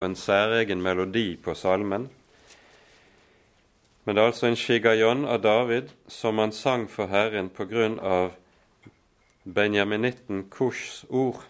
en 0.00 0.14
særegen 0.16 0.82
melodi 0.82 1.36
på 1.42 1.54
salmen. 1.54 2.10
Men 4.04 4.16
det 4.16 4.22
er 4.22 4.26
altså 4.30 4.46
en 4.46 4.56
shigayon 4.56 5.24
av 5.26 5.40
David 5.42 5.88
som 6.08 6.38
han 6.38 6.52
sang 6.54 6.84
for 6.90 7.10
Herren 7.10 7.48
på 7.50 7.66
grunn 7.66 7.96
av 7.98 8.36
benjaminitten 9.42 10.44
Kushs 10.54 11.02
ord. 11.10 11.42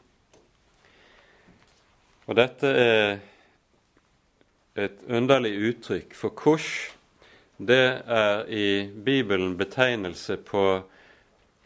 Og 2.24 2.38
dette 2.40 2.70
er 2.72 3.18
et 4.78 5.04
underlig 5.08 5.52
uttrykk, 5.68 6.16
for 6.16 6.32
Kush 6.32 6.94
det 7.58 8.00
er 8.06 8.48
i 8.48 8.88
Bibelen 8.88 9.58
betegnelse 9.58 10.38
på 10.40 10.64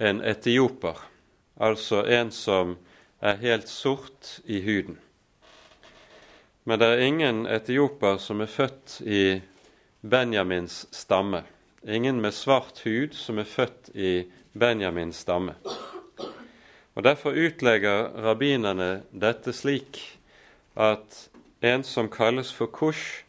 en 0.03 0.23
etioper, 0.25 0.99
altså 1.61 2.03
en 2.11 2.35
som 2.35 2.77
er 3.21 3.39
helt 3.39 3.69
sort 3.69 4.41
i 4.45 4.65
huden. 4.67 4.99
Men 6.65 6.79
det 6.79 6.89
er 6.89 7.07
ingen 7.07 7.47
etioper 7.51 8.21
som 8.23 8.41
er 8.41 8.51
født 8.51 9.01
i 9.03 9.41
Benjamins 10.03 10.85
stamme. 10.95 11.43
Ingen 11.83 12.21
med 12.23 12.35
svart 12.35 12.85
hud 12.85 13.17
som 13.19 13.39
er 13.43 13.49
født 13.51 13.91
i 13.95 14.13
Benjamins 14.55 15.17
stamme. 15.25 15.57
Og 16.95 17.05
Derfor 17.05 17.35
utlegger 17.35 18.13
rabbinerne 18.23 19.03
dette 19.11 19.53
slik 19.53 19.99
at 20.77 21.29
en 21.63 21.83
som 21.83 22.11
kalles 22.11 22.53
for 22.53 22.67
Kush, 22.67 23.25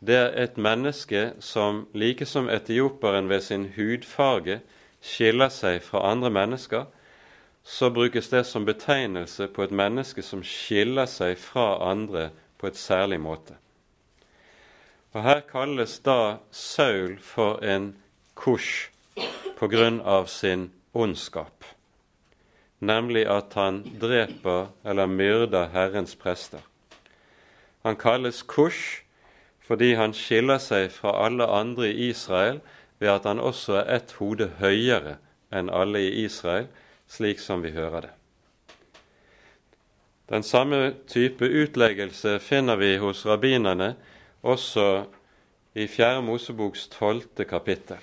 det 0.00 0.16
er 0.16 0.42
et 0.42 0.56
menneske 0.58 1.32
som 1.40 1.86
like 1.94 2.26
som 2.26 2.48
etioperen 2.48 3.28
ved 3.28 3.40
sin 3.40 3.68
hudfarge 3.76 4.60
skiller 5.00 5.48
seg 5.48 5.82
fra 5.82 6.02
andre 6.10 6.30
mennesker, 6.30 6.84
så 7.64 7.90
brukes 7.90 8.28
det 8.28 8.44
som 8.46 8.66
betegnelse 8.66 9.46
på 9.46 9.62
et 9.62 9.72
menneske 9.72 10.22
som 10.22 10.42
skiller 10.44 11.06
seg 11.08 11.38
fra 11.40 11.78
andre 11.90 12.30
på 12.58 12.66
et 12.66 12.76
særlig 12.76 13.20
måte. 13.20 13.56
Og 15.14 15.22
Her 15.22 15.40
kalles 15.40 15.98
da 15.98 16.36
Saul 16.50 17.18
for 17.22 17.62
en 17.62 17.94
Kush 18.34 18.90
på 19.56 19.68
grunn 19.70 20.00
av 20.00 20.26
sin 20.26 20.72
ondskap, 20.94 21.64
nemlig 22.80 23.22
at 23.30 23.54
han 23.54 23.84
dreper 24.00 24.66
eller 24.84 25.06
myrder 25.06 25.70
Herrens 25.70 26.16
prester. 26.18 26.60
Han 27.84 27.96
kalles 27.96 28.42
Kush 28.42 29.04
fordi 29.64 29.94
han 29.94 30.12
skiller 30.12 30.58
seg 30.60 30.90
fra 30.92 31.14
alle 31.24 31.46
andre 31.46 31.88
i 31.88 32.10
Israel 32.10 32.60
ved 32.98 33.08
at 33.14 33.24
han 33.28 33.40
også 33.40 33.78
er 33.80 33.94
ett 33.96 34.16
hode 34.18 34.50
høyere 34.58 35.16
enn 35.54 35.70
alle 35.72 36.02
i 36.04 36.24
Israel, 36.24 36.66
slik 37.08 37.40
som 37.40 37.62
vi 37.62 37.72
hører 37.72 38.08
det. 38.08 38.13
Den 40.28 40.42
samme 40.42 40.94
type 41.06 41.44
utleggelse 41.44 42.38
finner 42.40 42.76
vi 42.76 42.96
hos 42.96 43.26
rabbinerne 43.26 43.94
også 44.42 45.04
i 45.74 45.86
Fjerde 45.86 46.22
Moseboks 46.22 46.86
tolvte 46.88 47.44
kapittel. 47.44 48.00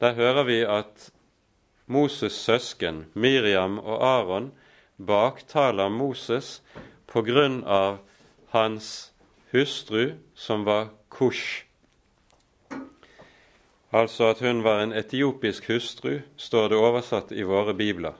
Der 0.00 0.14
hører 0.14 0.42
vi 0.44 0.60
at 0.62 1.10
Moses' 1.86 2.34
søsken 2.34 3.06
Miriam 3.14 3.78
og 3.78 4.02
Aron 4.06 4.52
baktaler 5.06 5.88
Moses 5.88 6.62
på 7.06 7.22
grunn 7.22 7.62
av 7.64 7.98
hans 8.50 9.12
hustru, 9.52 10.18
som 10.34 10.64
var 10.66 10.90
Kush. 11.08 11.64
Altså 13.92 14.28
at 14.32 14.42
hun 14.44 14.64
var 14.64 14.82
en 14.82 14.92
etiopisk 14.92 15.70
hustru, 15.70 16.18
står 16.36 16.68
det 16.68 16.78
oversatt 16.78 17.32
i 17.32 17.46
våre 17.46 17.74
bibler. 17.74 18.12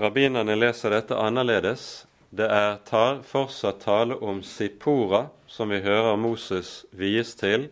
Rabbinerne 0.00 0.54
leser 0.56 0.94
dette 0.94 1.16
annerledes. 1.20 2.06
Det 2.32 2.46
er 2.48 2.78
tar, 2.88 3.18
fortsatt 3.20 3.82
tale 3.84 4.16
om 4.24 4.38
Sippora, 4.40 5.26
som 5.46 5.68
vi 5.68 5.82
hører 5.84 6.16
Moses 6.16 6.86
vies 6.96 7.34
til 7.36 7.66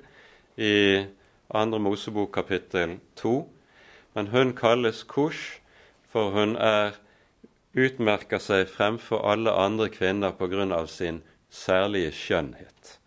i 0.61 1.07
2. 1.49 1.79
Mosebok 1.81 2.35
kapittel 2.35 2.99
2. 3.17 3.33
Men 4.13 4.29
hun 4.35 4.53
kalles 4.53 5.07
Kush, 5.09 5.63
for 6.13 6.35
hun 6.37 6.53
er 6.61 6.99
utmerker 7.73 8.45
seg 8.45 8.69
fremfor 8.69 9.25
alle 9.25 9.57
andre 9.57 9.89
kvinner 9.89 10.37
pga. 10.37 10.85
sin 10.87 11.23
særlige 11.49 12.13
skjønnhet. 12.13 12.99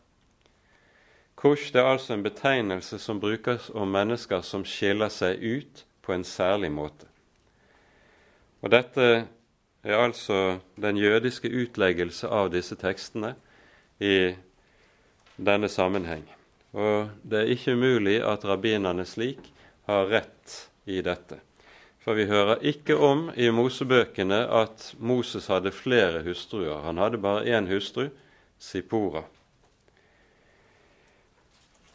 Kush 1.36 1.74
det 1.74 1.82
er 1.82 1.94
altså 1.94 2.14
en 2.14 2.24
betegnelse 2.24 2.98
som 2.98 3.20
brukes 3.20 3.70
om 3.70 3.88
mennesker 3.88 4.42
som 4.42 4.66
skiller 4.66 5.10
seg 5.10 5.38
ut 5.38 5.86
på 6.02 6.14
en 6.14 6.24
særlig 6.24 6.72
måte. 6.72 7.11
Og 8.62 8.70
Dette 8.70 9.08
er 9.84 9.98
altså 9.98 10.60
den 10.78 10.98
jødiske 10.98 11.50
utleggelse 11.50 12.30
av 12.30 12.52
disse 12.54 12.78
tekstene 12.78 13.34
i 14.00 14.34
denne 15.38 15.70
sammenheng. 15.70 16.28
Og 16.78 17.10
det 17.24 17.40
er 17.42 17.54
ikke 17.56 17.74
umulig 17.76 18.20
at 18.24 18.46
rabbinerne 18.46 19.06
slik 19.06 19.50
har 19.90 20.08
rett 20.12 20.58
i 20.86 21.02
dette. 21.02 21.42
For 22.02 22.18
vi 22.18 22.26
hører 22.26 22.64
ikke 22.66 22.96
om 22.98 23.28
i 23.38 23.52
Mosebøkene 23.54 24.46
at 24.50 24.88
Moses 24.98 25.50
hadde 25.52 25.74
flere 25.74 26.24
hustruer. 26.26 26.82
Han 26.86 26.98
hadde 26.98 27.22
bare 27.22 27.46
én 27.46 27.70
hustru, 27.70 28.08
Sipora. 28.58 29.24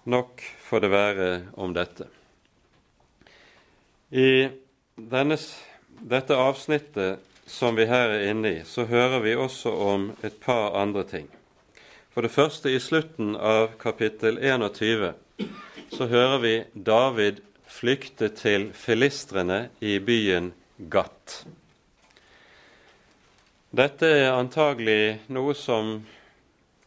Nok 0.06 0.42
får 0.62 0.80
det 0.84 0.90
være 0.90 1.30
om 1.58 1.74
dette. 1.74 2.06
I 4.14 4.46
denne, 4.94 5.38
dette 6.00 6.36
avsnittet 6.36 7.22
som 7.46 7.76
vi 7.78 7.86
her 7.86 8.10
er 8.10 8.28
inne 8.30 8.52
i, 8.58 8.62
så 8.64 8.84
hører 8.90 9.20
vi 9.24 9.36
også 9.38 9.70
om 9.70 10.10
et 10.26 10.40
par 10.42 10.74
andre 10.78 11.04
ting. 11.06 11.28
For 12.14 12.24
det 12.24 12.32
første, 12.32 12.72
i 12.72 12.80
slutten 12.80 13.36
av 13.36 13.76
kapittel 13.78 14.38
21, 14.40 15.12
så 15.92 16.08
hører 16.10 16.38
vi 16.42 16.54
David 16.74 17.42
flykte 17.68 18.30
til 18.34 18.70
filistrene 18.74 19.66
i 19.80 19.98
byen 20.00 20.52
Gatt. 20.90 21.42
Dette 23.76 24.08
er 24.08 24.32
antagelig 24.32 25.18
noe 25.28 25.52
som 25.58 25.98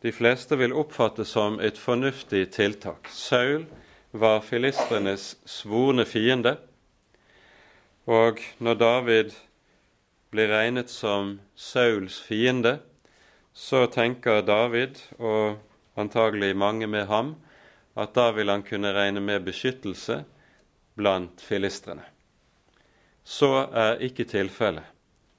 de 0.02 0.12
fleste 0.16 0.58
vil 0.58 0.74
oppfatte 0.74 1.26
som 1.28 1.60
et 1.62 1.78
fornuftig 1.78 2.48
tiltak. 2.56 3.10
Saul 3.14 3.68
var 4.12 4.42
filistrenes 4.42 5.36
svorne 5.46 6.06
fiende, 6.10 6.56
og 8.10 8.42
når 8.58 8.78
David 8.82 9.36
blir 10.34 10.50
regnet 10.50 10.90
som 10.90 11.36
Sauls 11.54 12.18
fiende, 12.26 12.80
så 13.54 13.86
tenker 13.92 14.42
David, 14.42 14.98
og 15.20 15.60
antagelig 16.00 16.56
mange 16.58 16.88
med 16.88 17.06
ham, 17.06 17.36
at 17.94 18.16
da 18.16 18.32
vil 18.34 18.50
han 18.50 18.64
kunne 18.66 18.94
regne 18.96 19.22
med 19.22 19.46
beskyttelse 19.46 20.24
blant 20.98 21.42
filistrene. 21.42 22.06
Så 23.24 23.68
er 23.70 24.02
ikke 24.02 24.26
tilfellet. 24.26 24.86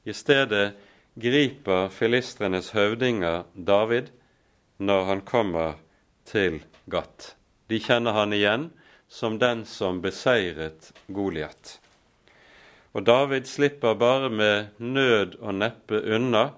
I 0.06 0.14
stedet 0.14 0.76
griper 1.19 1.91
filistrenes 1.91 2.70
høvdinger 2.76 3.48
David 3.54 4.12
når 4.78 5.04
han 5.10 5.26
kommer 5.26 5.81
til 6.25 6.62
Gat. 6.87 7.34
De 7.66 7.82
kjenner 7.82 8.14
han 8.14 8.32
igjen 8.32 8.70
som 9.10 9.38
den 9.42 9.66
som 9.66 9.98
beseiret 10.04 10.92
Goliat. 11.10 11.80
Og 12.93 13.06
David 13.06 13.47
slipper 13.47 13.95
bare 13.95 14.31
med 14.31 14.75
nød 14.78 15.37
og 15.41 15.55
neppe 15.55 16.01
unna, 16.15 16.51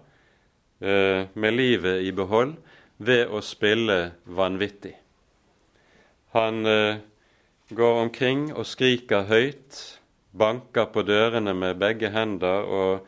eh, 0.80 1.26
med 1.34 1.52
livet 1.52 2.02
i 2.02 2.10
behold, 2.10 2.56
ved 2.98 3.28
å 3.28 3.42
spille 3.44 4.12
vanvittig. 4.24 4.94
Han 6.32 6.66
eh, 6.66 6.96
går 7.68 8.00
omkring 8.06 8.52
og 8.52 8.66
skriker 8.66 9.28
høyt, 9.28 9.98
banker 10.32 10.88
på 10.88 11.04
dørene 11.04 11.52
med 11.54 11.76
begge 11.80 12.08
hender 12.14 12.64
og 12.64 13.06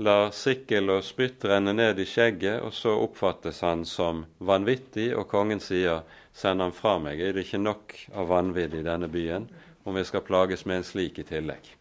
lar 0.00 0.30
sikkel 0.32 0.90
og 0.92 1.04
spytt 1.04 1.44
renne 1.48 1.72
ned 1.76 2.00
i 2.00 2.08
skjegget, 2.08 2.62
og 2.64 2.72
så 2.72 2.96
oppfattes 3.00 3.60
han 3.64 3.84
som 3.88 4.24
vanvittig, 4.38 5.10
og 5.16 5.28
kongen 5.28 5.60
sier, 5.60 6.04
send 6.36 6.60
ham 6.60 6.72
fra 6.76 6.98
meg, 7.00 7.20
er 7.20 7.32
det 7.32 7.46
ikke 7.46 7.62
nok 7.62 7.96
av 8.12 8.28
vanvidd 8.28 8.76
i 8.76 8.84
denne 8.84 9.08
byen 9.08 9.48
om 9.88 9.96
vi 9.96 10.04
skal 10.04 10.24
plages 10.24 10.66
med 10.68 10.82
en 10.82 10.84
slik 10.84 11.20
i 11.22 11.24
tillegg? 11.24 11.76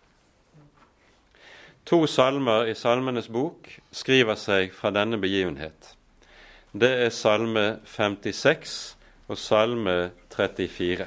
To 1.85 2.07
salmer 2.07 2.65
i 2.65 2.73
Salmenes 2.73 3.27
bok 3.29 3.67
skriver 3.93 4.39
seg 4.41 4.71
fra 4.73 4.89
denne 4.89 5.19
begivenhet. 5.21 5.91
Det 6.73 6.89
er 7.03 7.11
Salme 7.13 7.77
56 7.85 8.71
og 9.29 9.37
Salme 9.37 9.93
34. 10.33 11.05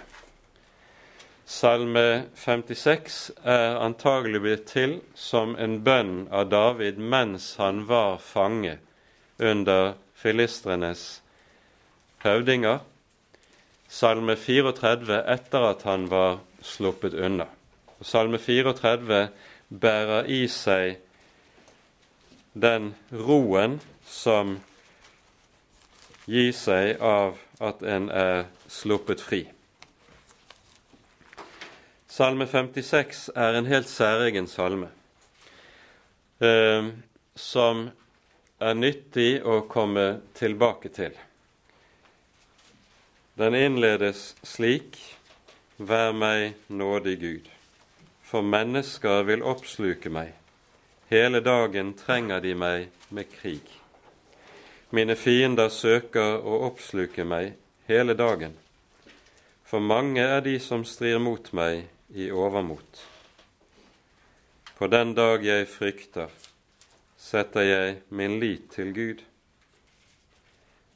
Salme 1.51 2.05
56 2.39 3.19
er 3.43 3.81
antagelig 3.83 4.43
blitt 4.45 4.65
til 4.71 4.95
som 5.19 5.57
en 5.59 5.81
bønn 5.83 6.29
av 6.31 6.47
David 6.55 7.03
mens 7.03 7.51
han 7.59 7.83
var 7.91 8.23
fange 8.23 8.79
under 9.43 9.97
filistrenes 10.15 11.05
høvdinger. 12.23 12.85
Salme 13.91 14.39
34 14.39 15.25
etter 15.27 15.71
at 15.75 15.83
han 15.91 16.07
var 16.07 16.39
sluppet 16.63 17.19
unna. 17.19 17.51
Salme 17.99 18.39
34 18.39 19.25
bærer 19.69 20.29
i 20.31 20.47
seg 20.49 20.99
den 22.53 22.95
roen 23.13 23.79
som 24.07 24.57
gir 26.29 26.53
seg 26.57 27.01
av 27.05 27.39
at 27.65 27.83
en 27.83 28.09
er 28.13 28.49
sluppet 28.69 29.23
fri. 29.25 29.43
Salme 32.09 32.49
56 32.51 33.29
er 33.37 33.59
en 33.59 33.69
helt 33.71 33.89
særegen 33.89 34.49
salme, 34.51 34.89
eh, 36.41 36.89
som 37.37 37.89
er 38.59 38.75
nyttig 38.75 39.39
å 39.47 39.61
komme 39.71 40.09
tilbake 40.35 40.91
til. 40.91 41.15
Den 43.39 43.55
innledes 43.55 44.33
slik 44.43 44.99
Vær 45.79 46.11
meg 46.11 46.57
nådig, 46.75 47.13
Gud, 47.21 47.45
for 48.29 48.45
mennesker 48.45 49.23
vil 49.25 49.43
oppsluke 49.43 50.11
meg. 50.13 50.35
Hele 51.09 51.41
dagen 51.41 51.95
trenger 51.97 52.43
de 52.45 52.53
meg 52.55 52.91
med 53.09 53.31
krig. 53.33 53.65
Mine 54.93 55.17
fiender 55.17 55.73
søker 55.73 56.45
å 56.45 56.59
oppsluke 56.67 57.25
meg 57.25 57.55
hele 57.89 58.13
dagen, 58.17 58.53
for 59.65 59.81
mange 59.81 60.21
er 60.21 60.43
de 60.45 60.59
som 60.61 60.85
strir 60.85 61.17
mot 61.21 61.49
meg 61.57 61.87
i 62.13 62.29
overmot. 62.29 63.01
På 64.77 64.87
den 64.93 65.15
dag 65.17 65.45
jeg 65.45 65.69
frykter, 65.73 66.29
setter 67.17 67.65
jeg 67.65 67.97
min 68.09 68.37
lit 68.41 68.69
til 68.77 68.93
Gud. 68.93 69.25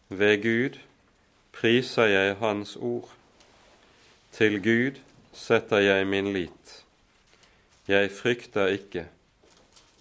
Ved 0.08 0.36
Gud 0.44 0.78
priser 1.52 2.12
jeg 2.12 2.36
Hans 2.44 2.76
ord 2.76 3.08
til 4.32 4.60
Gud 4.64 5.00
setter 5.32 5.80
jeg 5.80 6.06
min 6.06 6.32
lit. 6.32 6.81
Jeg 7.88 8.12
frykter 8.14 8.70
ikke. 8.76 9.08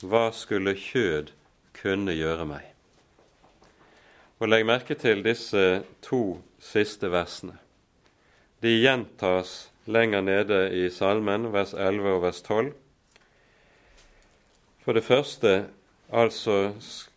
Hva 0.05 0.27
skulle 0.37 0.75
kjød 0.77 1.31
kunne 1.73 2.13
gjøre 2.13 2.45
meg? 2.45 2.67
Og 4.37 4.49
Legg 4.49 4.67
merke 4.69 4.93
til 4.97 5.23
disse 5.25 5.81
to 6.05 6.41
siste 6.61 7.09
versene. 7.09 7.57
De 8.61 8.75
gjentas 8.83 9.71
lenger 9.89 10.21
nede 10.21 10.59
i 10.77 10.89
salmen, 10.93 11.49
vers 11.53 11.73
11 11.73 12.09
og 12.13 12.21
vers 12.21 12.41
12. 12.45 12.71
For 14.85 14.93
det 14.93 15.05
første 15.05 15.55
altså 16.13 16.73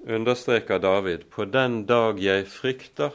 understreker 0.09 0.81
David 0.81 1.29
på 1.33 1.45
den 1.45 1.83
dag 1.85 2.21
jeg 2.25 2.49
frykter, 2.49 3.13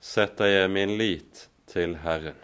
setter 0.00 0.48
jeg 0.48 0.70
min 0.72 0.96
lit 0.96 1.48
til 1.68 1.98
Herren. 2.00 2.36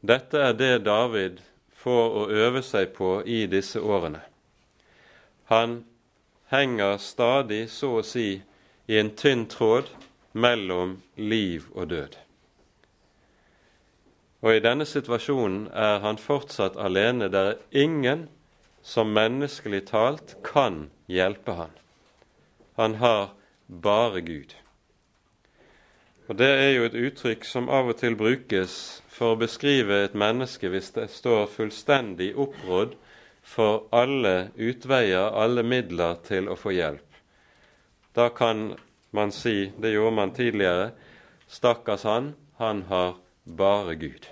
Dette 0.00 0.38
er 0.38 0.54
det 0.56 0.84
David 0.86 1.42
får 1.80 2.16
å 2.20 2.26
øve 2.28 2.62
seg 2.62 2.92
på 2.96 3.20
i 3.24 3.46
disse 3.50 3.80
årene. 3.80 4.20
Han 5.50 5.80
henger 6.52 6.98
stadig, 6.98 7.68
så 7.70 8.00
å 8.00 8.06
si, 8.06 8.42
i 8.90 8.98
en 8.98 9.12
tynn 9.16 9.46
tråd 9.50 9.88
mellom 10.32 10.98
liv 11.16 11.66
og 11.72 11.90
død. 11.90 12.16
Og 14.40 14.56
i 14.56 14.62
denne 14.64 14.86
situasjonen 14.88 15.66
er 15.76 16.00
han 16.04 16.18
fortsatt 16.18 16.78
alene. 16.80 17.28
Det 17.28 17.40
er 17.40 17.82
ingen 17.84 18.28
som 18.82 19.12
menneskelig 19.12 19.84
talt 19.90 20.38
kan 20.46 20.88
hjelpe 21.10 21.58
han. 21.58 21.74
Han 22.80 22.96
har 23.02 23.34
bare 23.68 24.22
Gud. 24.24 24.54
Og 26.30 26.38
Det 26.38 26.46
er 26.46 26.68
jo 26.76 26.84
et 26.86 26.94
uttrykk 26.94 27.42
som 27.42 27.66
av 27.66 27.88
og 27.90 27.96
til 27.98 28.14
brukes 28.14 28.72
for 29.10 29.34
å 29.34 29.38
beskrive 29.40 29.96
et 30.04 30.12
menneske 30.14 30.68
hvis 30.70 30.92
det 30.94 31.08
står 31.10 31.48
fullstendig 31.50 32.28
opprådd 32.38 32.92
for 33.42 33.88
alle 33.90 34.52
utveier, 34.54 35.34
alle 35.34 35.64
midler 35.66 36.20
til 36.22 36.46
å 36.46 36.54
få 36.54 36.70
hjelp. 36.76 37.16
Da 38.14 38.28
kan 38.30 38.76
man 39.10 39.34
si, 39.34 39.72
det 39.74 39.90
gjorde 39.90 40.14
man 40.20 40.34
tidligere, 40.36 40.92
stakkars 41.50 42.06
han, 42.06 42.30
han 42.62 42.84
har 42.92 43.18
bare 43.42 43.98
Gud. 43.98 44.30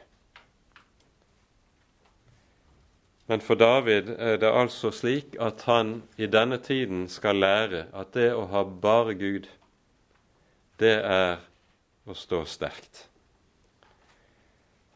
Men 3.27 3.43
for 3.43 3.59
David 3.59 4.15
er 4.15 4.39
det 4.39 4.55
altså 4.55 4.95
slik 4.95 5.35
at 5.43 5.67
han 5.67 6.05
i 6.15 6.31
denne 6.31 6.63
tiden 6.63 7.09
skal 7.11 7.43
lære 7.43 7.89
at 7.91 8.15
det 8.15 8.31
å 8.39 8.47
ha 8.55 8.63
bare 8.63 9.19
Gud, 9.19 9.51
det 10.79 10.95
er 11.03 11.41
å 12.09 12.17
stå 12.17 12.43
sterkt. 12.49 13.05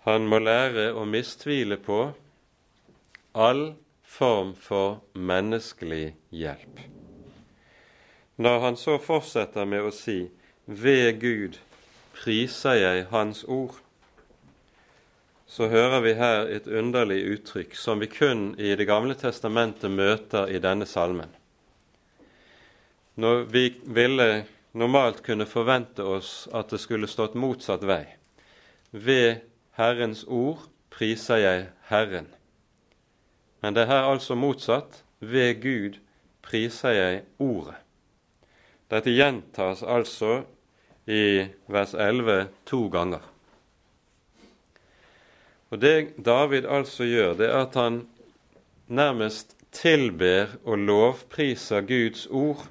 Han 0.07 0.27
må 0.27 0.41
lære 0.43 0.89
å 0.97 1.05
mistvile 1.07 1.77
på 1.79 2.01
all 3.39 3.75
form 4.03 4.55
for 4.59 4.99
menneskelig 5.15 6.15
hjelp. 6.35 6.81
Når 8.37 8.59
han 8.65 8.77
så 8.77 8.97
fortsetter 8.99 9.65
med 9.65 9.87
å 9.87 9.93
si 9.95 10.31
'Ved 10.67 11.21
Gud 11.21 11.59
priser 12.13 12.75
jeg 12.75 13.07
Hans 13.11 13.45
ord', 13.45 13.79
så 15.47 15.69
hører 15.69 16.01
vi 16.01 16.15
her 16.15 16.47
et 16.49 16.67
underlig 16.67 17.23
uttrykk 17.25 17.75
som 17.77 18.01
vi 18.01 18.07
kun 18.07 18.55
i 18.59 18.75
Det 18.75 18.87
gamle 18.87 19.15
testamentet 19.15 19.91
møter 19.91 20.49
i 20.49 20.59
denne 20.59 20.87
salmen. 20.87 21.29
Når 23.17 23.45
vi 23.53 23.75
ville 23.85 24.47
normalt 24.73 25.23
kunne 25.23 25.47
forvente 25.47 26.05
oss 26.05 26.49
at 26.53 26.73
det 26.73 26.81
skulle 26.81 27.11
stått 27.11 27.35
motsatt 27.35 27.85
vei. 27.85 28.05
Ved 28.91 29.43
Herrens 29.77 30.25
ord 30.29 30.67
priser 30.93 31.41
jeg 31.41 31.67
Herren. 31.89 32.29
Men 33.63 33.75
det 33.75 33.87
er 33.87 33.93
her 33.93 34.11
altså 34.11 34.35
motsatt. 34.35 35.03
Ved 35.21 35.61
Gud 35.63 36.01
priser 36.43 36.97
jeg 36.97 37.23
Ordet. 37.39 37.77
Dette 38.91 39.13
gjentas 39.15 39.85
altså 39.87 40.43
i 41.09 41.47
vers 41.71 41.95
11 41.95 42.49
to 42.67 42.89
ganger. 42.93 43.23
Og 45.71 45.81
Det 45.81 46.13
David 46.25 46.67
altså 46.69 47.05
gjør, 47.05 47.33
det 47.39 47.49
er 47.49 47.63
at 47.65 47.75
han 47.75 48.03
nærmest 48.89 49.57
tilber 49.73 50.53
og 50.65 50.79
lovpriser 50.79 51.81
Guds 51.81 52.27
ord 52.27 52.67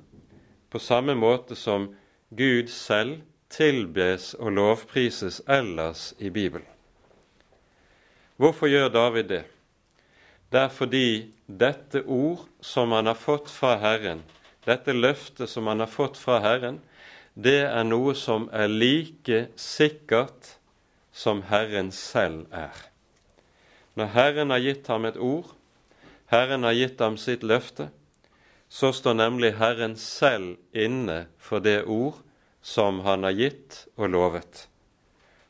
på 0.71 0.79
samme 0.79 1.15
måte 1.19 1.55
som 1.59 1.89
Gud 2.31 2.71
selv 2.71 3.19
tilbes 3.51 4.31
og 4.39 4.55
lovprises 4.55 5.41
ellers 5.51 6.13
i 6.19 6.31
Bibelen. 6.31 6.67
Hvorfor 8.39 8.71
gjør 8.71 8.89
David 8.89 9.27
det? 9.29 9.43
Det 10.51 10.59
er 10.59 10.71
fordi 10.73 11.31
dette 11.47 12.03
ord 12.07 12.47
som 12.61 12.91
han 12.95 13.05
har 13.05 13.19
fått 13.19 13.51
fra 13.51 13.75
Herren, 13.79 14.23
dette 14.65 14.95
løftet 14.95 15.49
som 15.49 15.67
han 15.67 15.83
har 15.83 15.91
fått 15.91 16.17
fra 16.19 16.39
Herren, 16.43 16.79
det 17.35 17.61
er 17.67 17.83
noe 17.87 18.15
som 18.17 18.49
er 18.51 18.71
like 18.71 19.45
sikkert 19.59 20.55
som 21.11 21.43
Herren 21.47 21.91
selv 21.95 22.47
er. 22.51 22.75
Når 23.95 24.11
Herren 24.15 24.51
har 24.51 24.63
gitt 24.63 24.87
ham 24.91 25.05
et 25.07 25.19
ord, 25.19 25.51
Herren 26.31 26.63
har 26.63 26.75
gitt 26.75 26.99
ham 27.03 27.17
sitt 27.19 27.43
løfte, 27.43 27.89
så 28.71 28.93
står 28.95 29.17
nemlig 29.19 29.57
Herren 29.59 29.97
selv 29.99 30.55
inne 30.71 31.25
for 31.37 31.59
det 31.59 31.83
ord 31.83 32.21
som 32.63 33.01
han 33.03 33.27
har 33.27 33.35
gitt 33.35 33.81
og 33.99 34.13
lovet. 34.13 34.67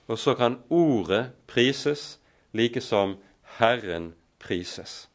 Og 0.09 0.17
så 0.17 0.33
kan 0.35 0.57
ordet 0.73 1.29
prises 1.47 2.17
like 2.57 2.81
som 2.81 3.19
Herren 3.59 4.15
prises. 4.41 5.05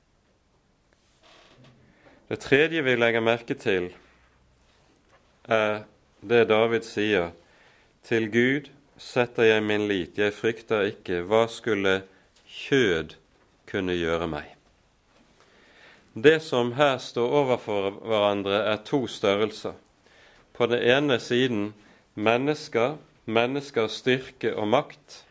Det 2.28 2.38
tredje 2.46 2.82
vi 2.82 2.94
legger 2.94 3.26
merke 3.26 3.58
til, 3.58 3.90
er 5.44 5.82
det 6.22 6.46
David 6.48 6.86
sier. 6.86 7.32
Til 8.06 8.30
Gud 8.30 8.70
setter 8.98 9.50
jeg 9.50 9.62
min 9.66 9.88
lit, 9.90 10.18
jeg 10.18 10.34
frykter 10.34 10.92
ikke. 10.94 11.25
Hva 11.26 11.46
skulle 11.50 12.00
kjød 12.46 13.18
kunne 13.66 13.98
gjøre 13.98 14.30
meg? 14.30 14.55
Det 16.23 16.40
som 16.40 16.73
her 16.73 16.96
står 16.99 17.28
overfor 17.28 17.90
hverandre, 17.90 18.62
er 18.64 18.78
to 18.85 19.06
størrelser. 19.06 19.75
På 20.52 20.66
den 20.66 20.80
ene 20.80 21.18
siden 21.20 21.75
mennesker, 22.14 22.94
menneskers 23.26 23.99
styrke 24.00 24.54
og 24.56 24.68
makt 24.68 25.26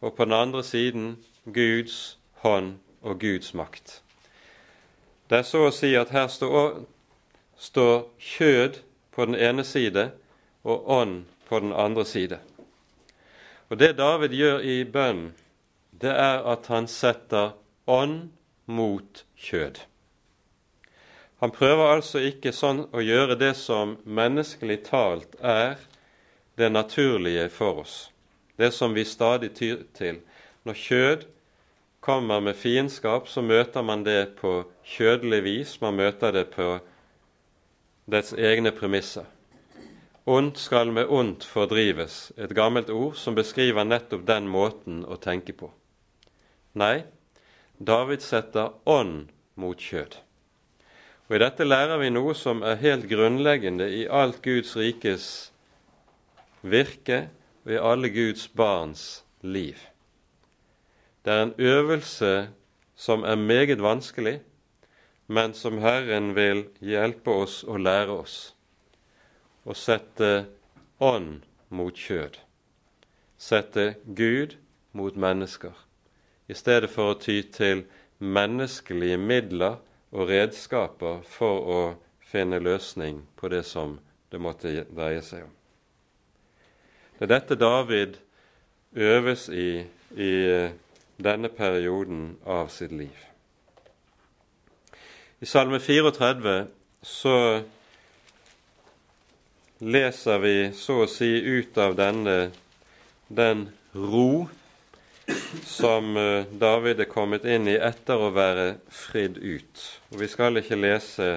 og 0.00 0.14
på 0.16 0.24
den 0.24 0.32
andre 0.32 0.62
siden 0.64 1.18
Guds 1.44 2.18
hånd 2.40 2.78
og 3.02 3.20
Guds 3.20 3.52
makt. 3.54 4.00
Det 5.28 5.38
er 5.38 5.44
så 5.44 5.66
å 5.66 5.74
si 5.76 5.90
at 5.92 6.14
her 6.16 6.30
står, 6.32 6.86
står 7.60 8.08
kjød 8.18 8.78
på 9.12 9.26
den 9.28 9.36
ene 9.36 9.64
side 9.64 10.06
og 10.64 10.88
ånd 10.88 11.18
på 11.48 11.60
den 11.60 11.72
andre 11.72 12.04
side. 12.08 12.38
Og 13.68 13.76
Det 13.78 13.92
David 13.98 14.32
gjør 14.32 14.64
i 14.64 14.84
bønnen, 14.84 15.34
det 16.00 16.16
er 16.16 16.40
at 16.48 16.72
han 16.72 16.88
setter 16.88 17.52
ånd 17.86 18.30
mot 18.66 19.24
kjød. 19.42 19.82
Han 21.42 21.50
prøver 21.50 21.96
altså 21.96 22.22
ikke 22.22 22.54
sånn 22.54 22.86
å 22.94 23.02
gjøre 23.02 23.36
det 23.40 23.52
som 23.58 23.98
menneskelig 24.06 24.78
talt 24.86 25.36
er 25.42 25.76
det 26.56 26.70
naturlige 26.70 27.48
for 27.50 27.82
oss 27.82 27.98
det 28.56 28.70
som 28.70 28.94
vi 28.94 29.04
stadig 29.04 29.54
tyr 29.54 29.84
til. 29.94 30.20
Når 30.64 30.74
kjød 30.78 31.26
kommer 32.00 32.40
med 32.40 32.56
fiendskap, 32.56 33.28
så 33.28 33.42
møter 33.42 33.82
man 33.82 34.04
det 34.04 34.36
på 34.38 34.62
kjødelig 34.84 35.42
vis. 35.44 35.80
Man 35.80 35.96
møter 35.98 36.32
det 36.32 36.46
på 36.54 36.78
dets 38.10 38.32
egne 38.32 38.72
premisser. 38.72 39.26
Ondt 40.26 40.58
skal 40.58 40.92
med 40.94 41.10
ondt 41.10 41.44
fordrives, 41.44 42.32
et 42.38 42.54
gammelt 42.54 42.90
ord 42.90 43.16
som 43.18 43.34
beskriver 43.34 43.84
nettopp 43.84 44.22
den 44.26 44.46
måten 44.46 45.02
å 45.02 45.18
tenke 45.18 45.52
på. 45.52 45.72
Nei, 46.78 47.02
David 47.82 48.22
setter 48.22 48.76
ånd 48.86 49.32
mot 49.58 49.78
kjød. 49.78 50.18
Og 51.26 51.34
I 51.34 51.40
dette 51.42 51.64
lærer 51.66 51.98
vi 51.98 52.10
noe 52.12 52.34
som 52.38 52.60
er 52.62 52.78
helt 52.82 53.08
grunnleggende 53.10 53.88
i 53.90 54.04
alt 54.06 54.42
Guds 54.44 54.76
rikes 54.78 55.26
virke 56.62 57.24
og 57.64 57.74
i 57.74 57.80
alle 57.80 58.10
Guds 58.14 58.46
barns 58.48 59.24
liv. 59.42 59.78
Det 61.24 61.32
er 61.32 61.42
en 61.42 61.54
øvelse 61.58 62.48
som 62.94 63.24
er 63.24 63.36
meget 63.36 63.82
vanskelig, 63.82 64.40
men 65.26 65.54
som 65.54 65.78
Herren 65.82 66.34
vil 66.36 66.66
hjelpe 66.78 67.30
oss 67.30 67.62
å 67.64 67.78
lære 67.78 68.14
oss. 68.14 68.36
Å 69.66 69.74
sette 69.74 70.46
ånd 71.00 71.42
mot 71.70 71.94
kjød. 71.94 72.38
Sette 73.38 73.94
Gud 74.06 74.58
mot 74.92 75.16
mennesker, 75.16 75.72
i 76.52 76.56
stedet 76.56 76.90
for 76.92 77.14
å 77.14 77.18
ty 77.20 77.40
til 77.54 77.86
menneskelige 78.20 79.16
midler 79.18 79.80
og 80.12 80.28
redskaper 80.28 81.24
for 81.24 81.72
å 81.76 81.80
finne 82.32 82.60
løsning 82.60 83.24
på 83.40 83.48
det 83.52 83.64
som 83.68 83.96
det 84.32 84.40
måtte 84.40 84.72
dreie 84.92 85.24
seg 85.24 85.46
om. 85.46 85.56
Det 87.16 87.26
er 87.26 87.34
dette 87.34 87.56
David 87.56 88.20
øves 88.92 89.48
i 89.48 89.84
i 90.16 90.32
denne 91.16 91.48
perioden 91.48 92.36
av 92.44 92.68
sitt 92.68 92.92
liv. 92.92 93.16
I 95.40 95.46
Salme 95.46 95.78
34 95.80 96.66
så 97.02 97.36
leser 99.82 100.42
vi 100.42 100.56
så 100.76 101.02
å 101.02 101.10
si 101.10 101.30
ut 101.42 101.78
av 101.80 101.96
denne 101.98 102.36
den 103.32 103.64
ro 103.96 104.48
som 105.64 106.16
eh, 106.16 106.44
David 106.50 107.00
er 107.00 107.10
kommet 107.10 107.44
inn 107.44 107.68
i 107.68 107.76
etter 107.76 108.20
å 108.20 108.32
være 108.34 108.76
fridd 108.90 109.38
ut. 109.38 109.84
Og 110.12 110.20
Vi 110.22 110.28
skal 110.30 110.58
ikke 110.60 110.78
lese 110.78 111.28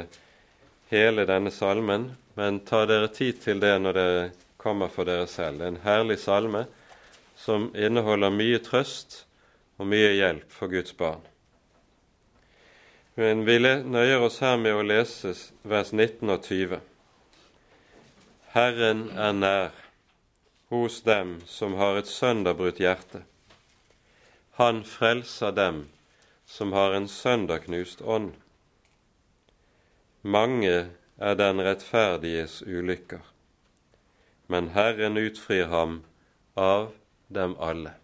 hele 0.92 1.26
denne 1.30 1.52
salmen, 1.52 2.12
men 2.36 2.62
ta 2.68 2.86
dere 2.90 3.12
tid 3.14 3.42
til 3.44 3.62
det 3.64 3.76
når 3.82 4.00
dere 4.00 4.26
kommer 4.58 4.90
for 4.90 5.08
dere 5.08 5.28
selv. 5.30 5.60
Det 5.60 5.68
er 5.68 5.74
en 5.76 5.86
herlig 5.86 6.20
salme 6.24 6.66
som 7.38 7.70
inneholder 7.76 8.34
mye 8.34 8.60
trøst 8.64 9.24
og 9.78 9.90
mye 9.92 10.14
hjelp 10.16 10.52
for 10.52 10.72
Guds 10.72 10.96
barn. 10.98 11.22
Men 13.16 13.46
vi 13.48 13.60
nøyer 13.62 14.24
oss 14.26 14.42
her 14.44 14.58
med 14.60 14.76
å 14.76 14.84
lese 14.84 15.32
vers 15.64 15.94
19 15.94 16.34
og 16.34 16.42
20. 16.44 16.82
Herren 18.56 19.06
er 19.16 19.32
nær 19.36 19.78
hos 20.74 21.02
dem 21.06 21.38
som 21.48 21.78
har 21.80 22.00
et 22.00 22.12
sønderbrutt 22.12 22.82
hjerte. 22.84 23.24
Han 24.58 24.84
frelser 24.84 25.52
dem 25.52 25.88
som 26.46 26.72
har 26.74 26.94
en 26.94 27.08
sønderknust 27.08 28.02
ånd. 28.02 28.32
Mange 30.22 30.76
er 31.18 31.36
den 31.36 31.60
rettferdiges 31.60 32.62
ulykker, 32.64 33.20
men 34.48 34.72
Herren 34.78 35.20
utfrir 35.20 35.68
ham 35.74 36.00
av 36.56 36.94
dem 37.28 37.58
alle. 37.60 37.98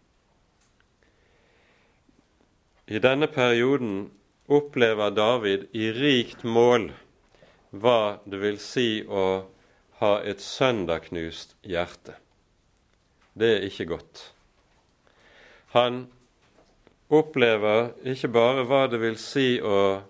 I 2.91 3.00
denne 3.00 3.31
perioden 3.31 4.10
opplever 4.51 5.15
David 5.15 5.70
i 5.72 5.88
rikt 5.96 6.43
mål 6.43 6.91
hva 7.72 8.20
det 8.27 8.43
vil 8.43 8.60
si 8.60 8.89
å 9.08 9.27
ha 10.03 10.15
et 10.27 10.43
sønderknust 10.43 11.55
hjerte. 11.63 12.20
Det 13.31 13.55
er 13.55 13.70
ikke 13.72 13.93
godt. 13.93 14.31
Han 15.72 16.10
opplever 17.12 17.91
ikke 18.08 18.32
bare 18.32 18.65
hva 18.68 18.86
det 18.91 19.01
vil 19.01 19.18
si 19.20 19.60
å 19.60 20.01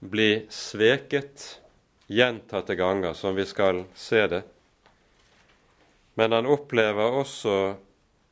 bli 0.00 0.46
sveket 0.52 1.60
gjentatte 2.08 2.76
ganger, 2.78 3.12
som 3.12 3.36
vi 3.36 3.44
skal 3.46 3.84
se 3.94 4.26
det, 4.32 4.42
men 6.18 6.32
han 6.32 6.48
opplever 6.50 7.18
også 7.20 7.76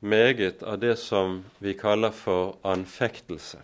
meget 0.00 0.62
av 0.62 0.78
det 0.82 0.96
som 0.98 1.44
vi 1.58 1.74
kaller 1.78 2.10
for 2.10 2.56
anfektelse. 2.66 3.60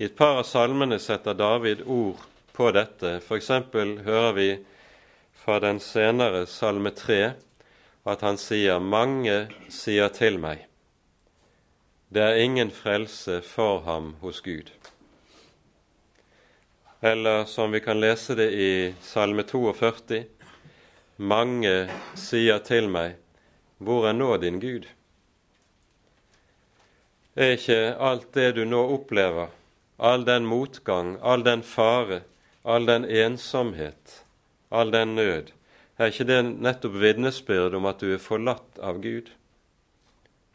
I 0.00 0.08
et 0.08 0.16
par 0.16 0.40
av 0.40 0.46
salmene 0.48 0.98
setter 1.00 1.36
David 1.36 1.84
ord 1.86 2.20
på 2.56 2.70
dette. 2.72 3.18
F.eks. 3.20 3.50
hører 4.04 4.32
vi 4.36 4.48
fra 5.40 5.58
den 5.60 5.80
senere 5.80 6.46
salme 6.48 6.92
3 6.96 7.20
at 8.08 8.24
han 8.24 8.40
sier 8.40 8.80
'Mange 8.80 9.48
sier 9.68 10.08
til 10.08 10.38
meg'. 10.40 10.69
Det 12.12 12.22
er 12.22 12.40
ingen 12.42 12.70
frelse 12.74 13.36
for 13.46 13.84
ham 13.86 14.16
hos 14.20 14.40
Gud. 14.40 14.72
Eller 17.00 17.44
som 17.44 17.70
vi 17.70 17.80
kan 17.80 18.00
lese 18.02 18.34
det 18.34 18.48
i 18.50 18.94
Salme 19.00 19.44
42.: 19.46 20.24
Mange 21.16 21.86
sier 22.18 22.58
til 22.66 22.90
meg, 22.90 23.14
hvor 23.78 24.08
er 24.10 24.18
nå 24.18 24.32
din 24.42 24.58
Gud? 24.58 24.90
Er 27.36 27.54
ikke 27.60 27.80
alt 27.94 28.34
det 28.34 28.56
du 28.58 28.64
nå 28.66 28.82
opplever, 28.98 29.54
all 29.96 30.26
den 30.26 30.50
motgang, 30.50 31.16
all 31.22 31.46
den 31.46 31.62
fare, 31.62 32.24
all 32.64 32.90
den 32.90 33.04
ensomhet, 33.06 34.24
all 34.70 34.90
den 34.90 35.14
nød, 35.14 35.54
er 35.96 36.10
ikke 36.10 36.26
det 36.26 36.44
nettopp 36.58 36.98
vitnesbyrd 36.98 37.78
om 37.78 37.86
at 37.86 38.02
du 38.02 38.10
er 38.10 38.24
forlatt 38.30 38.82
av 38.82 38.98
Gud? 38.98 39.30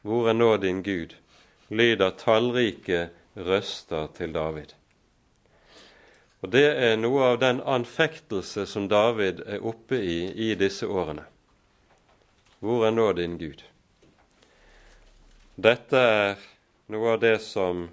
Hvor 0.01 0.27
er 0.27 0.35
nå 0.35 0.57
din 0.57 0.83
Gud? 0.83 1.15
Lyder 1.69 2.15
tallrike 2.19 3.09
røster 3.35 4.07
til 4.17 4.33
David. 4.33 4.73
Og 6.41 6.51
Det 6.51 6.65
er 6.77 6.97
noe 6.99 7.23
av 7.31 7.39
den 7.41 7.61
anfektelse 7.61 8.67
som 8.69 8.87
David 8.87 9.39
er 9.47 9.63
oppe 9.65 9.97
i 9.97 10.29
i 10.29 10.53
disse 10.55 10.85
årene. 10.85 11.25
Hvor 12.59 12.85
er 12.85 12.91
nå 12.93 13.11
din 13.13 13.37
Gud? 13.37 13.63
Dette 15.55 15.97
er 15.97 16.37
noe 16.93 17.15
av 17.15 17.19
det 17.23 17.39
som 17.41 17.87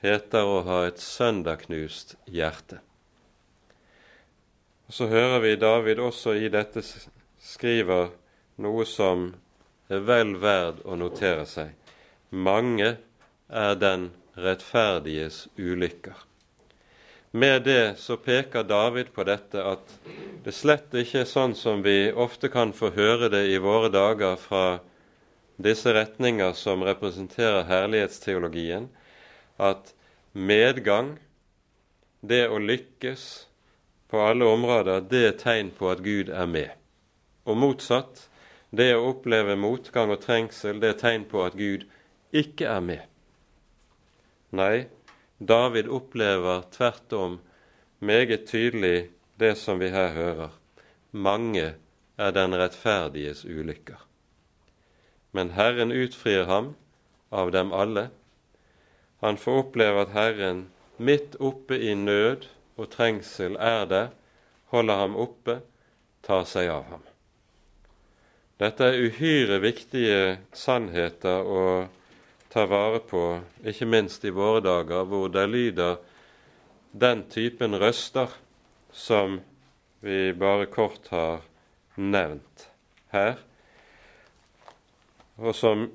heter 0.00 0.48
å 0.48 0.62
ha 0.66 0.78
et 0.86 1.02
søndagknust 1.02 2.16
hjerte. 2.26 2.80
Og 4.88 4.94
Så 4.94 5.06
hører 5.06 5.38
vi 5.40 5.56
David 5.56 5.98
også 5.98 6.34
i 6.34 6.48
dette 6.48 6.82
skriver 7.42 8.10
noe 8.56 8.84
som 8.86 9.34
er 9.88 10.00
vel 10.00 10.36
verd 10.40 10.80
å 10.84 10.96
notere 10.96 11.46
seg. 11.46 11.81
Mange 12.32 12.94
er 13.52 13.74
den 13.76 14.06
rettferdiges 14.40 15.48
ulykker. 15.60 16.16
Med 17.32 17.62
det 17.64 17.98
så 18.00 18.16
peker 18.16 18.64
David 18.64 19.12
på 19.12 19.24
dette 19.28 19.60
at 19.60 19.92
det 20.44 20.54
slett 20.56 20.96
ikke 20.96 21.26
er 21.26 21.28
sånn 21.28 21.52
som 21.56 21.84
vi 21.84 22.08
ofte 22.08 22.48
kan 22.52 22.72
få 22.72 22.88
høre 22.96 23.28
det 23.32 23.44
i 23.52 23.60
våre 23.60 23.92
dager 23.92 24.40
fra 24.40 24.80
disse 25.60 25.92
retninger 25.92 26.56
som 26.56 26.84
representerer 26.88 27.68
herlighetsteologien, 27.68 28.88
at 29.60 29.92
medgang, 30.32 31.18
det 32.20 32.46
å 32.48 32.56
lykkes 32.56 33.46
på 34.08 34.20
alle 34.24 34.48
områder, 34.48 35.04
det 35.04 35.24
er 35.28 35.40
tegn 35.40 35.72
på 35.76 35.92
at 35.92 36.00
Gud 36.04 36.32
er 36.32 36.48
med. 36.48 36.72
Og 37.44 37.60
motsatt, 37.60 38.28
det 38.72 38.94
å 38.96 39.10
oppleve 39.12 39.56
motgang 39.60 40.12
og 40.12 40.24
trengsel, 40.24 40.80
det 40.80 40.94
er 40.94 41.00
tegn 41.00 41.28
på 41.28 41.44
at 41.44 41.60
Gud 41.60 41.84
ikke 42.32 42.68
er 42.68 42.80
med. 42.80 43.02
Nei, 44.52 44.86
David 45.38 45.88
opplever 45.88 46.64
tvert 46.72 47.12
om 47.16 47.38
meget 48.00 48.46
tydelig 48.48 49.10
det 49.40 49.54
som 49.58 49.80
vi 49.80 49.88
her 49.92 50.12
hører. 50.16 50.50
Mange 51.12 51.74
er 52.18 52.30
den 52.32 52.56
rettferdiges 52.56 53.44
ulykker. 53.44 54.00
Men 55.32 55.54
Herren 55.56 55.92
utfrir 55.92 56.44
ham 56.48 56.74
av 57.32 57.52
dem 57.52 57.72
alle 57.72 58.10
han 59.22 59.36
får 59.36 59.58
oppleve 59.58 60.02
at 60.02 60.14
Herren 60.16 60.64
midt 60.98 61.36
oppe 61.38 61.76
i 61.78 61.92
nød 61.94 62.48
og 62.74 62.88
trengsel 62.90 63.54
er 63.54 63.84
der, 63.86 64.08
holder 64.74 64.98
ham 64.98 65.14
oppe, 65.14 65.60
tar 66.26 66.42
seg 66.50 66.66
av 66.74 66.88
ham. 66.90 67.04
Dette 68.58 68.88
er 68.90 68.98
uhyre 68.98 69.60
viktige 69.62 70.40
sannheter 70.58 71.46
å 71.46 71.62
ta 72.52 72.66
vare 72.68 73.00
på, 73.08 73.40
ikke 73.64 73.88
minst 73.88 74.24
i 74.28 74.32
våre 74.34 74.60
dager, 74.60 75.06
hvor 75.08 75.30
det 75.32 75.46
lyder 75.48 75.96
den 76.92 77.24
typen 77.32 77.78
røster 77.80 78.28
som 78.92 79.38
vi 80.04 80.34
bare 80.36 80.66
kort 80.68 81.08
har 81.08 81.40
nevnt 81.96 82.66
her, 83.14 83.40
og 85.40 85.56
som 85.56 85.86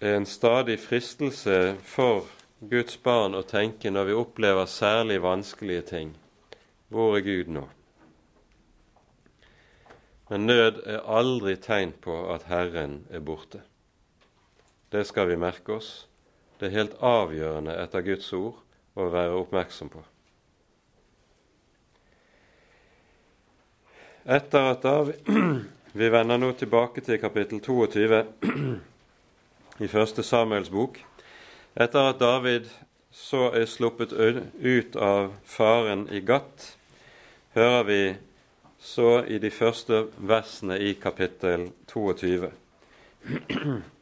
er 0.00 0.16
en 0.16 0.26
stadig 0.26 0.80
fristelse 0.82 1.76
for 1.86 2.26
Guds 2.58 2.98
barn 2.98 3.38
å 3.38 3.46
tenke 3.46 3.90
når 3.90 4.10
vi 4.10 4.18
opplever 4.18 4.66
særlig 4.66 5.20
vanskelige 5.22 5.86
ting. 5.92 6.14
Hvor 6.90 7.14
er 7.18 7.22
Gud 7.22 7.50
nå? 7.54 7.68
Men 10.28 10.46
nød 10.48 10.82
er 10.86 11.06
aldri 11.06 11.54
tegn 11.62 11.94
på 12.02 12.16
at 12.34 12.48
Herren 12.50 13.04
er 13.14 13.22
borte. 13.24 13.62
Det 14.92 15.04
skal 15.06 15.28
vi 15.28 15.36
merke 15.36 15.76
oss. 15.76 16.06
Det 16.58 16.68
er 16.68 16.78
helt 16.78 17.00
avgjørende 17.04 17.74
etter 17.78 18.04
Guds 18.06 18.32
ord 18.32 18.60
å 18.98 19.08
være 19.12 19.36
oppmerksom 19.38 19.90
på. 19.92 20.04
Etter 24.28 24.72
at 24.72 24.82
David, 24.82 25.28
Vi 25.92 26.08
vender 26.12 26.36
nå 26.38 26.52
tilbake 26.52 27.00
til 27.00 27.16
kapittel 27.18 27.62
22 27.64 28.18
i 29.84 29.88
første 29.88 30.22
Samuels 30.22 30.68
bok. 30.70 31.00
Etter 31.74 32.10
at 32.10 32.20
David 32.20 32.68
så 33.10 33.48
er 33.56 33.64
sluppet 33.66 34.12
ut 34.12 34.98
av 35.00 35.32
faren 35.48 36.04
i 36.12 36.20
Gat, 36.20 36.76
hører 37.56 37.82
vi 37.88 38.00
så 38.78 39.24
i 39.24 39.40
de 39.42 39.50
første 39.50 40.04
versene 40.20 40.76
i 40.78 40.92
kapittel 41.00 41.70
22. 41.88 42.52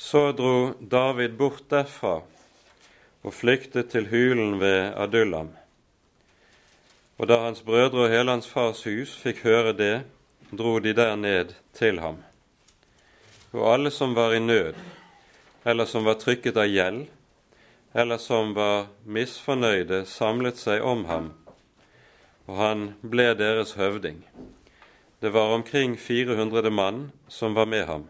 Så 0.00 0.30
dro 0.32 0.72
David 0.80 1.36
bort 1.36 1.66
derfra 1.68 2.14
og 3.20 3.34
flyktet 3.36 3.90
til 3.92 4.08
hulen 4.08 4.56
ved 4.62 4.94
Adullam. 4.96 5.50
Og 7.20 7.28
da 7.28 7.42
hans 7.44 7.60
brødre 7.60 8.06
og 8.06 8.14
hele 8.14 8.32
hans 8.32 8.48
fars 8.48 8.80
hus 8.88 9.12
fikk 9.20 9.44
høre 9.44 9.74
det, 9.76 9.96
dro 10.56 10.78
de 10.80 10.94
der 10.96 11.18
ned 11.20 11.52
til 11.76 12.00
ham. 12.00 12.22
Og 13.52 13.66
alle 13.74 13.92
som 13.92 14.16
var 14.16 14.32
i 14.32 14.40
nød, 14.40 14.78
eller 15.68 15.84
som 15.84 16.08
var 16.08 16.16
trykket 16.22 16.56
av 16.56 16.70
gjeld, 16.70 17.04
eller 17.92 18.16
som 18.16 18.54
var 18.56 18.88
misfornøyde, 19.04 20.06
samlet 20.08 20.56
seg 20.56 20.80
om 20.80 21.04
ham 21.10 21.28
og 22.50 22.56
han 22.58 22.80
ble 23.06 23.30
deres 23.38 23.76
høvding. 23.78 24.24
Det 25.22 25.30
var 25.30 25.54
omkring 25.54 25.94
400 25.98 26.70
mann 26.70 27.10
som 27.28 27.54
var 27.54 27.68
med 27.70 27.86
ham. 27.86 28.08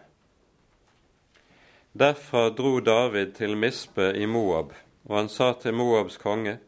Derfra 1.93 2.51
dro 2.51 2.81
David 2.81 3.33
til 3.35 3.57
Mispe 3.57 4.13
i 4.15 4.27
Moab, 4.27 4.73
og 5.09 5.17
han 5.17 5.29
sa 5.29 5.53
til 5.59 5.75
Moabs 5.75 6.17
konge:" 6.23 6.59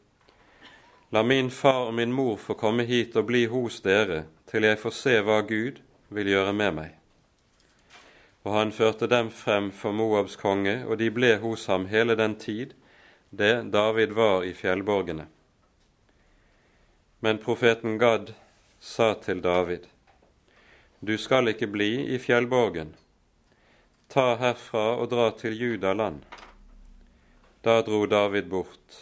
La 1.13 1.23
min 1.23 1.51
far 1.51 1.87
og 1.87 1.95
min 1.95 2.13
mor 2.13 2.37
få 2.37 2.55
komme 2.55 2.83
hit 2.83 3.17
og 3.17 3.27
bli 3.27 3.45
hos 3.47 3.81
dere, 3.81 4.25
til 4.51 4.65
jeg 4.65 4.79
får 4.79 4.91
se 4.91 5.21
hva 5.23 5.41
Gud 5.47 5.79
vil 6.09 6.27
gjøre 6.27 6.53
med 6.53 6.73
meg. 6.75 6.91
Og 8.45 8.57
han 8.57 8.73
førte 8.73 9.07
dem 9.07 9.31
frem 9.31 9.71
for 9.71 9.93
Moabs 9.93 10.37
konge, 10.37 10.87
og 10.87 10.99
de 10.99 11.11
ble 11.11 11.37
hos 11.39 11.67
ham 11.67 11.87
hele 11.87 12.17
den 12.17 12.35
tid 12.35 12.75
det 13.31 13.71
David 13.73 14.17
var 14.19 14.43
i 14.43 14.53
fjellborgene. 14.53 15.27
Men 17.21 17.39
profeten 17.39 17.99
Gad 17.99 18.35
sa 18.81 19.15
til 19.15 19.41
David, 19.41 19.87
Du 21.01 21.17
skal 21.19 21.49
ikke 21.49 21.67
bli 21.67 22.15
i 22.15 22.19
fjellborgen. 22.19 22.97
Ta 24.13 24.35
herfra 24.37 24.99
og 25.01 25.07
dra 25.09 25.31
til 25.41 25.55
Judaland. 25.57 26.19
Da 27.65 27.79
dro 27.81 28.03
David 28.05 28.51
bort 28.53 28.99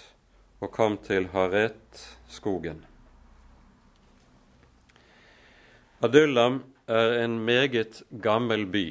og 0.62 0.70
kom 0.70 1.00
til 1.02 1.26
Haret-skogen. 1.32 2.84
Adullam 6.06 6.60
er 6.86 7.16
en 7.24 7.40
meget 7.42 8.04
gammel 8.22 8.68
by 8.70 8.84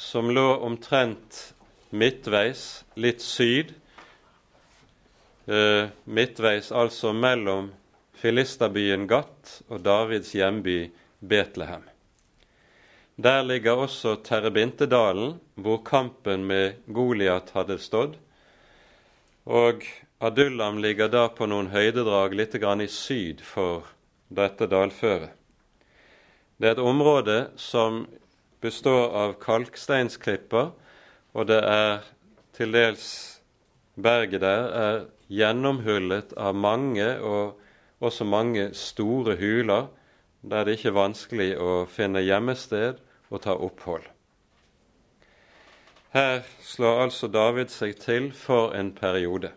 som 0.00 0.32
lå 0.32 0.46
omtrent 0.64 1.42
midtveis, 1.92 2.86
litt 2.96 3.20
syd, 3.20 3.76
eh, 5.44 5.92
midtveis 6.04 6.72
altså 6.72 7.12
mellom 7.12 7.74
filisterbyen 8.16 9.04
Gat 9.12 9.60
og 9.68 9.84
Davids 9.84 10.32
hjemby 10.32 10.86
Betlehem. 11.20 11.84
Der 13.20 13.42
ligger 13.42 13.72
også 13.72 14.14
Terrebintedalen, 14.24 15.40
hvor 15.54 15.82
kampen 15.84 16.44
med 16.44 16.72
Goliat 16.94 17.50
hadde 17.52 17.76
stått. 17.78 18.14
Og 19.44 19.82
Adullam 20.20 20.78
ligger 20.80 21.10
da 21.12 21.26
på 21.28 21.44
noen 21.50 21.68
høydedrag 21.68 22.32
litt 22.38 22.54
i 22.54 22.86
syd 22.88 23.42
for 23.44 23.90
dette 24.28 24.66
dalføret. 24.66 25.34
Det 26.56 26.68
er 26.68 26.72
et 26.72 26.78
område 26.78 27.50
som 27.56 28.06
består 28.62 29.12
av 29.12 29.34
kalksteinsklipper, 29.42 30.72
og 31.34 31.46
det 31.46 31.60
er 31.60 32.00
til 32.56 32.72
dels 32.72 33.40
Berget 34.00 34.40
der 34.40 34.72
er 34.72 35.04
gjennomhullet 35.28 36.32
av 36.38 36.54
mange 36.54 37.18
og 37.20 37.60
også 38.00 38.24
mange 38.24 38.70
store 38.72 39.36
huler 39.36 39.92
der 40.40 40.64
det 40.64 40.78
ikke 40.78 40.88
er 40.88 41.00
vanskelig 41.02 41.52
å 41.60 41.84
finne 41.84 42.24
gjemmested 42.24 43.09
og 43.30 43.42
ta 43.46 43.54
opphold. 43.54 44.04
Her 46.10 46.42
slår 46.66 47.04
altså 47.04 47.28
David 47.30 47.70
seg 47.70 48.00
til 48.02 48.32
for 48.34 48.74
en 48.74 48.90
periode, 48.96 49.52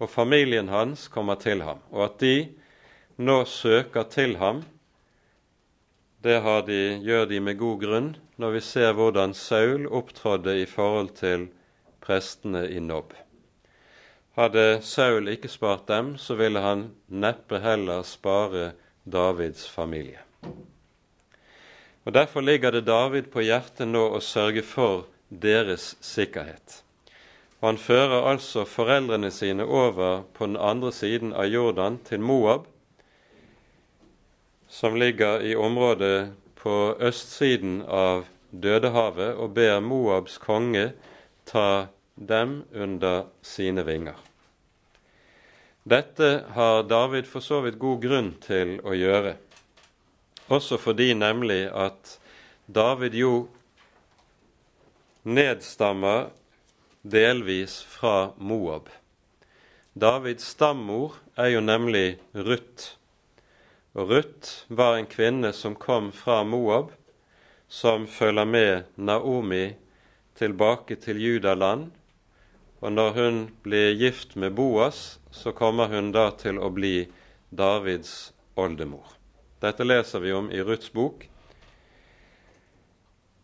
og 0.00 0.08
familien 0.10 0.68
hans 0.72 1.08
kommer 1.12 1.36
til 1.40 1.62
ham. 1.66 1.82
Og 1.92 2.06
at 2.08 2.20
de 2.20 2.48
nå 3.16 3.42
søker 3.44 4.08
til 4.08 4.38
ham, 4.40 4.62
det 6.24 6.40
de, 6.66 6.80
gjør 7.04 7.28
de 7.28 7.40
med 7.40 7.58
god 7.58 7.80
grunn 7.80 8.08
når 8.36 8.56
vi 8.56 8.60
ser 8.60 8.92
hvordan 8.96 9.34
Saul 9.34 9.86
opptrådde 9.86 10.56
i 10.62 10.66
forhold 10.66 11.12
til 11.16 11.48
prestene 12.00 12.66
i 12.70 12.80
Nob. 12.80 13.12
Hadde 14.36 14.80
Saul 14.82 15.28
ikke 15.28 15.48
spart 15.48 15.86
dem, 15.88 16.16
så 16.16 16.34
ville 16.36 16.60
han 16.60 16.90
neppe 17.08 17.60
heller 17.60 18.02
spare 18.02 18.72
Davids 19.04 19.68
familie. 19.68 20.20
Og 22.06 22.14
Derfor 22.14 22.40
ligger 22.40 22.70
det 22.70 22.86
David 22.86 23.32
på 23.34 23.42
hjertet 23.42 23.88
nå 23.90 24.04
å 24.14 24.22
sørge 24.22 24.62
for 24.62 25.08
deres 25.28 25.96
sikkerhet. 26.00 26.82
Og 27.58 27.66
Han 27.72 27.80
fører 27.82 28.28
altså 28.30 28.62
foreldrene 28.68 29.32
sine 29.34 29.66
over 29.66 30.22
på 30.36 30.46
den 30.46 30.56
andre 30.56 30.92
siden 30.94 31.32
av 31.34 31.50
Jordan, 31.50 31.98
til 32.06 32.22
Moab, 32.22 32.68
som 34.68 34.94
ligger 34.94 35.42
i 35.42 35.56
området 35.56 36.30
på 36.62 36.94
østsiden 37.00 37.82
av 37.82 38.26
Dødehavet, 38.50 39.34
og 39.34 39.54
ber 39.58 39.80
Moabs 39.80 40.38
konge 40.38 40.92
ta 41.46 41.88
dem 42.14 42.62
under 42.72 43.26
sine 43.42 43.82
vinger. 43.86 44.16
Dette 45.86 46.30
har 46.54 46.86
David 46.86 47.26
for 47.30 47.42
så 47.42 47.60
vidt 47.66 47.78
god 47.78 48.00
grunn 48.02 48.30
til 48.42 48.78
å 48.82 48.94
gjøre, 48.94 49.36
også 50.48 50.78
fordi 50.78 51.12
nemlig 51.14 51.66
at 51.74 52.18
David 52.66 53.14
jo 53.14 53.48
nedstammer 55.26 56.30
delvis 57.02 57.80
fra 57.82 58.32
Moab. 58.36 58.88
Davids 59.94 60.44
stammor 60.44 61.16
er 61.36 61.54
jo 61.54 61.60
nemlig 61.64 62.18
Ruth. 62.34 62.96
Og 63.96 64.10
Ruth 64.10 64.66
var 64.68 64.98
en 64.98 65.08
kvinne 65.08 65.52
som 65.56 65.74
kom 65.74 66.12
fra 66.12 66.42
Moab, 66.44 66.92
som 67.68 68.06
følger 68.06 68.44
med 68.44 68.84
Naomi 68.96 69.74
tilbake 70.38 70.98
til 71.00 71.22
Judaland. 71.22 71.90
Og 72.80 72.92
når 72.92 73.10
hun 73.16 73.42
blir 73.64 73.96
gift 73.96 74.36
med 74.36 74.54
Boas, 74.54 75.18
så 75.30 75.52
kommer 75.52 75.88
hun 75.88 76.12
da 76.12 76.28
til 76.36 76.60
å 76.60 76.70
bli 76.70 77.08
Davids 77.50 78.34
oldemor. 78.54 79.15
Dette 79.60 79.84
leser 79.84 80.20
vi 80.20 80.32
om 80.32 80.50
i 80.52 80.60
Ruths 80.62 80.92
bok. 80.92 81.28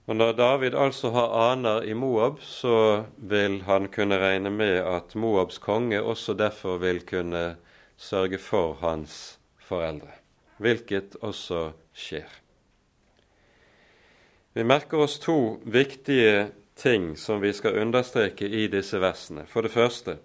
Og 0.06 0.16
Når 0.16 0.32
David 0.32 0.74
altså 0.74 1.10
har 1.10 1.52
aner 1.52 1.82
i 1.82 1.94
Moab, 1.94 2.40
så 2.42 3.04
vil 3.16 3.62
han 3.62 3.88
kunne 3.88 4.18
regne 4.18 4.50
med 4.50 4.82
at 4.82 5.14
Moabs 5.14 5.58
konge 5.58 6.02
også 6.02 6.34
derfor 6.34 6.76
vil 6.82 7.00
kunne 7.06 7.56
sørge 7.96 8.38
for 8.38 8.74
hans 8.80 9.38
foreldre, 9.58 10.10
hvilket 10.58 11.16
også 11.20 11.70
skjer. 11.94 12.28
Vi 14.52 14.64
merker 14.68 15.00
oss 15.06 15.18
to 15.18 15.62
viktige 15.64 16.50
ting 16.76 17.16
som 17.16 17.40
vi 17.40 17.52
skal 17.52 17.78
understreke 17.78 18.48
i 18.48 18.66
disse 18.66 19.00
versene. 19.00 19.46
For 19.46 19.62
det 19.62 19.72
første 19.72 20.18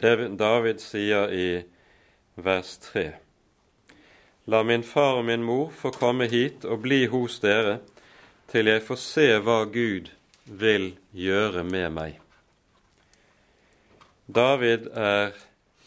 det 0.00 0.30
David 0.38 0.80
sier 0.80 1.28
i 1.28 1.48
vers 2.40 2.78
3. 2.78 3.29
La 4.50 4.62
min 4.66 4.82
far 4.82 5.20
og 5.20 5.26
min 5.28 5.44
mor 5.46 5.68
få 5.76 5.92
komme 5.94 6.26
hit 6.30 6.64
og 6.66 6.82
bli 6.86 7.04
hos 7.12 7.38
dere, 7.44 7.78
til 8.50 8.70
jeg 8.70 8.82
får 8.82 8.98
se 9.02 9.26
hva 9.46 9.60
Gud 9.70 10.10
vil 10.62 10.88
gjøre 11.14 11.62
med 11.66 11.86
meg. 11.94 12.16
David 14.26 14.90
er 14.94 15.38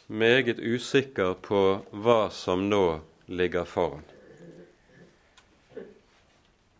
meget 0.07 0.61
usikker 0.63 1.35
på 1.43 1.63
hva 1.91 2.21
som 2.31 2.69
nå 2.71 2.85
ligger 3.27 3.67
foran. 3.67 4.07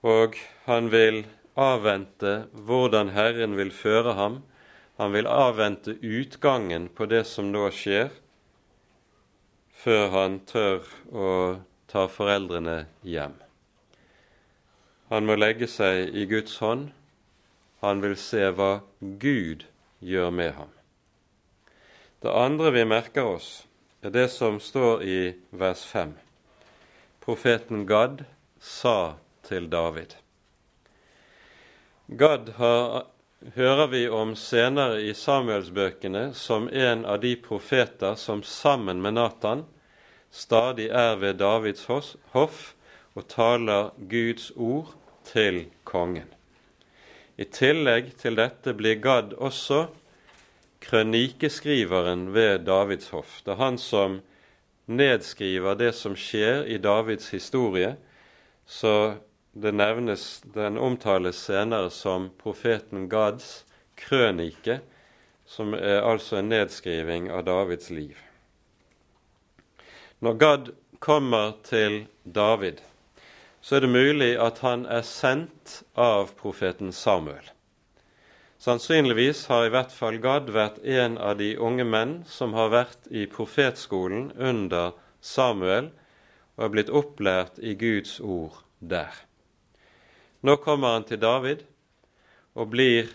Og 0.04 0.40
han 0.68 0.90
vil 0.92 1.24
avvente 1.60 2.34
hvordan 2.68 3.12
Herren 3.16 3.60
vil 3.60 3.72
føre 3.76 4.16
ham 4.20 4.42
han 4.96 5.12
vil 5.12 5.28
avvente 5.28 5.96
utgangen 6.02 6.88
på 6.90 7.06
det 7.06 7.24
som 7.26 7.50
nå 7.52 7.66
skjer, 7.74 8.12
før 9.84 10.10
han 10.14 10.38
tør 10.48 10.86
å 11.10 11.30
tar 11.94 12.10
foreldrene 12.10 12.88
hjem. 13.06 13.36
Han 15.14 15.28
må 15.30 15.36
legge 15.38 15.68
seg 15.70 16.10
i 16.18 16.26
Guds 16.26 16.58
hånd. 16.64 16.88
Han 17.86 18.02
vil 18.02 18.16
se 18.18 18.48
hva 18.58 18.80
Gud 19.22 19.68
gjør 20.02 20.32
med 20.34 20.56
ham. 20.58 20.72
Det 22.24 22.34
andre 22.34 22.72
vi 22.74 22.86
merker 22.88 23.28
oss, 23.36 23.50
er 24.02 24.14
det 24.16 24.30
som 24.34 24.58
står 24.64 25.04
i 25.04 25.20
vers 25.52 25.84
5. 25.86 26.16
Profeten 27.24 27.86
Gad 27.86 28.24
sa 28.60 29.16
til 29.46 29.70
David. 29.70 30.16
Gad 32.08 32.54
har, 32.58 33.06
hører 33.56 33.88
vi 33.92 34.02
om 34.10 34.34
senere 34.40 35.02
i 35.04 35.14
Samuelsbøkene 35.14 36.32
som 36.34 36.70
en 36.72 37.06
av 37.06 37.22
de 37.22 37.36
profeter 37.38 38.16
som 38.20 38.42
sammen 38.44 39.04
med 39.04 39.20
Natan 39.20 39.68
stadig 40.34 40.90
er 40.90 41.16
ved 41.22 41.38
Davids 41.38 41.86
hoff 42.34 42.74
og 43.14 43.28
taler 43.30 43.92
Guds 44.10 44.52
ord 44.56 44.96
til 45.30 45.68
kongen. 45.86 46.30
I 47.38 47.46
tillegg 47.46 48.16
til 48.22 48.38
dette 48.38 48.74
blir 48.78 48.98
Gad 49.02 49.36
også 49.38 49.88
krønikeskriveren 50.84 52.32
ved 52.34 52.66
Davids 52.66 53.10
hoff. 53.14 53.42
Det 53.46 53.54
er 53.54 53.62
han 53.62 53.78
som 53.78 54.20
nedskriver 54.86 55.78
det 55.80 55.94
som 55.96 56.18
skjer 56.18 56.66
i 56.66 56.78
Davids 56.82 57.30
historie, 57.34 57.96
så 58.66 59.16
det 59.54 59.74
nevnes, 59.74 60.42
den 60.54 60.78
omtales 60.82 61.46
senere 61.46 61.92
som 61.94 62.32
profeten 62.42 63.08
Gads 63.10 63.64
krønike, 63.98 64.82
som 65.46 65.74
er 65.78 66.02
altså 66.02 66.42
en 66.42 66.50
nedskriving 66.50 67.30
av 67.32 67.46
Davids 67.46 67.90
liv. 67.94 68.18
Når 70.24 70.34
Gad 70.34 70.70
kommer 71.00 71.52
til 71.68 72.06
David, 72.24 72.78
så 73.60 73.76
er 73.76 73.82
det 73.84 73.90
mulig 73.92 74.30
at 74.40 74.62
han 74.64 74.86
er 74.88 75.02
sendt 75.04 75.82
av 76.00 76.32
profeten 76.40 76.94
Samuel. 76.96 77.44
Sannsynligvis 78.56 79.42
har 79.52 79.66
i 79.68 79.74
hvert 79.74 79.92
fall 79.92 80.22
Gad 80.24 80.48
vært 80.56 80.80
en 80.88 81.18
av 81.20 81.42
de 81.42 81.50
unge 81.60 81.84
menn 81.84 82.16
som 82.24 82.56
har 82.56 82.72
vært 82.72 83.12
i 83.12 83.26
profetskolen 83.28 84.30
under 84.40 84.96
Samuel 85.20 85.92
og 86.56 86.70
er 86.70 86.76
blitt 86.78 86.96
opplært 87.04 87.60
i 87.60 87.76
Guds 87.76 88.22
ord 88.24 88.64
der. 88.80 89.12
Nå 90.40 90.56
kommer 90.64 90.96
han 90.96 91.10
til 91.10 91.20
David 91.20 91.68
og 92.56 92.72
blir 92.72 93.12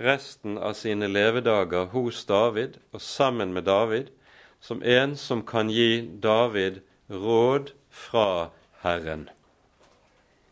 resten 0.00 0.56
av 0.56 0.80
sine 0.80 1.12
levedager 1.12 1.92
hos 1.92 2.24
David 2.24 2.80
og 2.94 3.04
sammen 3.04 3.52
med 3.52 3.68
David 3.68 4.14
som 4.60 4.82
en 4.82 5.16
som 5.16 5.42
kan 5.46 5.70
gi 5.70 6.02
David 6.22 6.80
råd 7.08 7.72
fra 7.90 8.50
Herren 8.84 9.28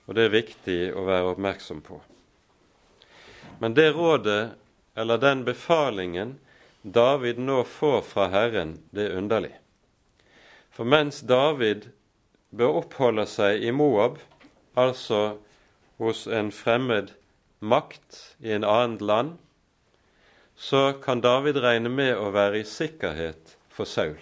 og 0.07 0.15
det 0.15 0.27
er 0.27 0.35
viktig 0.35 0.81
å 0.95 1.05
være 1.07 1.33
oppmerksom 1.35 1.83
på. 1.83 1.99
Men 3.59 3.75
det 3.75 3.91
rådet, 3.97 4.55
eller 4.95 5.19
den 5.23 5.43
befalingen, 5.47 6.37
David 6.83 7.41
nå 7.43 7.63
får 7.67 8.03
fra 8.07 8.29
Herren, 8.31 8.77
det 8.95 9.09
er 9.09 9.19
underlig. 9.19 9.55
For 10.71 10.87
mens 10.87 11.23
David 11.27 11.89
bør 12.55 12.83
oppholde 12.83 13.27
seg 13.27 13.65
i 13.67 13.73
Moab, 13.75 14.21
altså 14.79 15.41
hos 15.99 16.27
en 16.29 16.53
fremmed 16.55 17.11
makt 17.59 18.37
i 18.45 18.53
en 18.55 18.67
annet 18.69 19.03
land, 19.03 19.35
så 20.57 20.93
kan 21.03 21.21
David 21.21 21.59
regne 21.61 21.91
med 21.93 22.15
å 22.17 22.31
være 22.33 22.63
i 22.63 22.69
sikkerhet 22.69 23.56
for 23.77 23.89
Saul. 23.89 24.17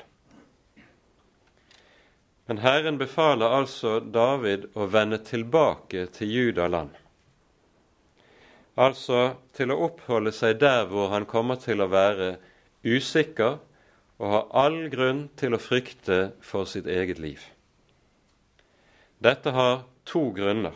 Men 2.46 2.60
Herren 2.60 2.98
befaler 3.00 3.54
altså 3.56 4.00
David 4.00 4.66
å 4.76 4.88
vende 4.92 5.20
tilbake 5.24 6.04
til 6.12 6.32
Judaland. 6.34 6.90
Altså 8.74 9.36
til 9.54 9.70
å 9.70 9.78
oppholde 9.86 10.32
seg 10.34 10.58
der 10.60 10.88
hvor 10.90 11.12
han 11.14 11.28
kommer 11.30 11.60
til 11.62 11.80
å 11.80 11.88
være 11.92 12.34
usikker 12.84 13.60
og 14.18 14.32
ha 14.32 14.40
all 14.66 14.80
grunn 14.92 15.28
til 15.38 15.54
å 15.54 15.62
frykte 15.62 16.34
for 16.44 16.68
sitt 16.68 16.90
eget 16.90 17.22
liv. 17.22 17.40
Dette 19.22 19.54
har 19.54 19.86
to 20.04 20.26
grunner. 20.36 20.74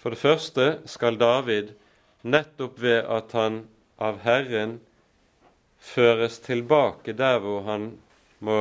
For 0.00 0.10
det 0.10 0.18
første 0.18 0.66
skal 0.90 1.20
David 1.20 1.76
nettopp 2.26 2.80
ved 2.82 3.04
at 3.06 3.36
han 3.36 3.62
av 4.02 4.24
Herren 4.24 4.80
føres 5.82 6.38
tilbake 6.44 7.14
der 7.18 7.40
hvor 7.42 7.64
han 7.66 7.90
må 8.40 8.58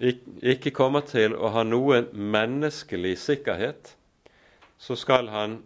ikke 0.00 0.72
kommer 0.72 1.04
til 1.04 1.34
å 1.36 1.50
ha 1.52 1.64
noen 1.66 2.08
menneskelig 2.14 3.18
sikkerhet, 3.20 3.92
så 4.80 4.96
skal 4.96 5.28
han 5.28 5.58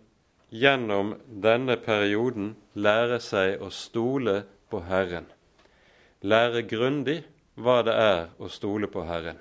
gjennom 0.50 1.14
denne 1.28 1.76
perioden 1.78 2.54
lære 2.74 3.20
seg 3.22 3.62
å 3.62 3.70
stole 3.70 4.40
på 4.70 4.82
Herren. 4.88 5.28
Lære 6.24 6.64
grundig 6.66 7.20
hva 7.54 7.82
det 7.86 7.94
er 7.94 8.22
å 8.42 8.50
stole 8.50 8.90
på 8.90 9.04
Herren. 9.06 9.38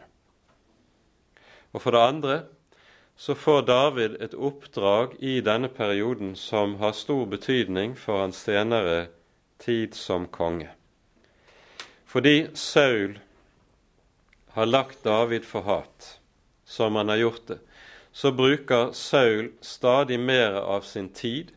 Og 1.74 1.82
for 1.82 1.96
det 1.96 2.04
andre 2.06 2.38
så 3.18 3.34
får 3.38 3.66
David 3.66 4.18
et 4.22 4.34
oppdrag 4.34 5.18
i 5.22 5.40
denne 5.46 5.70
perioden 5.74 6.36
som 6.38 6.78
har 6.82 6.94
stor 6.98 7.26
betydning 7.30 7.98
for 7.98 8.22
hans 8.22 8.42
senere 8.46 9.08
tid 9.58 9.94
som 9.96 10.28
konge. 10.28 10.70
Fordi 12.06 12.48
Saul 12.54 13.20
har 14.54 14.66
lagt 14.66 15.04
David 15.04 15.46
for 15.46 15.62
hat, 15.62 16.20
som 16.66 16.96
han 16.96 17.10
har 17.10 17.16
gjort 17.16 17.48
det, 17.48 17.60
så 18.12 18.32
bruker 18.32 18.92
Saul 18.94 19.52
stadig 19.62 20.20
mer 20.20 20.54
av 20.62 20.82
sin 20.82 21.10
tid. 21.10 21.52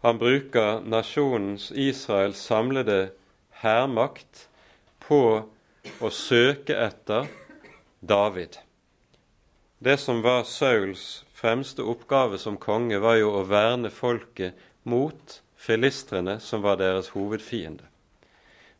Han 0.00 0.18
bruker 0.18 0.80
nasjonens 0.80 1.70
Israels 1.76 2.40
samlede 2.40 3.10
hærmakt 3.60 4.46
på 5.04 5.20
å 6.00 6.10
søke 6.10 6.76
etter 6.76 7.28
David. 8.00 8.56
Det 9.78 9.96
som 10.00 10.22
var 10.24 10.42
Sauls 10.48 11.24
fremste 11.32 11.84
oppgave 11.84 12.38
som 12.40 12.56
konge, 12.60 12.98
var 13.00 13.20
jo 13.20 13.30
å 13.36 13.44
verne 13.48 13.92
folket 13.92 14.56
mot 14.88 15.40
filistrene, 15.60 16.38
som 16.40 16.62
var 16.64 16.80
deres 16.80 17.12
hovedfiende. 17.12 17.84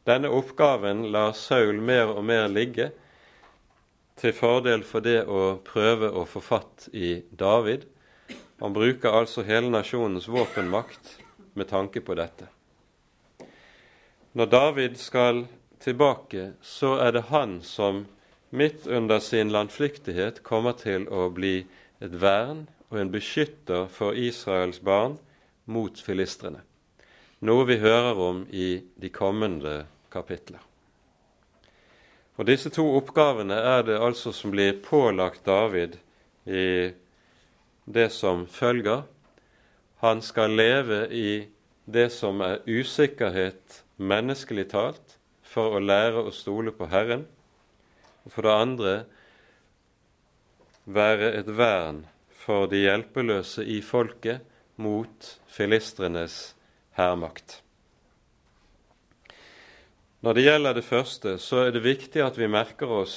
Denne 0.09 0.31
oppgaven 0.33 1.05
lar 1.13 1.35
Saul 1.37 1.81
mer 1.85 2.09
og 2.15 2.25
mer 2.25 2.49
ligge, 2.49 2.91
til 4.21 4.35
fordel 4.37 4.83
for 4.85 5.05
det 5.05 5.23
å 5.25 5.61
prøve 5.65 6.11
å 6.13 6.27
få 6.29 6.43
fatt 6.45 6.89
i 6.93 7.23
David. 7.31 7.87
Han 8.61 8.75
bruker 8.77 9.17
altså 9.17 9.45
hele 9.49 9.71
nasjonens 9.73 10.29
våpenmakt 10.29 11.15
med 11.57 11.71
tanke 11.71 12.03
på 12.05 12.17
dette. 12.19 12.49
Når 14.37 14.51
David 14.53 14.99
skal 15.01 15.47
tilbake, 15.81 16.53
så 16.61 16.99
er 17.01 17.17
det 17.17 17.29
han 17.33 17.61
som 17.65 18.05
midt 18.51 18.87
under 18.87 19.19
sin 19.25 19.53
landflyktighet 19.53 20.43
kommer 20.47 20.77
til 20.77 21.09
å 21.09 21.29
bli 21.33 21.65
et 22.01 22.15
vern 22.21 22.67
og 22.91 23.01
en 23.01 23.13
beskytter 23.13 23.89
for 23.93 24.17
Israels 24.19 24.81
barn 24.85 25.17
mot 25.71 25.97
filistrene, 26.03 26.61
noe 27.41 27.67
vi 27.69 27.79
hører 27.81 28.19
om 28.21 28.43
i 28.53 28.83
de 29.01 29.11
kommende 29.13 29.85
kapitler. 30.13 30.61
Og 32.41 32.47
Disse 32.49 32.71
to 32.73 32.87
oppgavene 32.97 33.57
er 33.57 33.83
det 33.85 33.99
altså 34.01 34.33
som 34.33 34.53
blir 34.55 34.79
pålagt 34.85 35.45
David 35.45 35.99
i 36.49 36.93
det 37.85 38.09
som 38.13 38.47
følger. 38.49 39.03
Han 40.01 40.23
skal 40.25 40.57
leve 40.57 41.03
i 41.13 41.49
det 41.85 42.09
som 42.15 42.41
er 42.41 42.63
usikkerhet 42.65 43.83
menneskelig 44.01 44.71
talt, 44.73 45.19
for 45.45 45.75
å 45.77 45.83
lære 45.83 46.23
å 46.23 46.33
stole 46.33 46.73
på 46.73 46.87
Herren. 46.89 47.27
Og 48.25 48.33
for 48.33 48.47
det 48.47 48.55
andre 48.55 48.95
være 50.87 51.33
et 51.41 51.51
vern 51.59 52.05
for 52.33 52.71
de 52.71 52.85
hjelpeløse 52.87 53.67
i 53.67 53.81
folket 53.85 54.47
mot 54.81 55.35
filistrenes 55.51 56.55
hærmakt. 57.01 57.61
Når 60.21 60.37
det 60.37 60.45
gjelder 60.45 60.77
det 60.77 60.85
første, 60.85 61.39
så 61.41 61.65
er 61.65 61.73
det 61.73 61.87
viktig 61.87 62.21
at 62.21 62.37
vi 62.37 62.51
merker 62.51 62.91
oss 62.93 63.15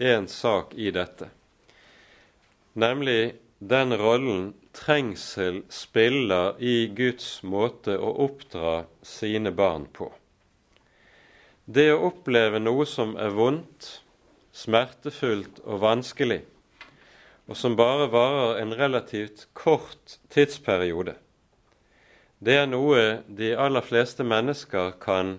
én 0.00 0.24
sak 0.32 0.72
i 0.74 0.88
dette, 0.94 1.28
nemlig 2.78 3.34
den 3.58 3.92
rollen 3.98 4.52
trengsel 4.72 5.64
spiller 5.68 6.54
i 6.62 6.86
Guds 6.94 7.42
måte 7.42 7.98
å 7.98 8.14
oppdra 8.24 8.84
sine 9.02 9.52
barn 9.52 9.88
på. 9.92 10.08
Det 11.66 11.90
å 11.92 12.04
oppleve 12.08 12.62
noe 12.62 12.86
som 12.88 13.16
er 13.20 13.34
vondt, 13.34 13.98
smertefullt 14.54 15.60
og 15.66 15.82
vanskelig, 15.82 16.40
og 17.48 17.58
som 17.58 17.76
bare 17.76 18.08
varer 18.12 18.62
en 18.62 18.72
relativt 18.78 19.48
kort 19.58 20.16
tidsperiode, 20.32 21.18
det 22.38 22.54
er 22.54 22.68
noe 22.70 23.24
de 23.26 23.50
aller 23.58 23.82
fleste 23.82 24.22
mennesker 24.26 24.94
kan 25.02 25.38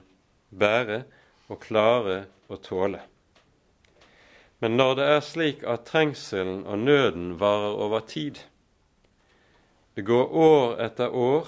bære 0.49 1.03
og 1.47 1.61
klare 1.63 2.25
å 2.51 2.57
tåle. 2.59 3.01
Men 4.59 4.75
når 4.75 4.95
det 4.99 5.05
er 5.07 5.21
slik 5.23 5.63
at 5.63 5.85
trengselen 5.87 6.65
og 6.67 6.83
nøden 6.83 7.37
varer 7.39 7.79
over 7.79 8.03
tid, 8.03 8.41
det 9.95 10.03
går 10.07 10.35
år 10.35 10.75
etter 10.83 11.15
år 11.15 11.47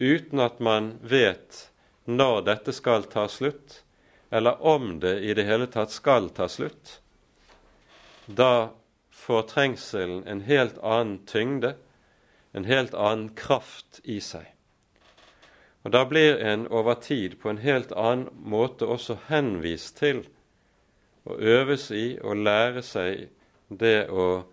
uten 0.00 0.42
at 0.44 0.60
man 0.60 0.94
vet 1.00 1.68
når 2.04 2.44
dette 2.44 2.74
skal 2.76 3.08
ta 3.08 3.24
slutt, 3.32 3.80
eller 4.28 4.60
om 4.60 4.98
det 5.00 5.16
i 5.24 5.32
det 5.36 5.46
hele 5.48 5.66
tatt 5.72 5.94
skal 5.94 6.28
ta 6.36 6.48
slutt, 6.52 6.98
da 8.26 8.74
får 9.14 9.46
trengselen 9.52 10.24
en 10.28 10.42
helt 10.44 10.76
annen 10.82 11.22
tyngde, 11.28 11.76
en 12.52 12.68
helt 12.68 12.92
annen 12.94 13.30
kraft 13.38 14.02
i 14.04 14.20
seg. 14.20 14.53
Og 15.84 15.92
Da 15.92 16.04
blir 16.04 16.36
en 16.40 16.66
over 16.68 16.94
tid 16.94 17.36
på 17.40 17.50
en 17.50 17.58
helt 17.58 17.92
annen 17.92 18.28
måte 18.32 18.86
også 18.86 19.18
henvist 19.28 19.98
til 20.00 20.24
å 21.28 21.36
øves 21.36 21.90
i 21.90 22.18
og 22.24 22.36
lære 22.36 22.82
seg 22.82 23.28
det 23.68 24.08
å 24.08 24.44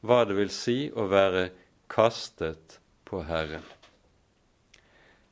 hva 0.00 0.24
det 0.24 0.36
vil 0.38 0.52
si 0.52 0.78
å 0.88 1.04
være 1.10 1.50
kastet 1.90 2.78
på 3.04 3.22
Herren. 3.28 3.64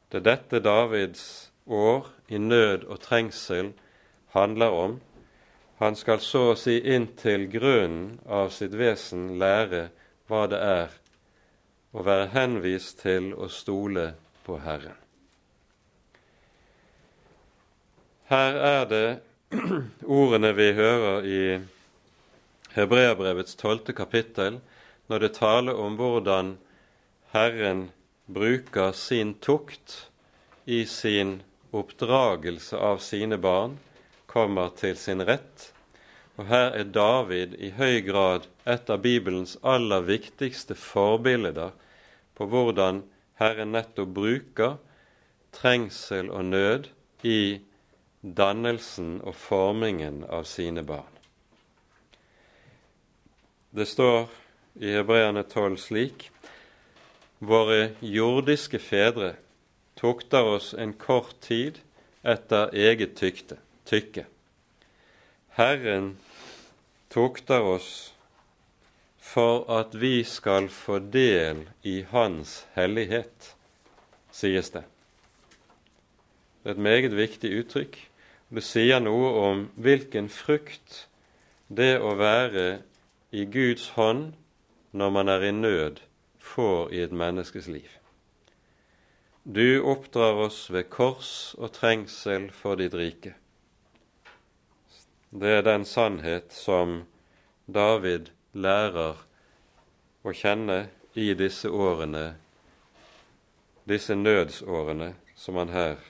Det 0.08 0.20
er 0.20 0.26
dette 0.28 0.60
Davids 0.60 1.24
år 1.64 2.08
i 2.28 2.38
nød 2.38 2.84
og 2.84 3.00
trengsel 3.00 3.72
handler 4.36 4.76
om. 4.84 5.00
Han 5.80 5.96
skal 5.96 6.20
så 6.20 6.50
å 6.52 6.60
si 6.60 6.78
inn 6.94 7.08
til 7.16 7.48
grunnen 7.52 8.18
av 8.26 8.52
sitt 8.52 8.76
vesen 8.76 9.38
lære 9.40 9.88
hva 10.28 10.46
det 10.50 10.60
er 10.60 10.96
å 11.96 12.04
være 12.04 12.32
henvist 12.36 13.00
til 13.04 13.32
å 13.32 13.48
stole 13.48 14.10
på 14.44 14.60
Herren. 14.64 15.07
Her 18.28 18.58
er 18.60 18.82
det 18.84 19.06
ordene 20.04 20.50
vi 20.52 20.72
hører 20.76 21.24
i 21.24 21.42
Hebreabrevets 22.74 23.56
tolvte 23.56 23.94
kapittel, 23.96 24.58
når 25.08 25.22
det 25.22 25.30
taler 25.38 25.78
om 25.80 25.94
hvordan 25.96 26.50
Herren 27.32 27.86
bruker 28.28 28.92
sin 28.92 29.32
tukt 29.40 29.94
i 30.68 30.82
sin 30.84 31.38
oppdragelse 31.72 32.76
av 32.76 33.00
sine 33.00 33.38
barn, 33.40 33.78
kommer 34.28 34.74
til 34.76 34.92
sin 35.00 35.24
rett. 35.24 35.70
Og 36.36 36.50
her 36.50 36.76
er 36.76 36.90
David 36.92 37.54
i 37.56 37.70
høy 37.78 38.02
grad 38.04 38.44
et 38.68 38.92
av 38.92 39.00
Bibelens 39.06 39.56
aller 39.64 40.04
viktigste 40.04 40.76
forbilder 40.76 41.72
på 42.36 42.50
hvordan 42.52 43.00
Herren 43.40 43.72
nettopp 43.72 44.12
bruker 44.20 44.76
trengsel 45.56 46.28
og 46.28 46.44
nød 46.52 46.92
i 47.24 47.40
dannelsen 48.20 49.20
og 49.22 49.36
formingen 49.38 50.24
av 50.24 50.44
sine 50.50 50.82
barn. 50.82 51.14
Det 53.70 53.86
står 53.86 54.26
i 54.80 54.94
Hebreane 54.96 55.44
12 55.44 55.76
slik 55.82 56.30
Våre 57.38 57.92
jordiske 58.02 58.80
fedre 58.82 59.36
tukter 59.98 60.42
oss 60.56 60.72
en 60.74 60.92
kort 60.92 61.36
tid 61.40 61.78
etter 62.26 62.74
eget 62.74 63.14
tykte, 63.18 63.60
tykke. 63.86 64.24
Herren 65.54 66.16
tukter 67.14 67.62
oss 67.62 68.12
for 69.22 69.66
at 69.70 69.94
vi 69.94 70.24
skal 70.24 70.68
få 70.72 70.98
del 70.98 71.66
i 71.82 72.00
Hans 72.10 72.64
hellighet, 72.74 73.52
sies 74.34 74.70
det. 74.74 74.82
Det 76.62 76.72
er 76.72 76.76
et 76.76 76.86
meget 76.90 77.16
viktig 77.16 77.50
uttrykk. 77.62 78.07
Det 78.48 78.64
sier 78.64 79.00
noe 79.04 79.30
om 79.44 79.64
hvilken 79.76 80.30
frukt 80.32 81.04
det 81.68 81.98
å 82.00 82.14
være 82.16 82.80
i 83.36 83.44
Guds 83.44 83.90
hånd 83.96 84.32
når 84.96 85.10
man 85.12 85.28
er 85.28 85.44
i 85.44 85.52
nød, 85.52 86.00
får 86.40 86.94
i 86.96 87.02
et 87.04 87.12
menneskes 87.12 87.68
liv. 87.68 87.90
Du 89.44 89.80
oppdrar 89.84 90.40
oss 90.46 90.70
ved 90.72 90.88
kors 90.92 91.54
og 91.58 91.74
trengsel 91.76 92.48
for 92.52 92.80
ditt 92.80 92.96
rike. 92.96 93.34
Det 95.30 95.58
er 95.58 95.64
den 95.64 95.84
sannhet 95.84 96.52
som 96.56 97.02
David 97.68 98.30
lærer 98.52 99.20
å 100.24 100.32
kjenne 100.32 100.86
i 101.12 101.34
disse 101.36 101.68
årene, 101.68 102.30
disse 103.88 104.16
nødsårene 104.16 105.12
som 105.36 105.60
han 105.60 105.72
her 105.72 106.00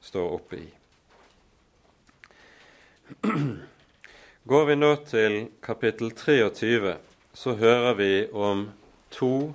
står 0.00 0.32
oppe 0.38 0.62
i. 0.64 0.70
Går 4.50 4.64
vi 4.64 4.74
nå 4.78 4.90
til 5.04 5.34
kapittel 5.64 6.08
23, 6.16 6.94
så 7.36 7.52
hører 7.60 7.98
vi 7.98 8.08
om 8.32 8.62
to 9.12 9.52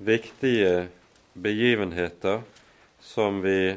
viktige 0.00 0.88
begivenheter 1.36 2.40
som 3.04 3.42
vi 3.44 3.76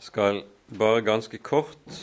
skal 0.00 0.40
bare 0.72 1.04
ganske 1.04 1.36
kort 1.44 2.00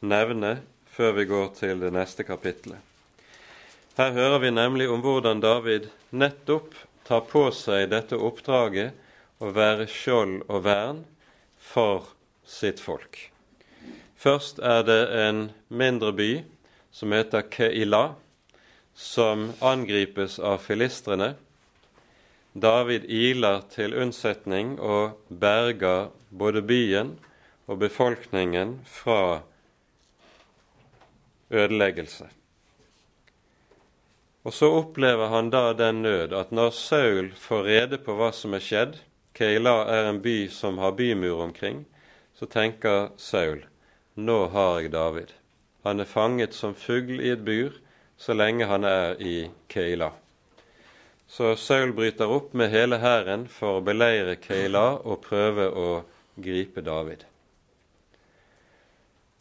nevne 0.00 0.56
før 0.88 1.18
vi 1.20 1.28
går 1.28 1.52
til 1.60 1.84
det 1.84 1.92
neste 1.92 2.24
kapittelet. 2.24 2.80
Her 4.00 4.16
hører 4.16 4.40
vi 4.40 4.56
nemlig 4.56 4.88
om 4.88 5.04
hvordan 5.04 5.44
David 5.44 5.92
nettopp 6.16 6.72
tar 7.04 7.28
på 7.28 7.50
seg 7.52 7.90
dette 7.92 8.16
oppdraget 8.16 8.96
å 9.44 9.52
være 9.52 9.84
skjold 9.84 10.46
og 10.48 10.64
vern 10.64 11.04
for 11.60 12.14
sitt 12.48 12.80
folk. 12.80 13.35
Først 14.16 14.58
er 14.58 14.82
det 14.82 15.02
en 15.12 15.40
mindre 15.68 16.12
by 16.16 16.30
som 16.92 17.12
heter 17.12 17.44
Keila, 17.52 18.14
som 18.96 19.50
angripes 19.60 20.38
av 20.40 20.62
filistrene. 20.64 21.34
David 22.56 23.04
iler 23.12 23.60
til 23.68 23.92
unnsetning 23.92 24.78
og 24.80 25.18
berger 25.28 26.08
både 26.30 26.62
byen 26.64 27.12
og 27.68 27.82
befolkningen 27.84 28.78
fra 28.88 29.42
ødeleggelse. 31.52 32.30
Og 34.46 34.54
så 34.54 34.70
opplever 34.78 35.28
han 35.28 35.50
da 35.52 35.74
den 35.76 36.00
nød 36.06 36.32
at 36.32 36.54
når 36.54 36.72
Saul 36.72 37.32
får 37.36 37.68
rede 37.68 38.00
på 38.00 38.16
hva 38.16 38.32
som 38.32 38.56
er 38.56 38.64
skjedd 38.64 39.00
Keila 39.36 39.82
er 39.92 40.08
en 40.08 40.22
by 40.24 40.46
som 40.48 40.78
har 40.80 40.94
bymur 40.96 41.42
omkring. 41.44 41.84
Så 42.32 42.46
tenker 42.48 43.10
Saul 43.20 43.66
nå 44.16 44.46
har 44.48 44.80
jeg 44.80 44.92
David. 44.92 45.32
Han 45.84 46.00
er 46.00 46.08
fanget 46.08 46.54
som 46.54 46.74
fugl 46.74 47.20
i 47.20 47.30
et 47.30 47.44
bur 47.44 47.76
så 48.16 48.34
lenge 48.34 48.66
han 48.66 48.84
er 48.84 49.20
i 49.20 49.50
Keila. 49.68 50.10
Så 51.28 51.56
Saul 51.56 51.92
bryter 51.92 52.30
opp 52.30 52.54
med 52.54 52.70
hele 52.72 52.98
hæren 53.02 53.46
for 53.50 53.78
å 53.78 53.84
beleire 53.84 54.36
Keila 54.40 54.96
og 55.02 55.24
prøve 55.26 55.68
å 55.68 55.88
gripe 56.36 56.84
David. 56.86 57.26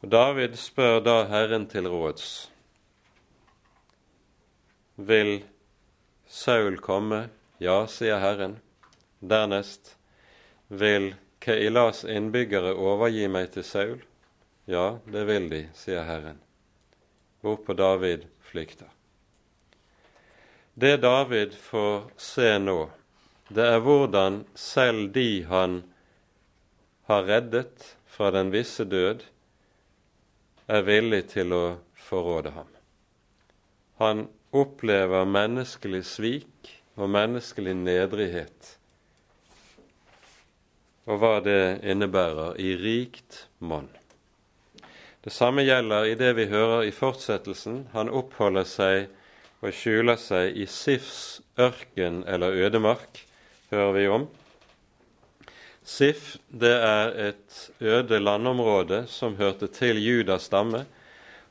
Og 0.03 0.11
David 0.11 0.57
spør 0.59 0.99
da 1.05 1.17
Herren 1.29 1.67
til 1.71 1.87
råds. 1.89 2.49
Vil 4.95 5.43
Saul 6.27 6.79
komme? 6.81 7.27
Ja, 7.59 7.85
sier 7.87 8.19
Herren. 8.19 8.59
Dernest, 9.21 9.95
vil 10.67 11.13
Keilas 11.41 12.03
innbyggere 12.03 12.73
overgi 12.75 13.29
meg 13.31 13.53
til 13.55 13.63
Saul? 13.63 14.03
Ja, 14.65 14.99
det 15.05 15.23
vil 15.29 15.49
de, 15.49 15.59
sier 15.77 16.07
Herren, 16.07 16.39
hvorpå 17.45 17.75
David 17.77 18.23
flykter. 18.41 18.89
Det 20.73 20.97
David 21.03 21.53
får 21.53 22.07
se 22.17 22.47
nå, 22.59 22.79
det 23.53 23.67
er 23.75 23.83
hvordan 23.85 24.39
selv 24.57 25.11
de 25.13 25.43
han 25.45 25.83
har 27.05 27.27
reddet 27.29 27.91
fra 28.09 28.31
den 28.33 28.49
visse 28.49 28.87
død, 28.89 29.21
er 30.65 30.81
villig 30.87 31.27
til 31.35 31.53
å 31.53 31.65
forråde 32.07 32.55
ham. 32.55 32.71
Han 34.01 34.23
opplever 34.49 35.27
menneskelig 35.29 36.01
svik 36.09 36.71
og 36.97 37.11
menneskelig 37.13 37.75
nedrighet, 37.83 38.71
og 41.05 41.21
hva 41.21 41.37
det 41.45 41.85
innebærer 41.85 42.57
i 42.57 42.73
rikt 42.81 43.45
monn. 43.61 43.91
Det 45.25 45.33
samme 45.33 45.63
gjelder 45.65 46.05
i 46.05 46.15
det 46.15 46.35
vi 46.37 46.43
hører 46.51 46.83
i 46.85 46.91
fortsettelsen. 46.93 47.87
Han 47.95 48.11
oppholder 48.13 48.65
seg 48.69 49.07
og 49.65 49.71
skjuler 49.73 50.19
seg 50.21 50.53
i 50.53 50.67
Sifs 50.69 51.39
ørken 51.57 52.19
eller 52.29 52.53
ødemark, 52.53 53.23
hører 53.71 53.95
vi 53.95 54.03
om. 54.05 54.27
Sif 55.81 56.35
det 56.53 56.75
er 56.77 57.09
et 57.31 57.55
øde 57.81 58.19
landområde 58.19 58.99
som 59.09 59.33
hørte 59.39 59.65
til 59.73 59.97
Judas 59.97 60.45
stamme, 60.45 60.83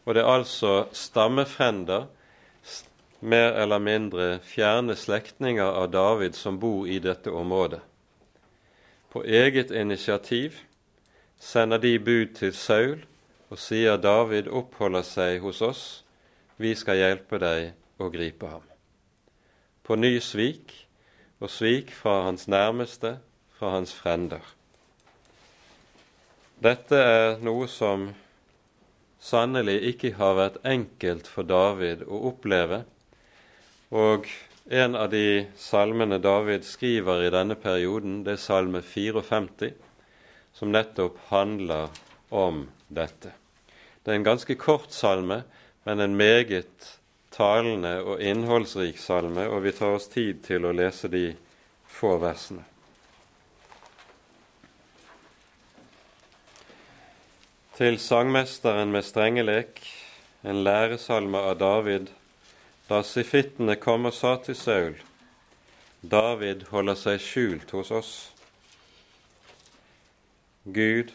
og 0.05 0.15
det 0.15 0.23
er 0.23 0.31
altså 0.31 0.75
stammefrender, 0.95 2.07
mer 3.21 3.57
eller 3.59 3.83
mindre 3.83 4.29
fjerne 4.45 4.95
slektninger 4.95 5.67
av 5.67 5.89
David, 5.91 6.39
som 6.39 6.61
bor 6.63 6.87
i 6.87 7.01
dette 7.03 7.33
området. 7.33 7.81
På 9.11 9.25
eget 9.25 9.75
initiativ 9.75 10.61
sender 11.41 11.83
de 11.83 11.99
bud 11.99 12.37
til 12.39 12.55
Saul 12.55 13.03
og 13.55 13.61
sier 13.63 14.01
David 14.03 14.49
oppholder 14.51 15.05
seg 15.07 15.37
hos 15.45 15.61
oss, 15.63 15.83
vi 16.59 16.73
skal 16.75 16.99
hjelpe 16.99 17.39
deg 17.39 18.03
å 18.03 18.09
gripe 18.11 18.49
ham. 18.51 18.65
På 19.87 19.95
ny 19.95 20.17
svik, 20.19 20.73
og 21.39 21.53
svik 21.55 21.93
fra 21.95 22.25
hans 22.27 22.49
nærmeste, 22.51 23.21
fra 23.55 23.77
hans 23.77 23.93
frender. 23.95 24.43
Dette 26.67 26.99
er 26.99 27.39
noe 27.47 27.69
som 27.71 28.09
sannelig 29.23 29.77
ikke 29.93 30.17
har 30.19 30.35
vært 30.41 30.59
enkelt 30.67 31.31
for 31.31 31.47
David 31.47 32.03
å 32.09 32.25
oppleve, 32.33 32.81
og 33.95 34.27
en 34.67 34.99
av 34.99 35.13
de 35.15 35.45
salmene 35.61 36.19
David 36.19 36.67
skriver 36.67 37.23
i 37.29 37.31
denne 37.31 37.55
perioden, 37.55 38.25
det 38.27 38.35
er 38.35 38.43
salme 38.49 38.83
54, 38.83 39.71
som 40.59 40.75
nettopp 40.75 41.23
handler 41.31 41.95
om 42.35 42.65
dette. 42.91 43.44
Det 44.05 44.13
er 44.13 44.21
en 44.21 44.27
ganske 44.27 44.55
kort 44.61 44.93
salme, 44.93 45.43
men 45.85 46.01
en 46.01 46.17
meget 46.17 46.99
talende 47.33 47.97
og 48.05 48.21
innholdsrik 48.21 48.99
salme, 49.01 49.47
og 49.49 49.65
vi 49.65 49.73
tar 49.73 49.97
oss 49.97 50.11
tid 50.13 50.45
til 50.45 50.69
å 50.69 50.75
lese 50.77 51.09
de 51.09 51.31
få 51.89 52.19
versene. 52.21 52.67
Til 57.75 57.97
sangmesteren 57.99 58.93
med 58.95 59.03
strengelek, 59.03 59.81
en 60.45 60.61
læresalme 60.63 61.41
av 61.41 61.57
David, 61.59 62.13
da 62.87 63.01
sifittene 63.03 63.75
kom 63.81 64.07
og 64.07 64.15
sa 64.15 64.37
til 64.45 64.55
Saul, 64.55 64.95
David 66.05 66.69
holder 66.69 67.01
seg 67.01 67.23
skjult 67.25 67.73
hos 67.73 67.91
oss. 67.91 68.15
Gud, 70.65 71.11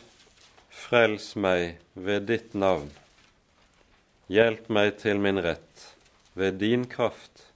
frels 0.80 1.34
meg 1.36 1.80
ved 1.94 2.30
ditt 2.30 2.54
navn. 2.56 2.90
Hjelp 4.32 4.70
meg 4.72 4.96
til 5.02 5.20
min 5.20 5.42
rett 5.44 5.86
ved 6.40 6.60
din 6.62 6.86
kraft. 6.88 7.50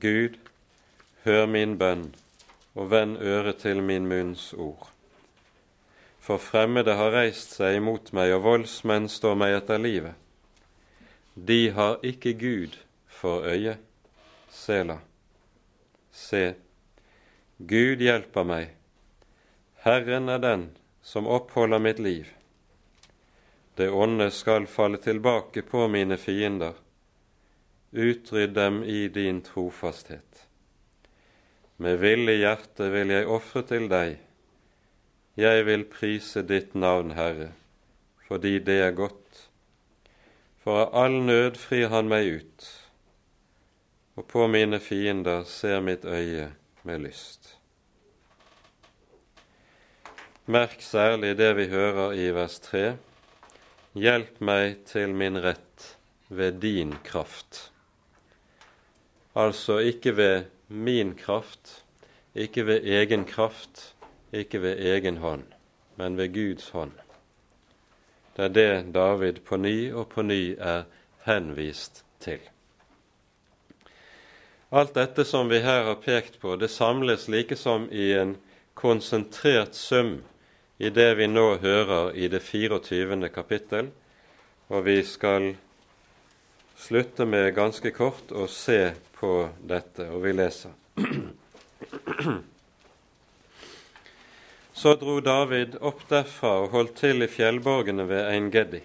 Gud, 0.00 0.38
hør 1.26 1.46
min 1.46 1.76
bønn 1.78 2.08
og 2.74 2.90
vend 2.90 3.18
øret 3.20 3.60
til 3.62 3.82
min 3.84 4.08
munns 4.08 4.52
ord. 4.56 4.88
For 6.22 6.40
fremmede 6.40 6.94
har 6.96 7.12
reist 7.12 7.56
seg 7.58 7.80
imot 7.80 8.12
meg, 8.16 8.32
og 8.36 8.44
voldsmenn 8.46 9.08
står 9.10 9.34
meg 9.36 9.56
etter 9.58 9.82
livet. 9.82 10.14
De 11.34 11.72
har 11.76 11.98
ikke 12.06 12.32
Gud 12.38 12.78
for 13.10 13.44
øye. 13.48 13.76
Sela. 14.52 15.00
Se, 16.12 16.54
Gud 17.58 18.04
hjelper 18.04 18.46
meg. 18.46 18.70
Herren 19.82 20.28
er 20.30 20.38
den 20.38 20.70
som 21.02 21.26
oppholder 21.26 21.78
mitt 21.78 21.98
liv. 21.98 22.28
Det 23.74 23.90
onde 23.90 24.30
skal 24.30 24.66
falle 24.66 24.98
tilbake 24.98 25.62
på 25.62 25.88
mine 25.88 26.16
fiender. 26.16 26.72
Utrydd 27.90 28.54
dem 28.54 28.84
i 28.84 29.08
din 29.08 29.40
trofasthet. 29.40 30.46
Med 31.76 31.98
villig 31.98 32.38
hjerte 32.38 32.90
vil 32.92 33.10
jeg 33.10 33.26
ofre 33.26 33.62
til 33.66 33.88
deg. 33.90 34.20
Jeg 35.36 35.64
vil 35.66 35.86
prise 35.88 36.42
ditt 36.44 36.74
navn, 36.76 37.14
Herre, 37.16 37.48
fordi 38.28 38.58
det 38.60 38.78
er 38.84 38.94
godt. 38.94 39.48
For 40.62 40.84
av 40.84 40.92
all 40.94 41.16
nød 41.26 41.56
frir 41.58 41.88
han 41.90 42.10
meg 42.12 42.28
ut, 42.38 42.66
og 44.14 44.28
på 44.30 44.46
mine 44.46 44.78
fiender 44.78 45.42
ser 45.48 45.80
mitt 45.82 46.04
øye 46.04 46.52
med 46.86 47.02
lyst. 47.02 47.41
Merk 50.46 50.80
særlig 50.82 51.36
det 51.38 51.52
vi 51.54 51.68
hører 51.70 52.16
i 52.18 52.24
vers 52.34 52.56
3 52.58 52.96
Hjelp 53.94 54.40
meg 54.42 54.80
til 54.90 55.12
min 55.14 55.36
rett 55.38 55.84
ved 56.34 56.56
din 56.58 56.96
kraft. 57.06 57.70
Altså 59.38 59.76
ikke 59.78 60.16
ved 60.16 60.48
min 60.66 61.12
kraft, 61.14 61.84
ikke 62.34 62.66
ved 62.66 62.82
egen 62.82 63.24
kraft, 63.24 63.94
ikke 64.32 64.62
ved 64.62 64.82
egen 64.82 65.20
hånd, 65.22 65.44
men 65.96 66.18
ved 66.18 66.34
Guds 66.34 66.68
hånd. 66.74 66.98
Det 68.36 68.44
er 68.44 68.48
det 68.48 68.94
David 68.94 69.44
på 69.46 69.56
ny 69.56 69.92
og 69.92 70.08
på 70.08 70.26
ny 70.26 70.56
er 70.58 70.82
henvist 71.22 72.02
til. 72.18 72.42
Alt 74.72 74.98
dette 74.98 75.22
som 75.24 75.46
vi 75.46 75.62
her 75.62 75.84
har 75.84 76.02
pekt 76.02 76.40
på, 76.40 76.56
det 76.56 76.70
samles 76.70 77.28
like 77.28 77.56
som 77.56 77.86
i 77.92 78.10
en 78.18 78.36
konsentrert 78.74 79.78
sum 79.78 80.22
i 80.82 80.90
det 80.90 81.14
vi 81.14 81.28
nå 81.30 81.44
hører 81.62 82.08
i 82.18 82.26
det 82.26 82.40
24. 82.42 83.28
kapittel, 83.30 83.92
og 84.66 84.82
vi 84.82 84.96
skal 85.06 85.52
slutte 86.74 87.22
med 87.22 87.54
ganske 87.54 87.92
kort 87.94 88.32
å 88.34 88.48
se 88.50 88.90
på 89.14 89.48
dette, 89.62 90.08
og 90.10 90.24
vi 90.24 90.32
leser. 90.34 90.74
Så 94.82 94.96
dro 94.98 95.20
David 95.22 95.78
opp 95.78 96.02
derfra 96.10 96.64
og 96.64 96.74
holdt 96.74 96.98
til 96.98 97.22
i 97.22 97.30
fjellborgene 97.30 98.08
ved 98.10 98.26
Ein-Geddi. 98.32 98.82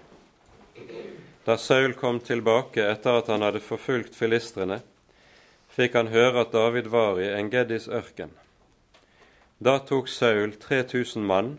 Da 1.50 1.58
Saul 1.58 1.98
kom 1.98 2.20
tilbake 2.22 2.86
etter 2.92 3.24
at 3.24 3.32
han 3.34 3.42
hadde 3.42 3.64
forfulgt 3.66 4.14
filistrene, 4.14 4.84
fikk 5.74 5.98
han 5.98 6.14
høre 6.14 6.46
at 6.46 6.54
David 6.54 6.94
var 6.94 7.18
i 7.18 7.32
En-Geddis 7.40 7.90
ørken. 7.90 8.30
Da 9.58 9.80
tok 9.82 10.06
Saul 10.14 10.54
3000 10.62 11.26
mann 11.26 11.58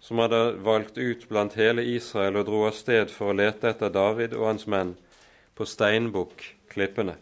som 0.00 0.18
hadde 0.18 0.52
valgt 0.52 0.98
ut 0.98 1.28
blant 1.28 1.54
hele 1.58 1.82
Israel 1.82 2.38
og 2.40 2.46
dro 2.48 2.64
av 2.68 2.76
sted 2.78 3.10
for 3.10 3.32
å 3.32 3.38
lete 3.38 3.72
etter 3.72 3.90
David 3.92 4.36
og 4.36 4.46
hans 4.52 4.66
menn 4.70 4.94
på 5.58 5.66
Steinbukk-klippene. 5.66 7.16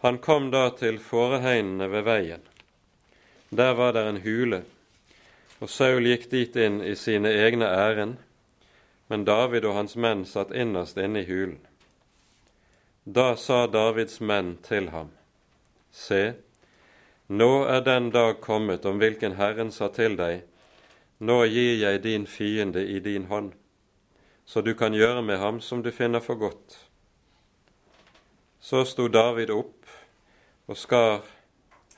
Han 0.00 0.18
kom 0.18 0.48
da 0.50 0.70
til 0.72 1.00
fåreheinene 1.02 1.90
ved 1.92 2.06
veien. 2.06 2.44
Der 3.50 3.74
var 3.74 3.92
det 3.92 4.04
en 4.06 4.20
hule, 4.24 4.62
og 5.60 5.68
Saul 5.68 6.06
gikk 6.06 6.28
dit 6.30 6.56
inn 6.56 6.78
i 6.80 6.94
sine 6.96 7.32
egne 7.34 7.66
ærend, 7.66 8.20
men 9.10 9.26
David 9.26 9.66
og 9.66 9.74
hans 9.74 9.96
menn 9.98 10.22
satt 10.24 10.54
innerst 10.54 10.96
inne 10.96 11.24
i 11.24 11.28
hulen. 11.28 11.58
Da 13.04 13.34
sa 13.36 13.66
Davids 13.66 14.20
menn 14.20 14.54
til 14.62 14.92
ham, 14.94 15.10
Se, 15.90 16.36
nå 17.26 17.64
er 17.66 17.82
den 17.82 18.12
dag 18.14 18.38
kommet 18.40 18.86
om 18.86 19.02
hvilken 19.02 19.34
Herren 19.34 19.72
sa 19.74 19.88
til 19.90 20.14
deg, 20.16 20.44
nå 21.20 21.44
gir 21.44 21.74
jeg 21.76 22.00
din 22.02 22.26
fiende 22.26 22.80
i 22.80 22.98
din 23.00 23.26
hånd, 23.28 23.52
så 24.44 24.62
du 24.64 24.72
kan 24.74 24.94
gjøre 24.96 25.22
med 25.22 25.38
ham 25.38 25.60
som 25.60 25.82
du 25.82 25.90
finner 25.92 26.20
for 26.24 26.40
godt. 26.40 26.78
Så 28.60 28.84
sto 28.88 29.08
David 29.08 29.52
opp 29.52 29.90
og 30.66 30.80
skar 30.80 31.20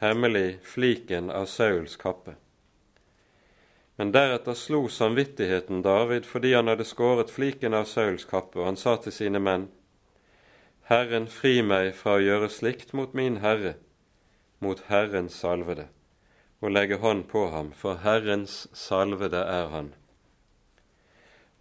hemmelig 0.03 0.59
fliken 0.67 1.31
av 1.31 1.47
Sauls 1.47 1.95
kappe. 1.97 2.35
Men 3.97 4.11
deretter 4.11 4.59
slo 4.59 4.89
samvittigheten 4.91 5.85
David 5.87 6.27
fordi 6.27 6.55
han 6.57 6.67
hadde 6.73 6.89
skåret 6.89 7.31
fliken 7.31 7.79
av 7.79 7.87
Sauls 7.87 8.27
kappe, 8.27 8.59
og 8.59 8.73
han 8.73 8.81
sa 8.81 8.97
til 8.99 9.15
sine 9.15 9.39
menn, 9.39 9.71
Herren 10.91 11.31
fri 11.31 11.61
meg 11.63 11.95
fra 11.95 12.19
å 12.19 12.25
gjøre 12.27 12.51
slikt 12.51 12.91
mot 12.93 13.15
min 13.15 13.39
Herre, 13.45 13.77
mot 14.59 14.83
Herrens 14.91 15.39
salvede 15.39 15.87
og 16.62 16.70
legge 16.70 17.01
hånd 17.03 17.27
på 17.29 17.48
ham, 17.51 17.72
for 17.75 17.98
Herrens 18.05 18.68
salvede 18.72 19.42
er 19.42 19.68
han. 19.75 19.92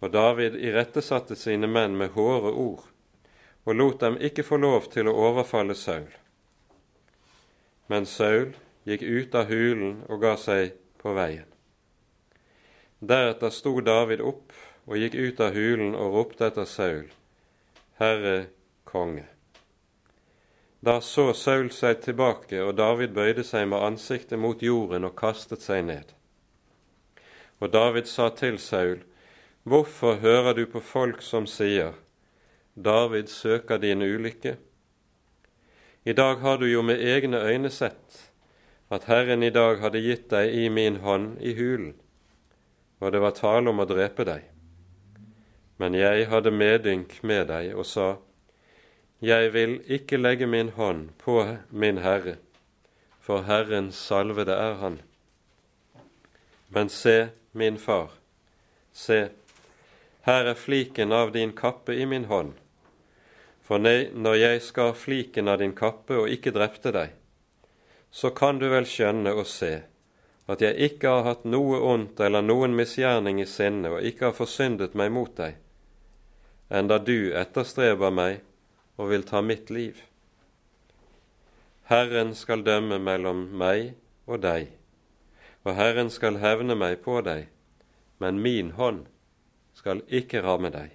Og 0.00 0.12
David 0.14 0.54
irettesatte 0.58 1.36
sine 1.38 1.66
menn 1.66 1.96
med 1.98 2.14
hårde 2.14 2.52
ord, 2.54 2.84
og 3.66 3.74
lot 3.78 4.00
dem 4.00 4.18
ikke 4.18 4.46
få 4.46 4.58
lov 4.62 4.88
til 4.94 5.10
å 5.10 5.16
overfalle 5.28 5.74
Saul. 5.78 6.10
Men 7.90 8.06
Saul 8.06 8.54
gikk 8.86 9.02
ut 9.02 9.34
av 9.34 9.50
hulen 9.50 10.02
og 10.08 10.22
ga 10.22 10.36
seg 10.38 10.78
på 11.02 11.14
veien. 11.18 11.48
Deretter 13.02 13.50
sto 13.50 13.74
David 13.82 14.22
opp 14.22 14.54
og 14.86 14.98
gikk 14.98 15.18
ut 15.18 15.42
av 15.42 15.54
hulen 15.58 15.94
og 15.98 16.14
ropte 16.14 16.46
etter 16.46 16.66
Saul, 16.66 17.06
Herre 17.98 18.36
konge. 18.86 19.26
Da 20.82 21.00
så 21.00 21.30
Saul 21.32 21.70
seg 21.70 22.00
tilbake, 22.02 22.58
og 22.58 22.74
David 22.76 23.14
bøyde 23.14 23.44
seg 23.46 23.68
med 23.70 23.84
ansiktet 23.86 24.40
mot 24.42 24.62
jorden 24.62 25.06
og 25.06 25.14
kastet 25.14 25.62
seg 25.62 25.84
ned. 25.86 26.10
Og 27.62 27.70
David 27.70 28.10
sa 28.10 28.28
til 28.34 28.58
Saul, 28.58 29.04
Hvorfor 29.62 30.18
hører 30.18 30.56
du 30.58 30.66
på 30.66 30.80
folk 30.82 31.22
som 31.22 31.46
sier, 31.46 31.94
David 32.74 33.30
søker 33.30 33.78
din 33.78 34.02
ulykke? 34.02 34.56
I 36.04 36.12
dag 36.18 36.40
har 36.42 36.58
du 36.58 36.66
jo 36.66 36.82
med 36.82 36.98
egne 36.98 37.38
øyne 37.38 37.70
sett 37.70 38.32
at 38.90 39.04
Herren 39.06 39.42
i 39.42 39.50
dag 39.54 39.78
hadde 39.78 40.02
gitt 40.02 40.26
deg 40.30 40.50
i 40.50 40.68
min 40.68 40.98
hånd 41.00 41.38
i 41.40 41.54
hulen, 41.54 41.94
og 42.98 43.12
det 43.12 43.20
var 43.22 43.38
tale 43.38 43.70
om 43.70 43.78
å 43.78 43.86
drepe 43.86 44.26
deg. 44.26 44.42
Men 45.78 45.94
jeg 45.94 46.26
hadde 46.28 46.50
medynk 46.50 47.20
med 47.22 47.46
deg 47.54 47.70
og 47.78 47.86
sa, 47.86 48.16
jeg 49.22 49.52
vil 49.54 49.76
ikke 49.86 50.18
legge 50.18 50.46
min 50.50 50.72
hånd 50.74 51.12
på 51.18 51.44
min 51.70 52.00
Herre, 52.02 52.40
for 53.22 53.46
Herrens 53.46 53.94
salvede 53.94 54.52
er 54.52 54.74
Han. 54.80 54.98
Men 56.68 56.88
se, 56.88 57.28
min 57.52 57.78
far, 57.78 58.10
se, 58.92 59.28
her 60.26 60.50
er 60.50 60.58
fliken 60.58 61.12
av 61.12 61.30
din 61.32 61.52
kappe 61.52 61.94
i 61.94 62.04
min 62.04 62.24
hånd, 62.24 62.52
For 63.62 63.78
nei, 63.78 64.10
når 64.10 64.34
jeg 64.34 64.62
skar 64.66 64.92
fliken 64.92 65.48
av 65.48 65.60
din 65.62 65.72
kappe 65.72 66.16
og 66.18 66.28
ikke 66.28 66.50
drepte 66.50 66.90
deg, 66.92 67.12
så 68.10 68.30
kan 68.34 68.58
du 68.58 68.66
vel 68.68 68.84
skjønne 68.84 69.30
og 69.38 69.46
se 69.46 69.84
at 70.50 70.60
jeg 70.60 70.90
ikke 70.90 71.08
har 71.08 71.22
hatt 71.28 71.44
noe 71.46 71.78
ondt 71.78 72.20
eller 72.20 72.42
noen 72.42 72.74
misgjerning 72.74 73.38
i 73.40 73.46
sinne 73.46 73.94
og 73.94 74.02
ikke 74.02 74.28
har 74.28 74.34
forsyndet 74.36 74.98
meg 74.98 75.12
mot 75.14 75.30
deg, 75.38 75.54
enda 76.68 76.98
du 76.98 77.30
etterstreber 77.38 78.10
meg 78.10 78.42
og 78.96 79.10
vil 79.10 79.24
ta 79.28 79.40
mitt 79.40 79.70
liv. 79.70 80.00
Herren 81.90 82.34
skal 82.34 82.64
dømme 82.64 82.98
mellom 82.98 83.46
meg 83.58 83.94
og 84.26 84.42
deg, 84.44 84.70
og 85.64 85.74
Herren 85.76 86.10
skal 86.10 86.40
hevne 86.42 86.76
meg 86.78 87.00
på 87.04 87.20
deg, 87.26 87.48
men 88.22 88.40
min 88.40 88.72
hånd 88.78 89.06
skal 89.74 90.02
ikke 90.08 90.42
ramme 90.44 90.70
deg. 90.72 90.90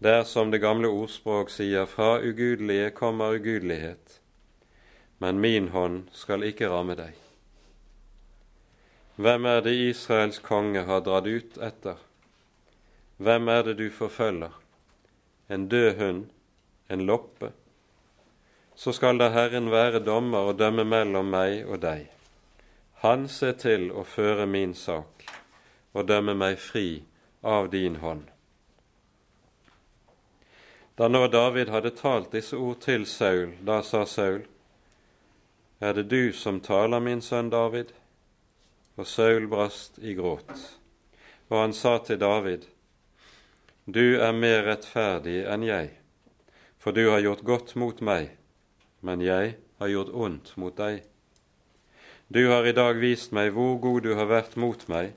Det 0.00 0.12
er 0.16 0.24
som 0.24 0.50
det 0.50 0.62
gamle 0.62 0.88
ordspråk 0.88 1.50
sier, 1.52 1.84
fra 1.86 2.18
ugudelige 2.24 2.90
kommer 2.96 3.36
ugudelighet, 3.36 4.20
men 5.20 5.40
min 5.40 5.68
hånd 5.74 6.06
skal 6.16 6.44
ikke 6.48 6.70
ramme 6.72 6.96
deg. 6.96 7.16
Hvem 9.20 9.44
er 9.44 9.60
det 9.60 9.74
Israels 9.76 10.38
konge 10.40 10.86
har 10.88 11.02
dratt 11.04 11.26
ut 11.28 11.58
etter? 11.60 11.98
Hvem 13.20 13.48
er 13.52 13.66
det 13.66 13.74
du 13.76 13.90
forfølger? 13.92 14.54
En 15.52 15.68
død 15.68 15.90
hund? 15.98 16.22
En 16.90 17.06
loppe? 17.06 17.52
Så 18.74 18.92
skal 18.92 19.20
da 19.20 19.28
Herren 19.30 19.70
være 19.70 20.02
dommer 20.02 20.50
og 20.50 20.58
dømme 20.58 20.84
mellom 20.88 21.30
meg 21.30 21.68
og 21.68 21.82
deg. 21.84 22.08
Han 23.04 23.28
ser 23.32 23.54
til 23.62 23.88
å 23.94 24.02
føre 24.04 24.44
min 24.50 24.74
sak 24.74 25.24
og 25.94 26.08
dømme 26.08 26.34
meg 26.34 26.58
fri 26.58 27.02
av 27.46 27.70
din 27.72 28.00
hånd. 28.02 28.26
Da 31.00 31.08
nå 31.08 31.22
David 31.32 31.70
hadde 31.72 31.94
talt 31.96 32.32
disse 32.34 32.58
ord 32.58 32.82
til 32.84 33.06
Saul, 33.08 33.54
da 33.64 33.78
sa 33.82 34.02
Saul, 34.04 34.42
Er 35.80 35.94
det 35.94 36.10
du 36.10 36.32
som 36.32 36.60
taler, 36.60 37.00
min 37.00 37.22
sønn 37.22 37.48
David? 37.50 37.94
Og 38.96 39.06
Saul 39.06 39.46
brast 39.48 39.96
i 39.98 40.12
gråt. 40.14 40.52
Og 41.48 41.56
han 41.56 41.72
sa 41.72 41.98
til 41.98 42.18
David, 42.20 42.66
Du 43.86 44.20
er 44.20 44.32
mer 44.32 44.66
rettferdig 44.66 45.40
enn 45.48 45.64
jeg, 45.64 45.99
for 46.80 46.96
du 46.96 47.10
har 47.10 47.20
gjort 47.20 47.44
godt 47.44 47.74
mot 47.76 48.00
meg, 48.00 48.30
men 49.04 49.20
jeg 49.20 49.56
har 49.78 49.92
gjort 49.92 50.14
ondt 50.16 50.54
mot 50.56 50.76
deg. 50.76 51.02
Du 52.32 52.46
har 52.48 52.64
i 52.64 52.72
dag 52.72 52.96
vist 53.02 53.34
meg 53.36 53.52
hvor 53.52 53.76
god 53.82 54.06
du 54.06 54.14
har 54.16 54.30
vært 54.30 54.56
mot 54.56 54.86
meg, 54.88 55.12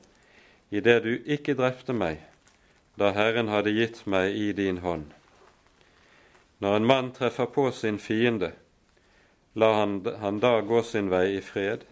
i 0.74 0.82
det 0.84 1.00
du 1.06 1.14
ikke 1.24 1.56
drepte 1.56 1.96
meg, 1.96 2.20
da 3.00 3.14
Herren 3.16 3.48
hadde 3.48 3.72
gitt 3.72 4.04
meg 4.10 4.36
i 4.36 4.52
din 4.58 4.82
hånd. 4.84 5.08
Når 6.60 6.76
en 6.76 6.88
mann 6.90 7.12
treffer 7.16 7.48
på 7.48 7.70
sin 7.72 8.00
fiende, 8.00 8.52
la 9.56 9.74
han, 9.80 10.00
han 10.20 10.40
da 10.44 10.60
gå 10.66 10.82
sin 10.84 11.12
vei 11.14 11.38
i 11.38 11.42
fred. 11.42 11.84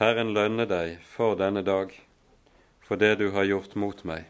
Herren 0.00 0.32
lønne 0.32 0.64
deg 0.70 1.00
for 1.04 1.36
denne 1.36 1.62
dag, 1.66 1.92
for 2.80 2.96
det 2.96 3.18
du 3.20 3.30
har 3.34 3.48
gjort 3.48 3.76
mot 3.76 4.04
meg. 4.06 4.24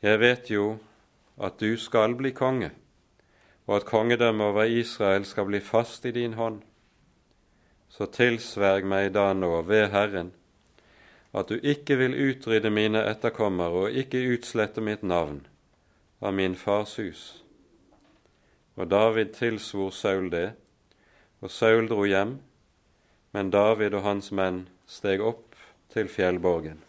Jeg 0.00 0.20
vet 0.22 0.50
jo 0.52 0.78
at 1.40 1.60
du 1.60 1.76
skal 1.76 2.14
bli 2.18 2.32
konge, 2.32 2.70
og 3.66 3.76
at 3.76 3.86
kongedømmet 3.86 4.46
over 4.46 4.64
Israel 4.64 5.24
skal 5.24 5.44
bli 5.44 5.60
fast 5.60 6.04
i 6.04 6.10
din 6.10 6.34
hånd. 6.34 6.62
Så 7.88 8.06
tilsverg 8.12 8.84
meg 8.84 9.12
da 9.14 9.32
nå 9.32 9.62
ved 9.62 9.88
Herren 9.94 10.32
at 11.32 11.48
du 11.48 11.60
ikke 11.62 11.98
vil 12.00 12.16
utrydde 12.30 12.70
mine 12.70 13.02
etterkommere 13.04 13.84
og 13.84 14.00
ikke 14.00 14.22
utslette 14.32 14.80
mitt 14.80 15.02
navn 15.02 15.42
av 16.20 16.34
min 16.34 16.56
fars 16.56 16.96
hus. 16.98 17.22
Og 18.76 18.90
David 18.90 19.34
tilsvor 19.36 19.90
Saul 19.90 20.30
det, 20.32 20.52
og 21.40 21.50
Saul 21.50 21.88
dro 21.90 22.04
hjem, 22.08 22.38
men 23.32 23.50
David 23.50 23.94
og 23.94 24.06
hans 24.06 24.32
menn 24.32 24.66
steg 24.86 25.22
opp 25.22 25.54
til 25.92 26.08
fjellborgen. 26.08 26.87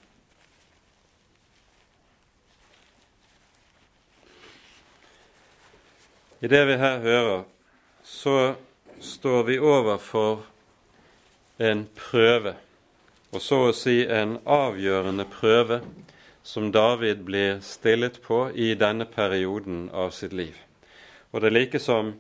I 6.41 6.47
det 6.47 6.61
vi 6.65 6.75
her 6.79 6.99
hører, 7.03 7.43
så 8.03 8.53
står 8.99 9.43
vi 9.43 9.57
overfor 9.59 10.45
en 11.59 11.83
prøve, 11.95 12.53
og 13.35 13.43
så 13.43 13.59
å 13.67 13.73
si 13.75 14.05
en 14.07 14.37
avgjørende 14.47 15.25
prøve, 15.27 15.81
som 16.43 16.71
David 16.71 17.25
blir 17.27 17.59
stillet 17.61 18.21
på 18.23 18.45
i 18.55 18.71
denne 18.79 19.05
perioden 19.05 19.89
av 19.91 20.15
sitt 20.15 20.31
liv. 20.33 20.55
Og 21.31 21.43
det 21.43 21.51
er 21.51 21.57
likesom 21.57 22.15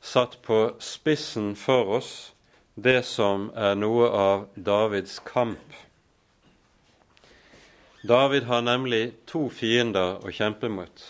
satt 0.00 0.40
på 0.42 0.62
spissen 0.80 1.52
for 1.52 1.92
oss 2.00 2.32
det 2.74 3.02
som 3.04 3.50
er 3.52 3.76
noe 3.76 4.08
av 4.08 4.48
Davids 4.56 5.20
kamp. 5.28 5.76
David 8.00 8.48
har 8.48 8.64
nemlig 8.64 9.12
to 9.28 9.50
fiender 9.52 10.16
å 10.24 10.32
kjempe 10.32 10.72
mot. 10.72 11.08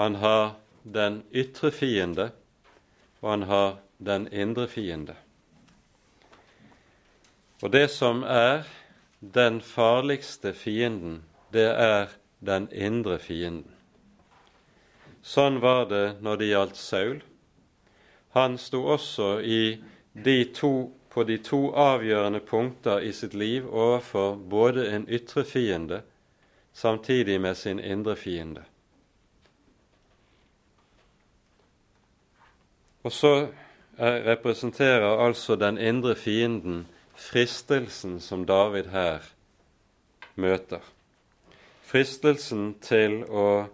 Han 0.00 0.16
har 0.24 0.54
den 0.84 1.22
ytre 1.32 1.70
fiende, 1.70 2.30
og 3.20 3.30
han 3.30 3.42
har 3.48 3.76
den 3.98 4.28
indre 4.32 4.68
fiende. 4.68 5.16
Og 7.62 7.72
det 7.72 7.88
som 7.90 8.22
er 8.22 8.66
den 9.20 9.60
farligste 9.60 10.52
fienden, 10.52 11.22
det 11.52 11.70
er 11.70 12.12
den 12.44 12.68
indre 12.72 13.18
fienden. 13.18 13.70
Sånn 15.24 15.62
var 15.64 15.86
det 15.88 16.20
når 16.20 16.36
det 16.36 16.48
gjaldt 16.50 16.76
Saul. 16.76 17.22
Han 18.36 18.58
sto 18.60 18.82
også 18.92 19.38
de 19.40 20.36
to, 20.52 20.92
på 21.08 21.24
de 21.24 21.38
to 21.40 21.70
avgjørende 21.72 22.42
punkter 22.44 23.00
i 23.00 23.12
sitt 23.16 23.32
liv 23.32 23.64
overfor 23.70 24.36
både 24.36 24.90
en 24.92 25.08
ytre 25.08 25.46
fiende 25.48 26.02
samtidig 26.74 27.40
med 27.40 27.56
sin 27.56 27.80
indre 27.80 28.16
fiende. 28.16 28.66
Og 33.04 33.12
så 33.12 33.48
representerer 33.98 35.18
altså 35.26 35.56
den 35.56 35.78
indre 35.78 36.14
fienden 36.16 36.86
fristelsen 37.14 38.20
som 38.20 38.46
David 38.46 38.90
her 38.90 39.22
møter. 40.34 40.80
Fristelsen 41.84 42.74
til 42.82 43.22
å 43.28 43.66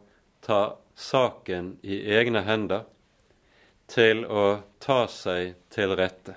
ta 0.45 0.77
saken 0.97 1.79
i 1.83 2.03
egne 2.13 2.43
hender 2.45 2.85
til 3.91 4.27
å 4.27 4.61
ta 4.83 5.07
seg 5.11 5.55
til 5.73 5.95
rette. 5.99 6.37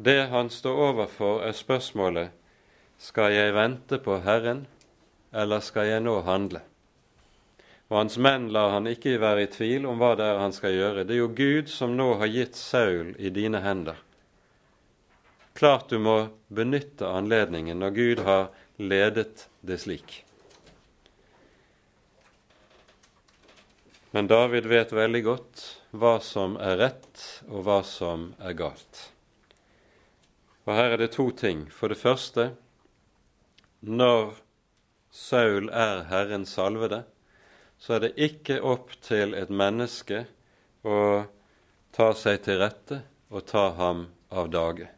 Det 0.00 0.26
han 0.32 0.50
står 0.50 0.82
overfor, 0.88 1.42
er 1.44 1.52
spørsmålet 1.52 2.32
skal 3.00 3.32
jeg 3.32 3.54
vente 3.54 4.00
på 4.00 4.18
Herren, 4.24 4.66
eller 5.32 5.60
skal 5.64 5.88
jeg 5.88 6.02
nå 6.04 6.18
handle? 6.24 6.64
Og 7.90 7.96
hans 7.98 8.16
menn 8.22 8.46
lar 8.54 8.70
han 8.76 8.86
ikke 8.86 9.16
være 9.18 9.44
i 9.44 9.50
tvil 9.50 9.88
om 9.90 9.98
hva 9.98 10.12
det 10.18 10.28
er 10.30 10.38
han 10.38 10.54
skal 10.54 10.76
gjøre. 10.76 11.04
Det 11.04 11.16
er 11.16 11.22
jo 11.24 11.34
Gud 11.34 11.70
som 11.72 11.96
nå 11.98 12.12
har 12.22 12.30
gitt 12.30 12.58
Saul 12.58 13.16
i 13.18 13.32
dine 13.34 13.62
hender. 13.64 13.98
Klart 15.58 15.90
du 15.90 15.98
må 15.98 16.16
benytte 16.46 17.10
anledningen 17.10 17.82
når 17.82 17.96
Gud 17.96 18.22
har 18.24 18.46
ledet 18.78 19.48
det 19.66 19.80
slik. 19.82 20.20
Men 24.14 24.30
David 24.30 24.70
vet 24.70 24.94
veldig 24.94 25.22
godt 25.26 25.66
hva 25.90 26.16
som 26.22 26.56
er 26.62 26.78
rett, 26.78 27.26
og 27.50 27.66
hva 27.66 27.80
som 27.86 28.30
er 28.38 28.54
galt. 28.58 29.10
Og 30.66 30.74
her 30.74 30.94
er 30.94 31.02
det 31.02 31.12
to 31.18 31.30
ting. 31.34 31.66
For 31.74 31.90
det 31.90 31.98
første, 31.98 32.52
når 33.82 34.36
Saul 35.10 35.70
er 35.74 36.04
Herrens 36.10 36.54
salvede, 36.54 37.04
så 37.80 37.96
er 37.96 38.04
det 38.04 38.12
ikke 38.20 38.60
opp 38.60 38.92
til 39.00 39.32
et 39.34 39.50
menneske 39.50 40.24
å 40.84 41.24
ta 41.96 42.10
seg 42.14 42.42
til 42.44 42.60
rette 42.60 43.00
og 43.32 43.46
ta 43.48 43.70
ham 43.78 44.06
av 44.30 44.50
dage. 44.52 44.90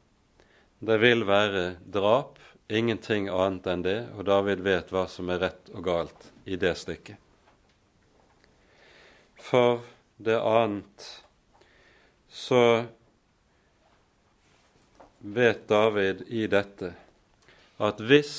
Det 0.82 0.98
vil 0.98 1.22
være 1.28 1.76
drap, 1.94 2.40
ingenting 2.66 3.28
annet 3.30 3.68
enn 3.70 3.84
det, 3.86 3.98
og 4.16 4.26
David 4.26 4.64
vet 4.66 4.90
hva 4.90 5.06
som 5.10 5.30
er 5.30 5.44
rett 5.44 5.70
og 5.76 5.84
galt 5.86 6.30
i 6.44 6.58
det 6.58 6.74
stykket. 6.80 7.18
For 9.42 9.82
det 10.22 10.38
annet 10.38 11.06
så 12.32 12.86
vet 15.22 15.68
David 15.70 16.24
i 16.26 16.48
dette 16.50 16.92
at 17.82 18.02
hvis 18.02 18.34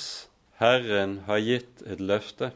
Herren 0.60 1.22
har 1.28 1.42
gitt 1.44 1.84
et 1.88 2.04
løfte, 2.04 2.52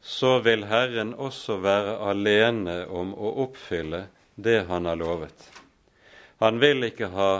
så 0.00 0.38
vil 0.40 0.64
Herren 0.64 1.12
også 1.14 1.58
være 1.60 1.98
alene 2.10 2.84
om 2.88 3.12
å 3.14 3.34
oppfylle 3.44 4.06
det 4.34 4.64
han 4.70 4.88
har 4.88 4.96
lovet. 5.00 5.50
Han 6.40 6.60
vil 6.60 6.86
ikke 6.88 7.10
ha 7.12 7.32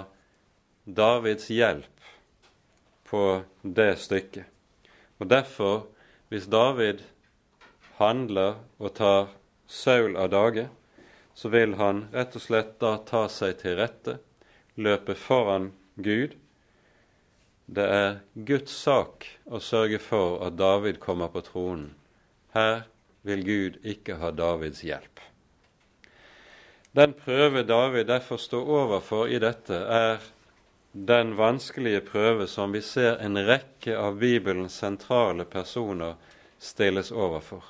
Davids 0.84 1.48
hjelp 1.48 2.10
på 3.08 3.42
det 3.62 3.94
stykket. 4.02 4.44
Og 5.20 5.28
derfor, 5.28 5.86
hvis 6.28 6.48
David 6.52 7.00
handler 7.98 8.60
og 8.78 8.94
tar 8.96 9.32
Saul 9.66 10.16
av 10.16 10.30
dage, 10.32 10.68
så 11.34 11.48
vil 11.48 11.76
han 11.80 12.06
rett 12.12 12.36
og 12.36 12.44
slett 12.44 12.76
da 12.80 12.96
ta 13.08 13.26
seg 13.32 13.60
til 13.62 13.78
rette, 13.80 14.18
løpe 14.76 15.16
foran 15.16 15.70
Gud. 15.96 16.36
Det 17.70 17.86
er 17.86 18.20
Guds 18.34 18.74
sak 18.74 19.28
å 19.46 19.60
sørge 19.62 20.00
for 20.02 20.40
at 20.44 20.58
David 20.58 21.00
kommer 21.00 21.32
på 21.32 21.44
tronen. 21.46 21.94
Her 22.54 22.82
vil 23.22 23.44
Gud 23.44 23.80
ikke 23.86 24.16
ha 24.20 24.30
Davids 24.34 24.82
hjelp. 24.82 25.20
Den 26.96 27.14
prøve 27.14 27.62
David 27.62 28.04
derfor 28.10 28.36
står 28.36 28.66
overfor 28.66 29.26
i 29.30 29.38
dette, 29.38 29.74
er 29.74 30.18
den 30.92 31.36
vanskelige 31.38 32.00
prøve 32.00 32.48
som 32.50 32.72
vi 32.74 32.80
ser 32.82 33.20
en 33.22 33.38
rekke 33.46 33.94
av 33.94 34.18
Bibelens 34.18 34.80
sentrale 34.82 35.46
personer 35.46 36.16
stilles 36.58 37.12
overfor. 37.14 37.62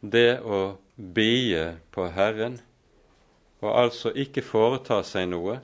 Det 0.00 0.40
å 0.42 0.78
bie 0.96 1.76
på 1.94 2.08
Herren, 2.16 2.58
og 3.60 3.76
altså 3.76 4.10
ikke 4.16 4.42
foreta 4.42 5.02
seg 5.06 5.28
noe, 5.30 5.60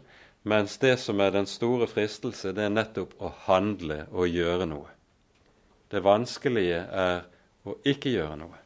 mens 0.46 0.76
det 0.78 0.98
som 1.02 1.18
er 1.20 1.32
den 1.34 1.48
store 1.50 1.88
fristelse, 1.90 2.52
det 2.54 2.68
er 2.68 2.74
nettopp 2.76 3.16
å 3.18 3.32
handle 3.48 4.04
og 4.12 4.28
gjøre 4.30 4.68
noe. 4.70 4.95
Det 5.91 6.03
vanskelige 6.03 6.80
er 6.82 7.20
å 7.66 7.76
ikke 7.87 8.11
gjøre 8.11 8.39
noe. 8.41 8.62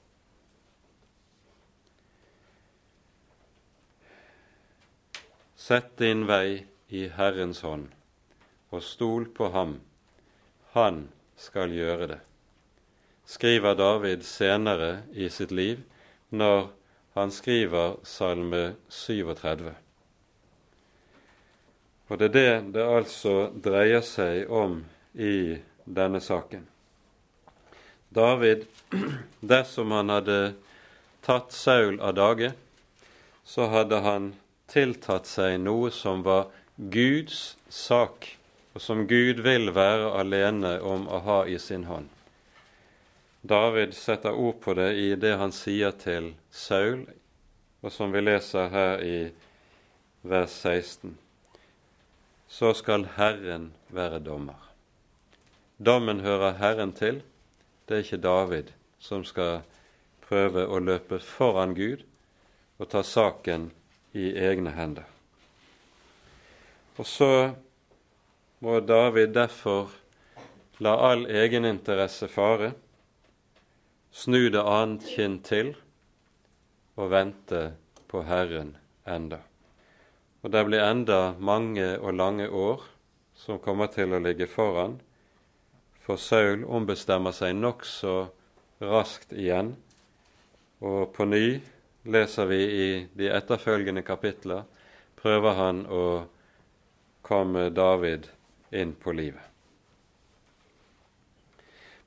Sett 5.61 5.93
din 6.01 6.25
vei 6.27 6.65
i 6.89 7.05
Herrens 7.15 7.61
hånd, 7.63 7.91
og 8.73 8.83
stol 8.83 9.29
på 9.37 9.51
ham. 9.55 9.77
Han 10.73 11.05
skal 11.37 11.75
gjøre 11.75 12.09
det, 12.15 12.19
skriver 13.27 13.77
David 13.79 14.25
senere 14.27 14.91
i 15.13 15.29
sitt 15.31 15.53
liv 15.55 15.83
når 16.31 16.71
han 17.19 17.33
skriver 17.35 18.01
Salme 18.07 18.65
37. 18.89 19.71
Og 22.11 22.19
det 22.19 22.31
er 22.31 22.35
det 22.35 22.75
det 22.75 22.87
altså 22.87 23.35
dreier 23.55 24.03
seg 24.07 24.51
om 24.51 24.81
i 25.15 25.59
denne 25.85 26.23
saken. 26.23 26.70
David, 28.11 28.67
dersom 29.41 29.91
han 29.95 30.09
hadde 30.11 30.39
tatt 31.23 31.53
Saul 31.53 32.01
av 32.01 32.15
dage, 32.19 32.53
så 33.45 33.69
hadde 33.71 34.01
han 34.03 34.33
tiltatt 34.71 35.31
seg 35.31 35.61
noe 35.63 35.93
som 35.95 36.25
var 36.27 36.49
Guds 36.77 37.57
sak, 37.71 38.27
og 38.75 38.83
som 38.83 39.07
Gud 39.07 39.43
vil 39.47 39.71
være 39.75 40.11
alene 40.19 40.77
om 40.83 41.07
å 41.07 41.23
ha 41.27 41.39
i 41.47 41.59
sin 41.59 41.87
hånd. 41.87 42.09
David 43.43 43.95
setter 43.95 44.35
ord 44.35 44.59
på 44.61 44.75
det 44.75 44.91
i 44.99 45.15
det 45.15 45.37
han 45.41 45.55
sier 45.55 45.95
til 45.97 46.33
Saul, 46.51 47.07
og 47.81 47.95
som 47.95 48.11
vi 48.13 48.27
leser 48.27 48.69
her 48.75 49.01
i 49.07 49.19
vers 50.27 50.53
16. 50.67 51.15
Så 52.51 52.75
skal 52.75 53.07
Herren 53.17 53.71
være 53.89 54.19
dommer. 54.19 54.59
Dommen 55.79 56.21
hører 56.21 56.59
Herren 56.59 56.93
til. 56.93 57.23
Det 57.91 57.97
er 57.97 58.05
ikke 58.05 58.23
David 58.23 58.69
som 59.03 59.25
skal 59.27 59.65
prøve 60.23 60.63
å 60.63 60.79
løpe 60.79 61.17
foran 61.19 61.73
Gud 61.75 62.05
og 62.79 62.87
ta 62.93 63.01
saken 63.03 63.65
i 64.15 64.29
egne 64.31 64.71
hender. 64.77 65.09
Og 66.95 67.09
så 67.11 67.33
må 68.63 68.79
David 68.87 69.35
derfor 69.35 69.91
la 70.79 70.95
all 71.11 71.27
egeninteresse 71.27 72.31
fare, 72.31 72.71
snu 74.15 74.39
det 74.55 74.63
annet 74.63 75.11
kinn 75.11 75.41
til 75.43 75.75
og 76.95 77.11
vente 77.11 77.73
på 78.07 78.23
Herren 78.31 78.77
enda. 79.03 79.43
Og 80.47 80.55
det 80.55 80.67
blir 80.71 80.87
enda 80.87 81.35
mange 81.43 81.97
og 81.99 82.15
lange 82.23 82.47
år 82.47 82.87
som 83.35 83.59
kommer 83.59 83.91
til 83.91 84.15
å 84.15 84.23
ligge 84.23 84.47
foran, 84.47 85.01
for 86.11 86.19
Saul 86.19 86.65
ombestemmer 86.67 87.31
seg 87.31 87.55
nokså 87.55 88.15
raskt 88.83 89.31
igjen, 89.31 89.77
og 90.83 91.13
på 91.15 91.27
ny 91.29 91.61
leser 92.11 92.49
vi 92.51 92.59
i 92.59 92.89
de 93.15 93.29
etterfølgende 93.31 94.03
kapitler, 94.03 94.65
prøver 95.21 95.55
han 95.55 95.85
å 95.87 96.03
komme 97.23 97.69
David 97.71 98.27
inn 98.75 98.97
på 98.99 99.15
livet. 99.15 99.47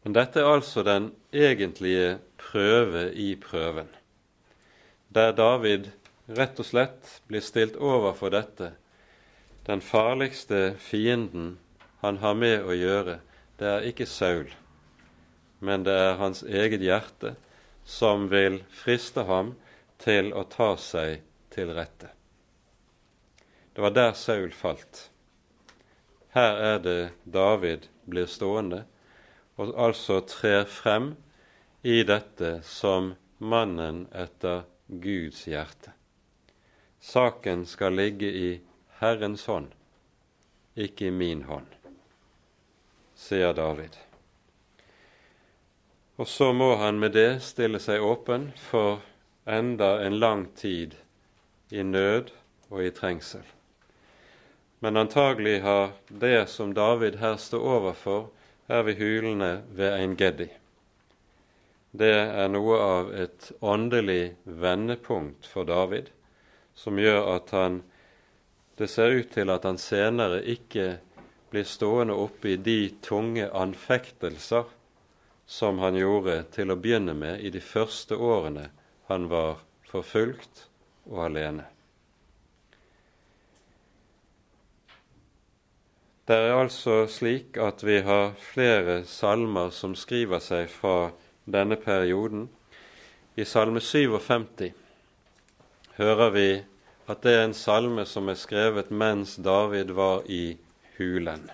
Men 0.03 0.19
dette 0.19 0.43
er 0.43 0.51
altså 0.51 0.83
den 0.83 1.13
egentlige 1.31 2.17
prøve 2.35 3.07
i 3.15 3.37
prøven, 3.39 3.87
der 5.15 5.31
David 5.31 5.93
rett 6.27 6.59
og 6.59 6.67
slett 6.67 7.19
blir 7.31 7.45
stilt 7.45 7.79
overfor 7.79 8.35
dette. 8.35 8.73
Den 9.63 9.79
farligste 9.79 10.73
fienden 10.75 11.53
han 12.01 12.19
har 12.19 12.35
med 12.35 12.65
å 12.67 12.75
gjøre, 12.75 13.21
det 13.57 13.69
er 13.69 13.87
ikke 13.89 14.07
Saul, 14.09 14.49
men 15.59 15.85
det 15.85 15.93
er 15.93 16.19
hans 16.19 16.43
eget 16.43 16.81
hjerte 16.83 17.35
som 17.85 18.29
vil 18.31 18.61
friste 18.71 19.25
ham 19.29 19.53
til 20.01 20.33
å 20.33 20.43
ta 20.49 20.73
seg 20.79 21.21
til 21.53 21.71
rette. 21.75 22.09
Det 23.73 23.81
var 23.81 23.93
der 23.95 24.13
Saul 24.17 24.51
falt. 24.53 25.09
Her 26.33 26.57
er 26.73 26.79
det 26.81 27.01
David 27.23 27.87
blir 28.09 28.25
stående 28.29 28.83
og 29.61 29.73
altså 29.77 30.19
trer 30.25 30.65
frem 30.65 31.13
i 31.85 32.01
dette 32.07 32.55
som 32.65 33.13
mannen 33.37 34.07
etter 34.13 34.63
Guds 34.87 35.45
hjerte. 35.47 35.93
Saken 37.03 37.65
skal 37.67 37.97
ligge 37.99 38.29
i 38.29 38.49
Herrens 39.01 39.45
hånd, 39.51 39.73
ikke 40.79 41.09
i 41.09 41.11
min 41.13 41.43
hånd, 41.49 41.67
sier 43.15 43.53
David. 43.53 43.97
Og 46.15 46.27
så 46.27 46.51
må 46.53 46.75
han 46.75 46.99
med 47.01 47.15
det 47.17 47.41
stille 47.41 47.81
seg 47.81 48.03
åpen 48.05 48.51
for 48.69 49.01
enda 49.49 49.97
en 50.05 50.19
lang 50.19 50.45
tid 50.55 50.95
i 51.73 51.83
nød 51.83 52.29
og 52.69 52.83
i 52.85 52.91
trengsel. 52.93 53.43
Men 54.83 54.97
antagelig 54.97 55.61
har 55.61 55.93
det 56.07 56.49
som 56.49 56.73
David 56.73 57.17
her 57.21 57.37
står 57.37 57.63
overfor, 57.77 58.27
her 58.67 58.83
ved 58.83 58.99
hulene 58.99 59.63
ved 59.71 59.95
en 59.97 60.15
Geddi. 60.19 60.49
Det 61.91 62.13
er 62.13 62.49
noe 62.49 62.77
av 62.81 63.11
et 63.13 63.51
åndelig 63.61 64.35
vendepunkt 64.43 65.45
for 65.45 65.63
David, 65.69 66.09
som 66.75 66.99
gjør 66.99 67.35
at 67.35 67.51
han 67.53 67.83
Det 68.77 68.87
ser 68.89 69.13
ut 69.13 69.29
til 69.29 69.51
at 69.53 69.63
han 69.63 69.77
senere 69.77 70.39
ikke 70.49 70.97
blir 71.53 71.67
stående 71.69 72.15
oppe 72.17 72.49
i 72.49 72.57
de 72.57 72.89
tunge 73.05 73.45
anfektelser 73.53 74.63
som 75.45 75.77
han 75.79 75.93
gjorde 75.93 76.39
til 76.55 76.73
å 76.73 76.77
begynne 76.81 77.13
med 77.13 77.43
i 77.45 77.51
de 77.53 77.61
første 77.61 78.17
årene 78.17 78.71
han 79.11 79.27
var 79.29 79.59
forfulgt 79.91 80.63
og 81.11 81.27
alene. 81.27 81.67
Det 86.25 86.39
er 86.39 86.55
altså 86.55 87.03
slik 87.11 87.61
at 87.61 87.85
vi 87.85 87.99
har 88.01 88.33
flere 88.39 89.03
salmer 89.05 89.69
som 89.75 89.93
skriver 89.93 90.41
seg 90.41 90.73
fra 90.73 91.11
denne 91.45 91.77
perioden. 91.77 92.47
I 93.37 93.45
Salme 93.45 93.83
57 93.83 94.71
hører 96.01 96.33
vi 96.33 96.49
at 97.05 97.21
det 97.21 97.37
er 97.37 97.45
en 97.45 97.57
salme 97.57 98.09
som 98.09 98.31
er 98.31 98.41
skrevet 98.41 98.89
mens 98.89 99.35
David 99.35 99.93
var 99.93 100.23
i 100.25 100.55
hulen. 100.97 101.51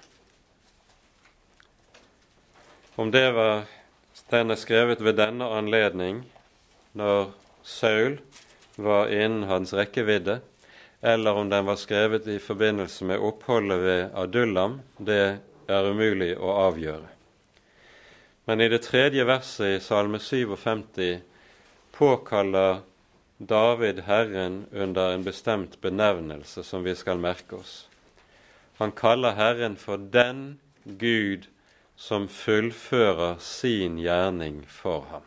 Om 2.95 3.11
det 3.11 3.31
var 3.31 3.63
den 4.29 4.51
er 4.53 4.59
skrevet 4.61 5.01
ved 5.01 5.17
denne 5.17 5.47
anledning, 5.57 6.21
når 6.93 7.31
Saul 7.65 8.19
var 8.77 9.09
innen 9.09 9.47
hans 9.49 9.73
rekkevidde, 9.73 10.39
eller 11.01 11.33
om 11.33 11.49
den 11.49 11.65
var 11.65 11.79
skrevet 11.81 12.27
i 12.27 12.37
forbindelse 12.39 13.05
med 13.09 13.23
oppholdet 13.25 13.81
ved 13.81 14.03
Adullam, 14.13 14.81
det 14.97 15.39
er 15.69 15.89
umulig 15.89 16.35
å 16.37 16.53
avgjøre. 16.67 17.09
Men 18.45 18.61
i 18.61 18.69
det 18.69 18.83
tredje 18.85 19.25
verset 19.25 19.79
i 19.79 19.81
Salme 19.81 20.19
57 20.21 21.21
påkaller 21.97 22.81
David 23.37 24.05
Herren 24.05 24.65
under 24.71 25.13
en 25.13 25.23
bestemt 25.23 25.81
benevnelse 25.81 26.63
som 26.63 26.83
vi 26.83 26.95
skal 26.95 27.17
merke 27.17 27.61
oss. 27.61 27.88
Han 28.79 28.91
kaller 28.91 29.35
Herren 29.35 29.77
for 29.77 29.97
den 29.97 30.59
Gud 30.85 31.49
som 31.95 32.29
fullfører 32.31 33.37
sin 33.37 33.97
gjerning 33.99 34.61
for 34.67 35.01
ham. 35.11 35.23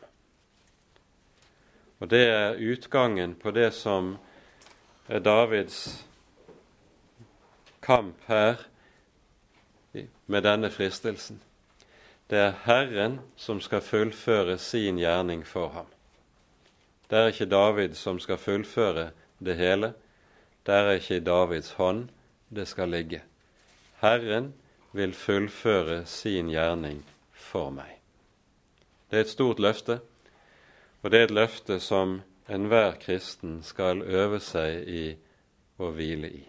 Og 2.00 2.10
Det 2.10 2.28
er 2.28 2.56
utgangen 2.56 3.34
på 3.34 3.50
det 3.50 3.74
som 3.74 4.16
er 5.08 5.18
Davids 5.18 6.06
kamp 7.82 8.16
her 8.26 8.56
med 10.26 10.42
denne 10.42 10.70
fristelsen. 10.70 11.42
Det 12.30 12.38
er 12.38 12.54
Herren 12.64 13.20
som 13.36 13.60
skal 13.60 13.80
fullføre 13.80 14.58
sin 14.58 14.96
gjerning 14.96 15.46
for 15.46 15.68
ham. 15.68 15.86
Det 17.10 17.18
er 17.18 17.26
ikke 17.26 17.46
David 17.46 17.94
som 17.94 18.18
skal 18.18 18.38
fullføre 18.38 19.10
det 19.38 19.56
hele. 19.56 19.92
Det 20.66 20.74
er 20.74 20.90
ikke 20.90 21.16
i 21.16 21.20
Davids 21.20 21.72
hånd 21.72 22.08
det 22.48 22.68
skal 22.68 22.88
ligge. 22.88 23.22
Herren 24.02 24.52
vil 24.92 25.12
fullføre 25.14 26.02
sin 26.06 26.48
gjerning 26.50 27.04
for 27.32 27.70
meg. 27.70 28.00
Det 29.06 29.20
er 29.20 29.26
et 29.26 29.30
stort 29.30 29.62
løfte, 29.62 30.00
og 31.02 31.12
det 31.12 31.20
er 31.20 31.28
et 31.28 31.34
løfte 31.36 31.78
som 31.80 32.16
enhver 32.50 32.98
kristen 32.98 33.60
skal 33.62 34.02
øve 34.02 34.40
seg 34.42 34.88
i 34.90 35.04
å 35.78 35.92
hvile 35.94 36.32
i. 36.34 36.42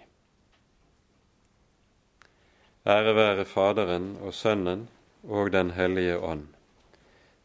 Ære 2.90 3.14
være 3.16 3.46
Faderen 3.46 4.16
og 4.18 4.34
Sønnen 4.34 4.88
og 5.24 5.54
Den 5.54 5.72
hellige 5.78 6.18
ånd, 6.20 6.48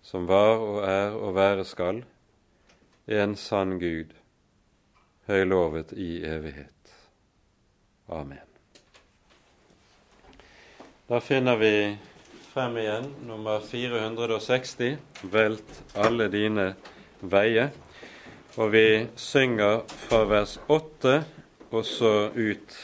som 0.03 0.25
var 0.27 0.57
og 0.57 0.83
er 0.89 1.21
og 1.21 1.37
være 1.37 1.69
skal, 1.69 2.03
en 3.07 3.37
sann 3.37 3.79
Gud, 3.79 4.17
høylovet 5.29 5.93
i 5.93 6.25
evighet. 6.25 6.95
Amen. 8.09 8.48
Da 11.09 11.21
finner 11.21 11.57
vi 11.57 11.97
frem 12.53 12.75
igjen 12.77 13.07
nummer 13.25 13.63
460, 13.65 14.99
'Velt 15.23 15.79
alle 15.97 16.27
dine 16.29 16.75
veier'. 17.23 17.71
Og 18.61 18.73
vi 18.75 19.07
synger 19.17 19.87
fra 19.89 20.21
vers 20.29 20.59
8 20.69 21.25
og 21.71 21.85
så 21.89 22.13
ut 22.37 22.77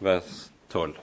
vers 0.00 0.48
12. 0.72 0.96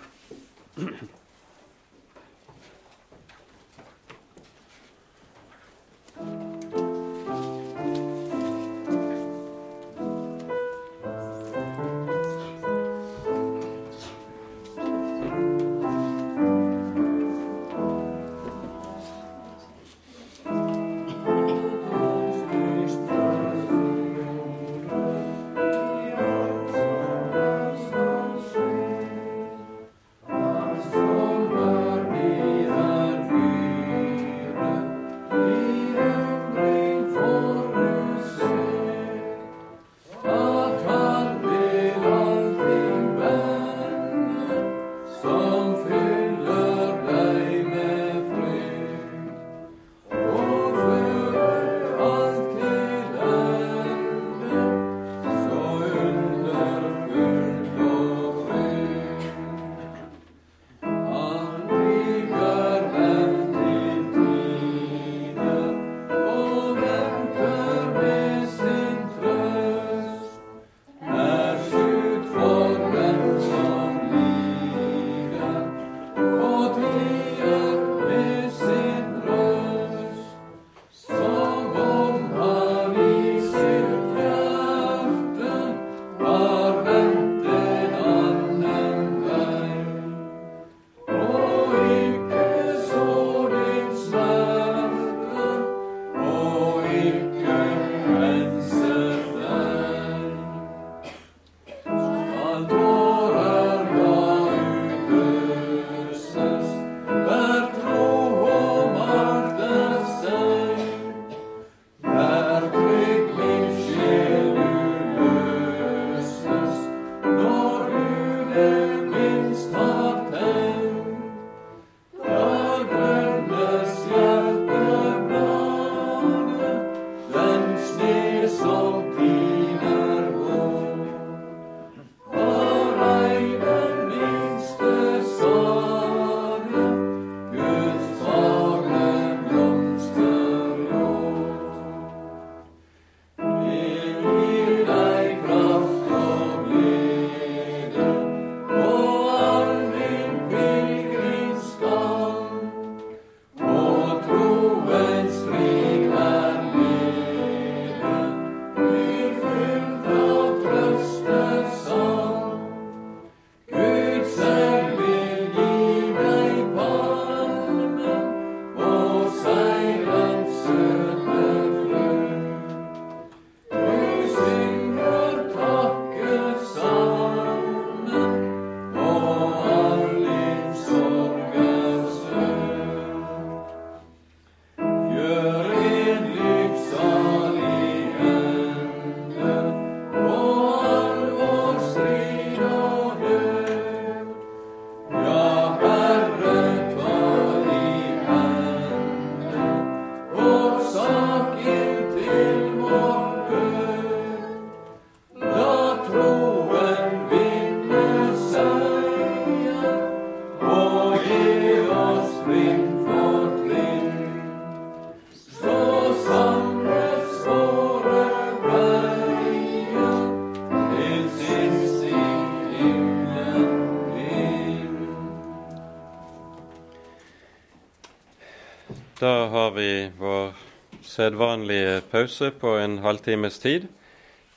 pause 232.22 232.52
på 232.52 232.76
en 232.78 233.00
halvtimes 233.02 233.60
tid, 233.60 233.88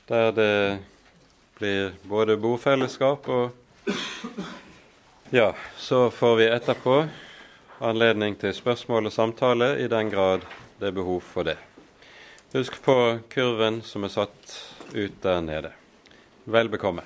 der 0.07 0.31
det 0.31 0.79
blir 1.57 1.95
både 2.03 2.37
bofellesskap 2.37 3.29
og 3.29 3.51
Ja, 5.33 5.55
så 5.77 6.11
får 6.11 6.35
vi 6.35 6.45
etterpå 6.45 7.07
anledning 7.81 8.37
til 8.37 8.53
spørsmål 8.53 9.09
og 9.09 9.13
samtale 9.13 9.71
i 9.81 9.87
den 9.89 10.11
grad 10.13 10.45
det 10.79 10.91
er 10.91 10.93
behov 10.93 11.21
for 11.25 11.43
det. 11.43 11.57
Husk 12.53 12.77
på 12.85 13.17
kurven 13.33 13.81
som 13.81 14.05
er 14.05 14.13
satt 14.13 14.57
ut 14.93 15.17
der 15.23 15.41
nede. 15.41 15.73
Vel 16.45 16.69
bekomme. 16.69 17.01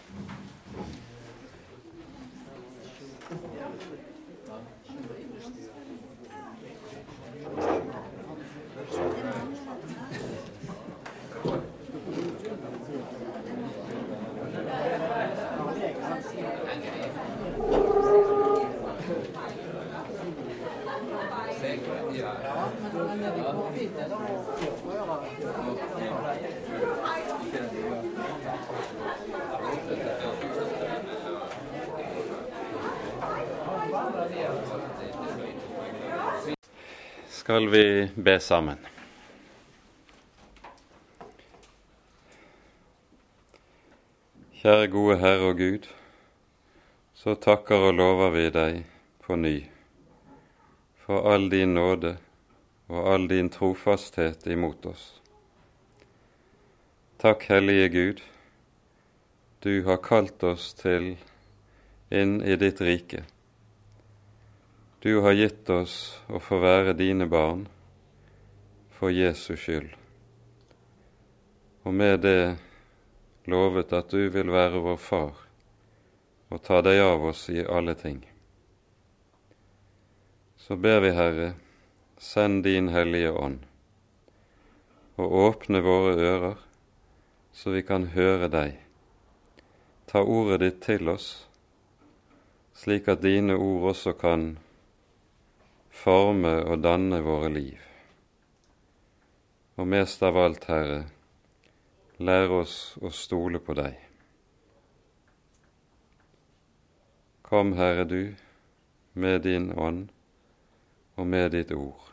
Skal 23.80 23.88
vi 37.70 38.10
be 38.16 38.40
sammen. 38.40 38.78
Kjære 44.60 44.88
gode 44.92 45.18
Herre 45.18 45.40
og 45.40 45.58
Gud, 45.58 45.88
så 47.16 47.36
takker 47.40 47.76
og 47.76 47.94
lover 47.96 48.30
vi 48.36 48.50
deg 48.52 48.84
på 49.24 49.36
ny 49.40 49.64
for 51.06 51.32
all 51.32 51.52
din 51.52 51.74
nåde 51.80 52.18
og 52.90 53.10
all 53.14 53.28
din 53.30 53.50
trofasthet 53.54 54.48
imot 54.50 54.86
oss. 54.90 55.08
Takk, 57.22 57.48
Hellige 57.52 57.90
Gud, 57.94 58.22
du 59.64 59.74
har 59.88 60.04
kalt 60.04 60.44
oss 60.44 60.72
til 60.74 61.14
inn 62.10 62.40
i 62.42 62.56
ditt 62.58 62.82
rike 62.82 63.26
du 65.00 65.20
har 65.24 65.32
gitt 65.32 65.70
oss 65.72 65.94
å 66.28 66.42
få 66.44 66.58
være 66.60 66.94
dine 67.00 67.24
barn 67.32 67.62
for 68.92 69.14
Jesus 69.16 69.62
skyld, 69.64 69.94
og 71.88 71.96
med 71.96 72.20
det 72.26 72.58
lovet 73.48 73.96
at 73.96 74.12
du 74.12 74.28
vil 74.34 74.52
være 74.52 74.82
vår 74.84 75.00
far 75.00 75.46
og 76.52 76.62
ta 76.66 76.82
deg 76.84 77.00
av 77.00 77.24
oss 77.32 77.46
i 77.54 77.64
alle 77.64 77.96
ting. 77.96 78.20
Så 80.60 80.76
ber 80.76 81.00
vi, 81.06 81.14
Herre, 81.16 81.54
send 82.20 82.64
din 82.64 82.90
Hellige 82.92 83.32
Ånd, 83.32 83.60
og 85.16 85.32
åpne 85.32 85.80
våre 85.80 86.16
ører, 86.20 86.58
så 87.56 87.72
vi 87.72 87.82
kan 87.88 88.10
høre 88.12 88.50
deg. 88.52 88.76
Ta 90.12 90.20
ordet 90.20 90.60
ditt 90.60 90.82
til 90.84 91.08
oss, 91.08 91.30
slik 92.76 93.08
at 93.08 93.24
dine 93.24 93.56
ord 93.56 93.94
også 93.94 94.14
kan 94.20 94.58
forme 95.96 96.58
og 96.66 96.84
danne 96.84 97.22
våre 97.24 97.54
liv. 97.56 97.80
Og 99.80 99.88
mest 99.88 100.24
av 100.24 100.36
alt, 100.44 100.68
Herre, 100.68 101.02
lær 102.20 102.52
oss 102.60 102.98
å 103.00 103.16
stole 103.16 103.64
på 103.64 103.80
deg. 103.80 103.96
Kom, 107.48 107.78
Herre, 107.80 108.04
du, 108.04 108.36
med 109.16 109.46
din 109.48 109.72
ånd 109.72 110.10
og 111.16 111.28
med 111.28 111.52
ditt 111.52 111.72
ord, 111.76 112.09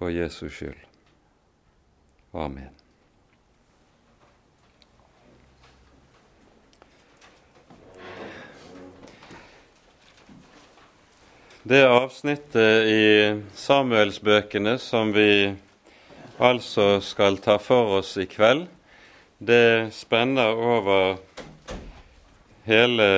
for 0.00 0.10
Jesus 0.10 0.52
skyld. 0.52 0.78
Amen. 2.32 2.70
Det 11.62 11.82
avsnittet 11.84 12.88
i 12.88 13.04
Samuelsbøkene 13.54 14.78
som 14.80 15.12
vi 15.12 15.52
altså 16.40 17.02
skal 17.04 17.36
ta 17.44 17.58
for 17.60 17.98
oss 17.98 18.14
i 18.16 18.24
kveld, 18.24 18.64
det 19.36 19.92
spenner 19.92 20.56
over 20.56 21.20
hele 22.64 23.10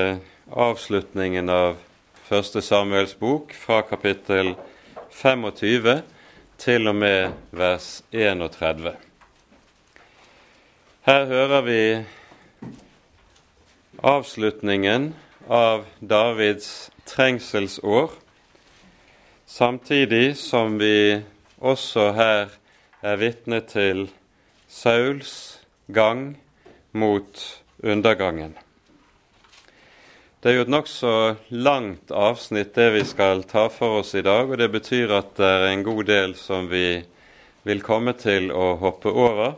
avslutningen 0.51 1.47
av 1.47 1.79
første 2.27 2.59
Samuels 2.67 3.15
bok, 3.15 3.55
fra 3.55 3.85
kapittel 3.87 4.57
25 5.15 6.03
til 6.63 6.87
og 6.87 6.95
med 6.95 7.33
vers 7.51 8.05
31. 8.13 8.93
Her 11.03 11.25
hører 11.27 11.65
vi 11.67 11.81
avslutningen 13.99 15.09
av 15.51 15.89
Davids 15.99 16.69
trengselsår 17.11 18.15
Samtidig 19.47 20.37
som 20.39 20.79
vi 20.79 21.19
også 21.59 22.13
her 22.15 22.55
er 23.03 23.19
vitne 23.19 23.59
til 23.67 24.07
Sauls 24.71 25.35
gang 25.91 26.39
mot 26.93 27.43
undergangen. 27.83 28.55
Det 30.43 30.51
er 30.51 30.57
jo 30.57 30.63
et 30.65 30.71
nokså 30.75 31.11
langt 31.55 32.11
avsnitt 32.11 32.73
det 32.75 32.89
vi 32.97 33.01
skal 33.07 33.45
ta 33.47 33.69
for 33.71 34.01
oss 34.01 34.09
i 34.19 34.25
dag, 34.27 34.49
og 34.51 34.59
det 34.59 34.73
betyr 34.75 35.13
at 35.15 35.37
det 35.39 35.47
er 35.47 35.67
en 35.69 35.85
god 35.87 36.01
del 36.09 36.33
som 36.35 36.65
vi 36.67 36.97
vil 37.63 37.83
komme 37.87 38.11
til 38.19 38.49
å 38.51 38.73
hoppe 38.81 39.13
over. 39.15 39.53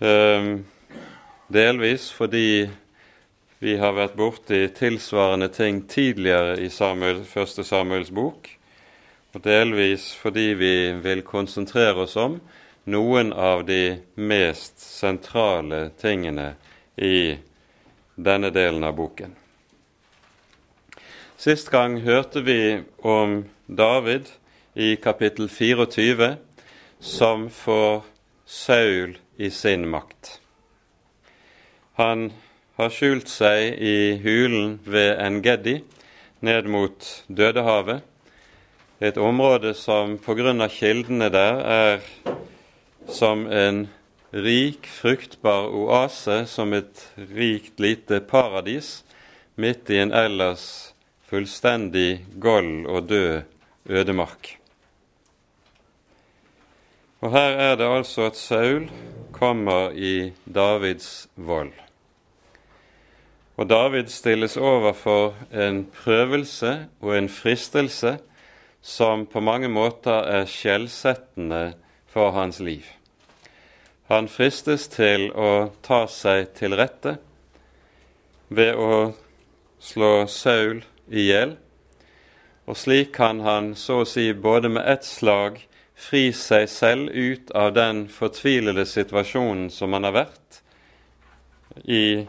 Um, 0.00 0.62
delvis 1.52 2.06
fordi 2.16 2.70
vi 3.60 3.74
har 3.82 3.92
vært 3.98 4.16
borti 4.16 4.62
tilsvarende 4.78 5.50
ting 5.52 5.82
tidligere 5.92 6.56
i 6.64 6.70
Samuel, 6.72 7.20
første 7.28 7.60
Samuels 7.60 8.08
bok, 8.16 8.48
og 9.36 9.44
delvis 9.44 10.08
fordi 10.22 10.46
vi 10.56 10.72
vil 11.04 11.20
konsentrere 11.20 12.06
oss 12.06 12.16
om 12.16 12.38
noen 12.88 13.34
av 13.36 13.66
de 13.68 13.98
mest 14.16 14.80
sentrale 14.80 15.90
tingene 16.00 16.54
i 16.96 17.36
denne 18.16 18.48
delen 18.56 18.88
av 18.88 18.96
boken. 18.96 19.36
Sist 21.40 21.70
gang 21.72 21.94
hørte 22.04 22.42
vi 22.44 22.82
om 23.00 23.46
David 23.64 24.26
i 24.76 24.90
kapittel 25.00 25.46
24 25.48 26.34
som 27.00 27.46
får 27.48 28.02
Saul 28.44 29.14
i 29.40 29.48
sin 29.48 29.86
makt. 29.88 30.34
Han 31.96 32.26
har 32.76 32.92
skjult 32.92 33.32
seg 33.32 33.80
i 33.80 34.18
hulen 34.20 34.76
ved 34.84 35.14
Engedi 35.16 35.78
ned 36.44 36.68
mot 36.68 37.08
Dødehavet 37.32 38.04
et 39.00 39.16
område 39.16 39.72
som 39.72 40.18
pga. 40.20 40.68
kildene 40.68 41.32
der 41.32 41.64
er 41.64 41.98
som 43.08 43.46
en 43.46 43.88
rik, 44.32 44.84
fruktbar 44.84 45.72
oase, 45.72 46.44
som 46.44 46.74
et 46.74 47.08
rikt, 47.16 47.80
lite 47.80 48.20
paradis 48.20 49.04
midt 49.56 49.88
i 49.90 50.04
en 50.04 50.12
ellers 50.12 50.89
fullstendig 51.30 52.24
gold 52.42 52.86
og 52.90 53.08
død 53.08 53.42
ødemark. 53.86 54.56
Og 57.20 57.30
her 57.30 57.58
er 57.60 57.76
det 57.76 57.86
altså 57.86 58.26
at 58.30 58.36
Saul 58.36 58.90
kommer 59.32 59.90
i 59.90 60.32
Davids 60.54 61.28
vold. 61.36 61.72
Og 63.56 63.68
David 63.70 64.08
stilles 64.08 64.56
overfor 64.56 65.34
en 65.52 65.84
prøvelse 66.04 66.86
og 67.00 67.18
en 67.18 67.28
fristelse 67.28 68.18
som 68.82 69.26
på 69.26 69.40
mange 69.40 69.68
måter 69.68 70.24
er 70.24 70.48
skjellsettende 70.48 71.74
for 72.08 72.30
hans 72.30 72.60
liv. 72.60 72.84
Han 74.08 74.28
fristes 74.28 74.88
til 74.88 75.28
å 75.36 75.70
ta 75.84 76.06
seg 76.08 76.54
til 76.56 76.74
rette 76.74 77.18
ved 78.48 78.74
å 78.74 79.12
slå 79.78 80.24
Saul 80.26 80.80
i 81.10 81.26
hjel, 81.28 81.56
og 82.70 82.78
slik 82.78 83.12
kan 83.16 83.42
han 83.42 83.74
så 83.74 84.02
å 84.04 84.08
si 84.08 84.30
både 84.32 84.70
med 84.70 84.86
ett 84.86 85.06
slag 85.06 85.58
fri 86.00 86.30
seg 86.32 86.68
selv 86.70 87.10
ut 87.10 87.50
av 87.56 87.72
den 87.76 88.06
fortvilede 88.08 88.86
situasjonen 88.88 89.68
som 89.74 89.92
han 89.96 90.06
har 90.08 90.16
vært 90.22 90.60
i 91.84 92.26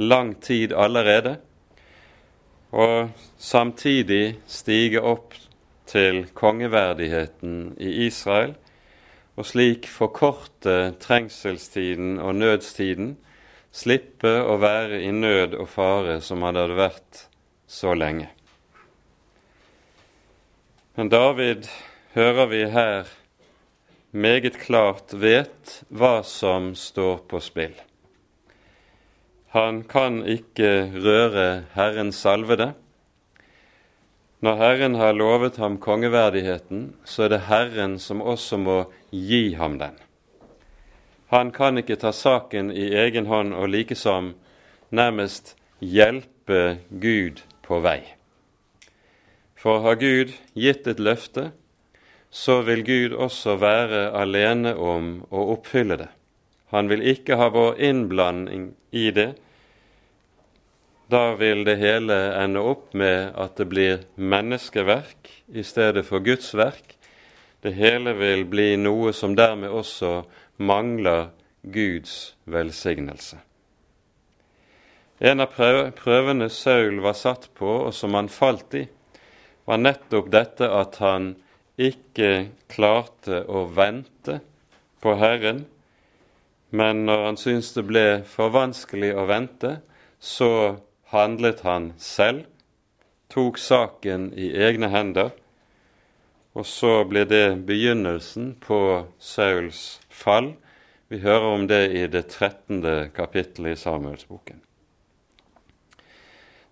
lang 0.00 0.34
tid 0.40 0.72
allerede, 0.72 1.38
og 2.70 3.10
samtidig 3.38 4.38
stige 4.46 5.02
opp 5.02 5.34
til 5.90 6.22
kongeverdigheten 6.38 7.74
i 7.82 8.06
Israel, 8.06 8.54
og 9.34 9.48
slik 9.48 9.88
forkorte 9.90 10.92
trengselstiden 11.02 12.18
og 12.20 12.36
nødstiden, 12.38 13.16
slippe 13.72 14.32
å 14.44 14.58
være 14.60 15.00
i 15.02 15.10
nød 15.14 15.56
og 15.58 15.68
fare 15.70 16.20
som 16.22 16.42
han 16.46 16.58
hadde 16.58 16.78
vært 16.78 17.26
så 17.70 17.94
lenge. 17.94 18.26
Men 20.98 21.08
David 21.08 21.68
hører 22.12 22.46
vi 22.50 22.64
her 22.74 23.06
meget 24.10 24.58
klart 24.58 25.14
vet 25.14 25.76
hva 25.88 26.24
som 26.26 26.72
står 26.74 27.22
på 27.30 27.38
spill. 27.40 27.76
Han 29.54 29.82
kan 29.86 30.20
ikke 30.26 30.90
røre 30.98 31.46
Herrens 31.76 32.18
salvede. 32.26 32.72
Når 34.42 34.58
Herren 34.58 34.94
har 34.98 35.14
lovet 35.14 35.60
ham 35.62 35.78
kongeverdigheten, 35.78 36.96
så 37.04 37.28
er 37.28 37.34
det 37.34 37.46
Herren 37.46 37.98
som 38.02 38.22
også 38.22 38.58
må 38.58 38.78
gi 39.10 39.54
ham 39.54 39.78
den. 39.78 39.94
Han 41.30 41.54
kan 41.54 41.78
ikke 41.78 42.00
ta 42.02 42.10
saken 42.10 42.74
i 42.74 42.88
egen 42.98 43.30
hånd 43.30 43.54
og 43.54 43.70
likesom 43.70 44.32
nærmest 44.90 45.54
hjelpe 45.78 46.80
Gud 46.90 47.44
på 47.70 47.78
vei. 47.84 48.00
For 49.60 49.84
har 49.84 49.98
Gud 50.00 50.32
gitt 50.58 50.88
et 50.90 51.00
løfte, 51.00 51.50
så 52.30 52.60
vil 52.66 52.82
Gud 52.86 53.14
også 53.18 53.56
være 53.60 54.08
alene 54.16 54.72
om 54.78 55.20
å 55.30 55.50
oppfylle 55.56 55.98
det. 56.00 56.08
Han 56.70 56.90
vil 56.90 57.02
ikke 57.12 57.36
ha 57.38 57.50
vår 57.50 57.80
innblanding 57.82 58.70
i 58.94 59.10
det. 59.14 59.32
Da 61.10 61.34
vil 61.34 61.64
det 61.66 61.80
hele 61.80 62.16
ende 62.38 62.62
opp 62.62 62.94
med 62.94 63.34
at 63.34 63.58
det 63.58 63.66
blir 63.72 64.04
menneskeverk 64.14 65.32
i 65.50 65.66
stedet 65.66 66.06
for 66.06 66.22
Guds 66.22 66.54
verk. 66.54 66.94
Det 67.60 67.74
hele 67.74 68.14
vil 68.14 68.46
bli 68.46 68.76
noe 68.78 69.10
som 69.12 69.34
dermed 69.36 69.74
også 69.74 70.22
mangler 70.62 71.32
Guds 71.66 72.36
velsignelse. 72.46 73.42
En 75.20 75.42
av 75.44 75.52
prøvene 75.52 76.48
Saul 76.48 77.02
var 77.04 77.16
satt 77.18 77.50
på, 77.58 77.68
og 77.84 77.92
som 77.92 78.16
han 78.16 78.30
falt 78.32 78.72
i, 78.78 78.86
var 79.68 79.82
nettopp 79.82 80.30
dette 80.32 80.68
at 80.72 80.96
han 81.04 81.34
ikke 81.76 82.48
klarte 82.72 83.42
å 83.44 83.66
vente 83.68 84.38
på 85.04 85.12
Herren, 85.20 85.66
men 86.70 87.04
når 87.04 87.24
han 87.26 87.38
syntes 87.40 87.74
det 87.76 87.84
ble 87.88 88.06
for 88.30 88.52
vanskelig 88.54 89.10
å 89.12 89.26
vente, 89.28 89.74
så 90.20 90.80
handlet 91.12 91.60
han 91.66 91.92
selv, 92.00 92.46
tok 93.30 93.60
saken 93.60 94.30
i 94.40 94.50
egne 94.56 94.88
hender, 94.90 95.34
og 96.56 96.66
så 96.66 97.04
ble 97.06 97.26
det 97.28 97.60
begynnelsen 97.68 98.54
på 98.62 98.80
Sauls 99.22 100.00
fall. 100.08 100.54
Vi 101.12 101.20
hører 101.22 101.52
om 101.52 101.68
det 101.70 101.84
i 101.94 102.06
det 102.10 102.26
trettende 102.32 103.10
kapittelet 103.14 103.76
i 103.76 103.82
Samuelsboken. 103.84 104.64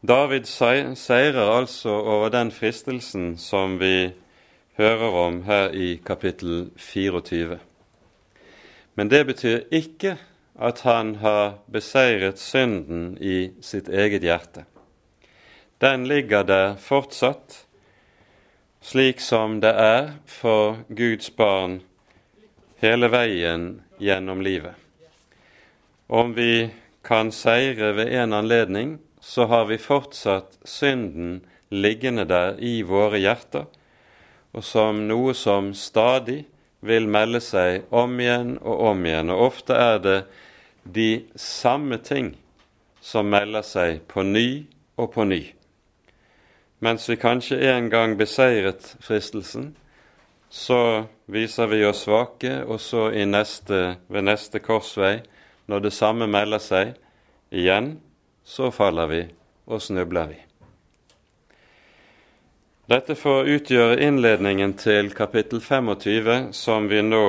David 0.01 0.45
seirer 0.47 1.59
altså 1.59 1.91
over 1.91 2.29
den 2.31 2.53
fristelsen 2.55 3.33
som 3.37 3.81
vi 3.81 4.13
hører 4.79 5.11
om 5.27 5.43
her 5.43 5.73
i 5.75 5.97
kapittel 6.07 6.71
24. 6.77 7.59
Men 8.95 9.11
det 9.11 9.27
betyr 9.27 9.65
ikke 9.75 10.17
at 10.55 10.81
han 10.87 11.17
har 11.17 11.59
beseiret 11.67 12.39
synden 12.39 13.17
i 13.21 13.51
sitt 13.61 13.89
eget 13.89 14.23
hjerte. 14.23 14.65
Den 15.83 16.07
ligger 16.07 16.43
der 16.43 16.77
fortsatt, 16.77 17.67
slik 18.81 19.19
som 19.21 19.59
det 19.61 19.75
er 19.75 20.13
for 20.27 20.79
Guds 20.95 21.31
barn 21.31 21.81
hele 22.79 23.11
veien 23.11 23.83
gjennom 23.99 24.47
livet. 24.47 24.75
Om 26.07 26.35
vi 26.39 26.71
kan 27.03 27.35
seire 27.35 27.97
ved 27.97 28.15
en 28.15 28.33
anledning, 28.33 28.99
så 29.29 29.45
har 29.45 29.65
vi 29.69 29.77
fortsatt 29.79 30.55
synden 30.65 31.43
liggende 31.69 32.25
der 32.25 32.55
i 32.65 32.81
våre 32.83 33.19
hjerter, 33.21 33.67
og 34.57 34.65
som 34.65 35.03
noe 35.11 35.35
som 35.37 35.75
stadig 35.77 36.47
vil 36.81 37.11
melde 37.13 37.43
seg 37.45 37.85
om 37.93 38.15
igjen 38.25 38.55
og 38.63 38.87
om 38.95 39.05
igjen. 39.05 39.29
Og 39.35 39.43
ofte 39.51 39.77
er 39.77 40.01
det 40.01 40.17
de 40.89 41.11
samme 41.37 42.01
ting 42.01 42.33
som 43.05 43.29
melder 43.29 43.69
seg 43.69 44.01
på 44.09 44.25
ny 44.25 44.65
og 44.97 45.13
på 45.13 45.29
ny. 45.29 45.43
Mens 46.81 47.05
vi 47.11 47.21
kanskje 47.21 47.61
en 47.69 47.93
gang 47.93 48.17
beseiret 48.17 48.95
fristelsen, 49.05 49.75
så 50.49 51.05
viser 51.29 51.69
vi 51.69 51.85
oss 51.85 52.07
svake, 52.09 52.63
og 52.65 52.81
så 52.81 53.11
neste, 53.29 53.99
ved 54.09 54.25
neste 54.25 54.65
korsvei, 54.65 55.19
når 55.69 55.85
det 55.85 55.93
samme 55.93 56.33
melder 56.33 56.65
seg 56.65 56.97
igjen, 57.53 57.99
så 58.49 58.71
faller 58.73 59.07
vi 59.07 59.23
og 59.69 59.83
snubler 59.83 60.31
vi. 60.33 60.39
Dette 62.89 63.13
får 63.21 63.51
utgjøre 63.53 63.99
innledningen 64.01 64.73
til 64.81 65.11
kapittel 65.13 65.61
25, 65.61 66.55
som 66.57 66.87
vi 66.89 67.03
nå 67.05 67.27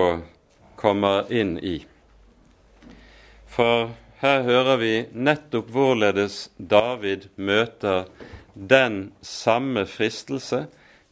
kommer 0.79 1.27
inn 1.35 1.57
i. 1.59 1.81
For 3.51 3.89
her 4.23 4.45
hører 4.47 4.79
vi 4.79 4.93
nettopp 5.11 5.67
hvorledes 5.75 6.37
David 6.55 7.27
møter 7.35 8.07
den 8.55 9.11
samme 9.19 9.83
fristelse 9.83 10.61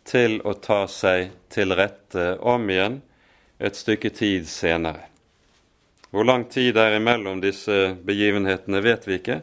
til 0.07 0.39
å 0.47 0.55
ta 0.63 0.85
seg 0.87 1.35
til 1.51 1.75
rette 1.75 2.29
om 2.39 2.71
igjen 2.71 3.01
et 3.59 3.75
stykke 3.75 4.13
tid 4.15 4.47
senere. 4.47 5.09
Hvor 6.15 6.23
lang 6.23 6.47
tid 6.47 6.71
det 6.79 6.87
er 6.87 6.97
imellom 7.01 7.43
disse 7.43 7.97
begivenhetene, 8.07 8.79
vet 8.79 9.11
vi 9.11 9.19
ikke, 9.19 9.41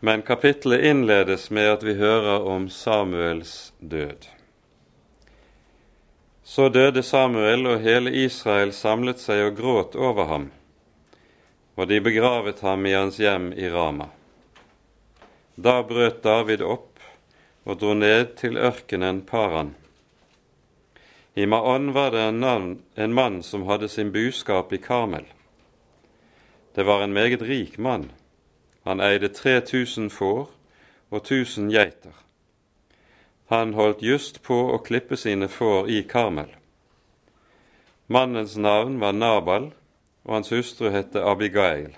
men 0.00 0.22
kapittelet 0.22 0.80
innledes 0.80 1.50
med 1.50 1.68
at 1.68 1.82
vi 1.82 1.94
hører 1.94 2.40
om 2.40 2.68
Samuels 2.68 3.72
død. 3.78 4.28
Så 6.42 6.68
døde 6.68 7.02
Samuel, 7.02 7.66
og 7.66 7.84
hele 7.84 8.10
Israel 8.24 8.72
samlet 8.72 9.20
seg 9.20 9.44
og 9.44 9.58
gråt 9.60 9.96
over 9.96 10.24
ham, 10.30 10.46
og 11.76 11.88
de 11.88 12.00
begravet 12.00 12.62
ham 12.64 12.86
i 12.88 12.94
hans 12.96 13.20
hjem 13.20 13.52
i 13.52 13.68
Rama. 13.68 14.08
Da 15.54 15.82
brøt 15.84 16.22
David 16.24 16.64
opp 16.64 17.04
og 17.68 17.76
dro 17.82 17.92
ned 17.94 18.32
til 18.40 18.56
ørkenen 18.56 19.20
Paran. 19.28 19.74
I 21.36 21.44
Maon 21.46 21.92
var 21.92 22.10
det 22.10 22.24
en, 22.24 22.40
navn, 22.40 22.70
en 22.96 23.12
mann 23.14 23.42
som 23.44 23.68
hadde 23.68 23.88
sin 23.88 24.12
buskap 24.12 24.72
i 24.72 24.80
Karmel. 24.80 25.28
Det 26.74 26.88
var 26.88 27.04
en 27.04 27.12
meget 27.12 27.44
rik 27.44 27.78
mann 27.78 28.08
han 28.84 29.00
eide 29.00 29.28
3000 29.28 30.10
får 30.10 30.48
og 31.10 31.18
1000 31.18 31.70
geiter. 31.72 32.14
Han 33.50 33.74
holdt 33.74 34.02
just 34.02 34.42
på 34.46 34.56
å 34.74 34.78
klippe 34.78 35.16
sine 35.18 35.48
får 35.48 35.88
i 35.90 36.02
Karmel. 36.06 36.52
Mannens 38.06 38.56
navn 38.56 39.00
var 39.00 39.12
Nabal, 39.12 39.72
og 40.22 40.34
hans 40.34 40.52
hustru 40.54 40.90
het 40.90 41.16
Abigail. 41.16 41.96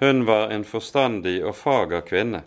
Hun 0.00 0.26
var 0.26 0.50
en 0.52 0.64
forstandig 0.64 1.38
og 1.44 1.56
fager 1.56 2.04
kvinne, 2.04 2.42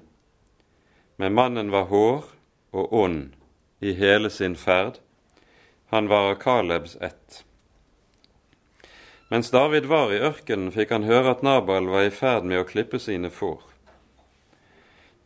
men 1.17 1.33
mannen 1.33 1.71
var 1.73 1.89
hår 1.89 2.29
og 2.77 2.93
ond 2.93 3.33
i 3.81 3.93
hele 3.97 4.29
sin 4.29 4.55
ferd. 4.55 4.99
Han 5.89 6.07
var 6.07 6.31
av 6.31 6.35
Kalebs 6.35 6.97
ett. 7.01 7.46
Mens 9.29 9.51
David 9.51 9.85
var 9.85 10.13
i 10.13 10.19
ørkenen, 10.23 10.71
fikk 10.71 10.93
han 10.95 11.03
høre 11.03 11.33
at 11.35 11.41
Nabal 11.43 11.89
var 11.91 12.05
i 12.07 12.11
ferd 12.15 12.45
med 12.47 12.61
å 12.61 12.67
klippe 12.67 12.99
sine 12.99 13.27
får. 13.27 13.59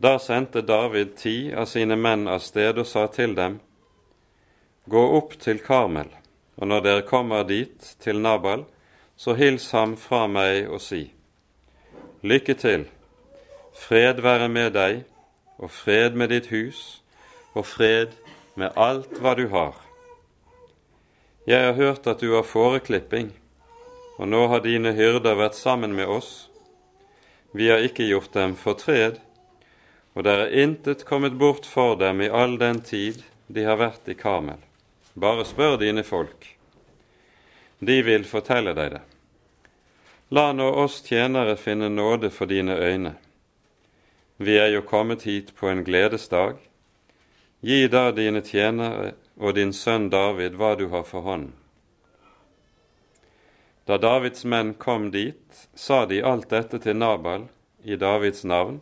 Da 0.02 0.16
sendte 0.18 0.64
David 0.66 1.14
ti 1.22 1.52
av 1.54 1.68
sine 1.70 1.93
menn 1.93 2.26
av 2.26 2.41
sted 2.41 2.80
og 2.82 2.88
sa 2.89 3.06
til 3.14 3.36
dem:" 3.38 3.60
Gå 4.89 5.04
opp 5.18 5.36
til 5.38 5.60
Karmel, 5.62 6.10
og 6.58 6.68
når 6.68 6.82
dere 6.82 7.04
kommer 7.06 7.43
dit, 7.45 7.78
til 8.02 8.18
Nabal, 8.18 8.66
så 9.16 9.36
hils 9.38 9.70
ham 9.72 9.93
fra 9.95 10.26
meg 10.28 10.66
og 10.70 10.82
si:" 10.82 11.12
Lykke 12.24 12.56
til, 12.58 12.88
fred 13.78 14.22
være 14.22 14.49
med 14.49 14.74
deg, 14.74 15.04
og 15.62 15.70
fred 15.70 16.18
med 16.18 16.34
ditt 16.34 16.49
hus, 16.49 17.04
og 17.54 17.66
fred 17.66 18.18
med 18.56 18.74
alt 18.76 19.14
hva 19.22 19.36
du 19.38 19.47
har. 19.54 19.78
Jeg 21.45 21.66
har 21.66 21.78
hørt 21.78 22.08
at 22.08 22.22
du 22.22 22.34
har 22.34 22.43
fåreklipping 22.43 23.32
og 24.22 24.30
nå 24.30 24.45
har 24.51 24.61
dine 24.61 24.91
hyrder 24.93 25.34
vært 25.39 25.57
sammen 25.57 25.95
med 25.97 26.05
oss. 26.05 26.32
Vi 27.57 27.72
har 27.72 27.82
ikke 27.82 28.05
gjort 28.05 28.36
dem 28.38 28.53
fortred, 28.53 29.17
og 30.13 30.28
det 30.28 30.36
er 30.38 30.57
intet 30.61 31.07
kommet 31.09 31.39
bort 31.41 31.65
for 31.65 31.95
dem 31.97 32.22
i 32.22 32.30
all 32.30 32.59
den 32.61 32.84
tid 32.86 33.24
de 33.49 33.65
har 33.65 33.80
vært 33.82 34.11
i 34.11 34.15
Karmel. 34.19 34.59
Bare 35.17 35.45
spør 35.47 35.80
dine 35.82 36.03
folk. 36.05 36.45
De 37.82 37.97
vil 38.05 38.28
fortelle 38.30 38.76
deg 38.78 38.91
det. 38.93 39.01
La 40.30 40.51
nå 40.53 40.69
oss 40.84 40.99
tjenere 41.01 41.57
finne 41.57 41.89
nåde 41.89 42.30
for 42.30 42.45
dine 42.45 42.78
øyne. 42.78 43.15
Vi 44.38 44.59
er 44.61 44.69
jo 44.76 44.84
kommet 44.86 45.26
hit 45.26 45.49
på 45.57 45.67
en 45.67 45.82
gledesdag. 45.84 46.61
Gi 47.65 47.88
da 47.89 48.11
dine 48.13 48.45
tjenere 48.45 49.15
og 49.41 49.57
din 49.57 49.74
sønn 49.74 50.11
David 50.13 50.61
hva 50.61 50.76
du 50.78 50.88
har 50.93 51.03
for 51.09 51.26
hånden. 51.26 51.57
Da 53.92 53.98
Davids 53.98 54.46
menn 54.46 54.74
kom 54.74 55.10
dit, 55.12 55.68
sa 55.76 56.06
de 56.06 56.22
alt 56.24 56.48
dette 56.50 56.78
til 56.80 56.96
Nabal 56.96 57.50
i 57.84 57.98
Davids 58.00 58.46
navn, 58.48 58.78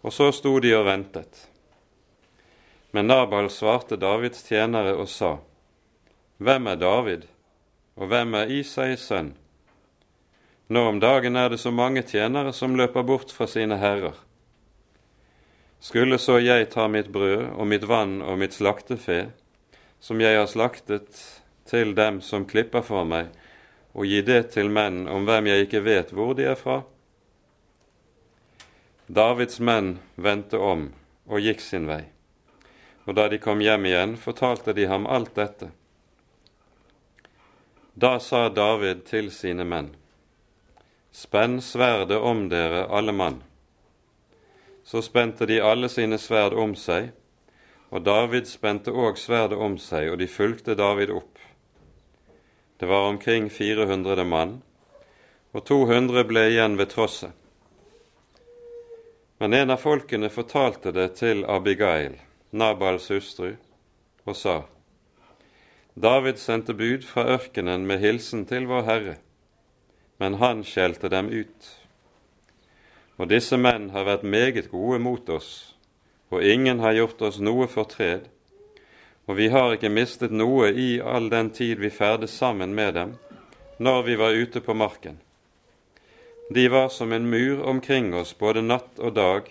og 0.00 0.14
så 0.16 0.30
sto 0.32 0.54
de 0.64 0.70
og 0.72 0.86
ventet. 0.86 1.42
Men 2.96 3.10
Nabal 3.12 3.50
svarte 3.52 3.98
Davids 4.00 4.46
tjenere 4.46 4.94
og 4.96 5.10
sa, 5.12 5.34
Hvem 6.40 6.72
er 6.72 6.80
David, 6.80 7.28
og 8.00 8.08
hvem 8.08 8.32
er 8.40 8.56
Isais 8.62 9.04
sønn? 9.10 9.34
Nå 10.72 10.86
om 10.94 11.04
dagen 11.04 11.36
er 11.36 11.52
det 11.52 11.60
så 11.60 11.68
mange 11.68 12.00
tjenere 12.08 12.56
som 12.56 12.80
løper 12.80 13.04
bort 13.04 13.28
fra 13.28 13.44
sine 13.44 13.76
herrer. 13.76 14.16
Skulle 15.84 16.16
så 16.16 16.40
jeg 16.40 16.72
ta 16.72 16.88
mitt 16.88 17.12
brød 17.12 17.50
og 17.58 17.68
mitt 17.68 17.84
vann 17.84 18.22
og 18.24 18.40
mitt 18.40 18.56
slaktefe, 18.56 19.26
som 20.00 20.24
jeg 20.24 20.40
har 20.40 20.48
slaktet, 20.48 21.12
til 21.68 21.92
dem 21.92 22.24
som 22.24 22.48
klipper 22.48 22.80
for 22.80 23.04
meg, 23.04 23.28
og 23.94 24.06
gi 24.10 24.20
det 24.26 24.42
til 24.54 24.70
menn 24.74 25.06
om 25.08 25.26
hvem 25.28 25.48
jeg 25.50 25.66
ikke 25.66 25.84
vet 25.86 26.12
hvor 26.14 26.34
de 26.34 26.48
er 26.50 26.58
fra? 26.58 26.82
Davids 29.06 29.60
menn 29.60 29.98
vendte 30.16 30.58
om 30.58 30.88
og 31.30 31.40
gikk 31.40 31.62
sin 31.62 31.86
vei, 31.88 32.02
og 33.06 33.16
da 33.16 33.28
de 33.32 33.38
kom 33.38 33.62
hjem 33.62 33.86
igjen, 33.88 34.16
fortalte 34.20 34.74
de 34.76 34.88
ham 34.90 35.06
alt 35.06 35.34
dette. 35.38 35.70
Da 37.94 38.18
sa 38.18 38.48
David 38.48 39.04
til 39.06 39.30
sine 39.30 39.64
menn, 39.64 39.92
Spenn 41.14 41.60
sverdet 41.62 42.18
om 42.18 42.48
dere, 42.50 42.88
alle 42.90 43.12
mann. 43.14 43.36
Så 44.82 45.02
spente 45.02 45.46
de 45.46 45.60
alle 45.62 45.88
sine 45.88 46.18
sverd 46.18 46.56
om 46.58 46.74
seg, 46.74 47.12
og 47.94 48.02
David 48.02 48.50
spente 48.50 48.90
òg 48.90 49.20
sverdet 49.22 49.60
om 49.62 49.76
seg, 49.78 50.10
og 50.10 50.18
de 50.18 50.26
fulgte 50.26 50.74
David 50.74 51.12
opp. 51.14 51.33
Det 52.76 52.86
var 52.86 53.08
omkring 53.08 53.50
400 53.50 54.24
mann, 54.24 54.62
og 55.52 55.64
200 55.64 56.24
ble 56.26 56.48
igjen 56.50 56.78
ved 56.78 56.90
trosset. 56.90 57.30
Men 59.38 59.54
en 59.54 59.70
av 59.74 59.82
folkene 59.82 60.30
fortalte 60.30 60.92
det 60.94 61.08
til 61.20 61.44
Abigail, 61.44 62.16
Nabals 62.50 63.08
hustru, 63.12 63.54
og 64.24 64.36
sa:" 64.36 64.62
David 65.94 66.40
sendte 66.42 66.74
bud 66.74 67.04
fra 67.06 67.26
ørkenen 67.36 67.86
med 67.86 68.00
hilsen 68.02 68.46
til 68.50 68.66
vår 68.66 68.82
Herre, 68.82 69.16
men 70.18 70.34
han 70.42 70.64
skjelte 70.66 71.08
dem 71.08 71.28
ut. 71.30 71.68
Og 73.18 73.30
disse 73.30 73.56
menn 73.56 73.90
har 73.94 74.08
vært 74.08 74.26
meget 74.26 74.70
gode 74.72 74.98
mot 74.98 75.28
oss, 75.30 75.76
og 76.30 76.42
ingen 76.42 76.80
har 76.82 76.96
gjort 76.98 77.22
oss 77.22 77.38
noe 77.38 77.68
fortred, 77.70 78.26
og 79.26 79.36
vi 79.36 79.48
har 79.48 79.72
ikke 79.74 79.92
mistet 79.92 80.32
noe 80.34 80.68
i 80.70 80.98
all 81.00 81.30
den 81.32 81.50
tid 81.50 81.80
vi 81.80 81.90
ferdes 81.90 82.36
sammen 82.36 82.74
med 82.74 82.94
dem, 82.94 83.14
når 83.78 84.02
vi 84.02 84.16
var 84.20 84.36
ute 84.36 84.60
på 84.60 84.74
marken. 84.74 85.18
De 86.50 86.68
var 86.68 86.88
som 86.88 87.12
en 87.12 87.30
mur 87.30 87.64
omkring 87.64 88.14
oss 88.14 88.34
både 88.38 88.62
natt 88.62 88.98
og 88.98 89.14
dag 89.16 89.48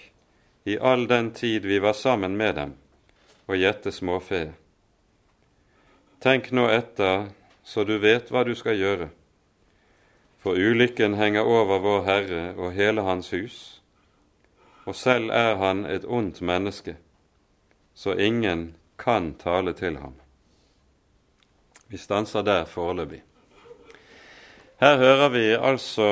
i 0.64 0.78
all 0.78 1.08
den 1.08 1.32
tid 1.32 1.66
vi 1.66 1.80
var 1.80 1.94
sammen 1.94 2.38
med 2.38 2.56
dem 2.56 2.76
og 3.48 3.58
gjette 3.58 3.92
småfe. 3.92 4.54
Tenk 6.24 6.52
nå 6.52 6.70
etter, 6.72 7.32
så 7.64 7.84
du 7.84 7.98
vet 8.00 8.30
hva 8.32 8.46
du 8.48 8.54
skal 8.56 8.78
gjøre. 8.80 9.10
For 10.40 10.56
ulykken 10.56 11.18
henger 11.20 11.48
over 11.48 11.82
vår 11.84 12.06
Herre 12.08 12.44
og 12.56 12.72
hele 12.78 13.04
Hans 13.04 13.32
hus, 13.34 13.58
og 14.86 14.96
selv 14.96 15.32
er 15.32 15.56
han 15.60 15.86
et 15.88 16.06
ondt 16.06 16.42
menneske, 16.42 16.96
så 17.96 18.16
ingen 18.16 18.76
kan 19.04 19.34
tale 19.34 19.74
til 19.76 19.98
ham. 20.00 20.16
Vi 21.88 22.00
stanser 22.00 22.42
der 22.42 22.66
foreløpig. 22.66 23.22
Her 24.80 24.98
hører 24.98 25.30
vi 25.30 25.46
altså 25.54 26.08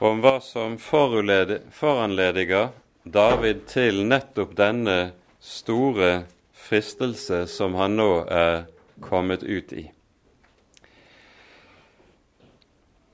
om 0.00 0.20
hva 0.24 0.36
som 0.44 0.76
foranlediger 0.80 2.68
David 3.04 3.64
til 3.70 4.02
nettopp 4.08 4.52
denne 4.58 4.98
store 5.40 6.10
fristelse 6.52 7.46
som 7.48 7.74
han 7.80 7.96
nå 7.96 8.10
er 8.28 8.66
kommet 9.00 9.42
ut 9.42 9.72
i. 9.72 9.86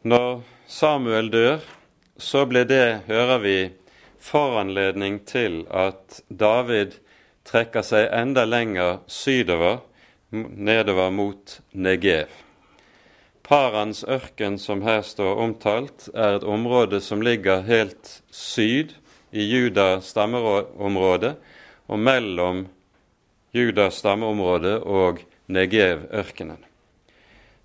Når 0.07 0.43
Samuel 0.67 1.31
dør, 1.31 1.59
så 2.19 2.45
ble 2.47 2.65
det, 2.67 3.07
hører 3.07 3.39
vi, 3.43 3.59
foranledning 4.23 5.21
til 5.27 5.65
at 5.71 6.21
David 6.29 6.99
trekker 7.47 7.85
seg 7.87 8.09
enda 8.15 8.45
lenger 8.45 8.99
sydover, 9.07 9.81
nedover 10.31 11.11
mot 11.15 11.61
Negev. 11.73 12.33
Parans 13.47 14.03
ørken, 14.05 14.59
som 14.59 14.83
her 14.83 15.05
står 15.07 15.39
omtalt, 15.39 16.09
er 16.15 16.41
et 16.41 16.47
område 16.47 16.99
som 17.01 17.23
ligger 17.23 17.63
helt 17.69 18.21
syd 18.35 18.97
i 19.31 19.45
Judas 19.47 20.11
stammeområde 20.11 21.37
og 21.87 22.03
mellom 22.03 22.65
Judas 23.55 24.01
stammeområde 24.03 24.81
og 24.83 25.23
Negev-ørkenen. 25.47 26.59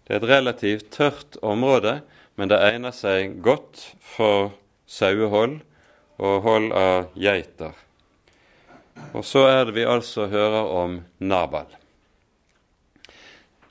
Det 0.06 0.14
er 0.14 0.22
et 0.22 0.30
relativt 0.30 0.92
tørt 0.94 1.40
område, 1.42 2.02
men 2.38 2.52
det 2.52 2.62
egner 2.62 2.94
seg 2.94 3.40
godt 3.42 3.82
for 4.06 4.54
sauehold 4.86 5.62
og 6.22 6.42
hold 6.46 6.70
av 6.78 7.10
geiter. 7.18 7.74
Og 9.14 9.26
så 9.26 9.46
er 9.50 9.66
det 9.66 9.76
vi 9.76 9.86
altså 9.88 10.28
hører 10.32 10.72
om 10.72 11.00
Nabal. 11.20 11.70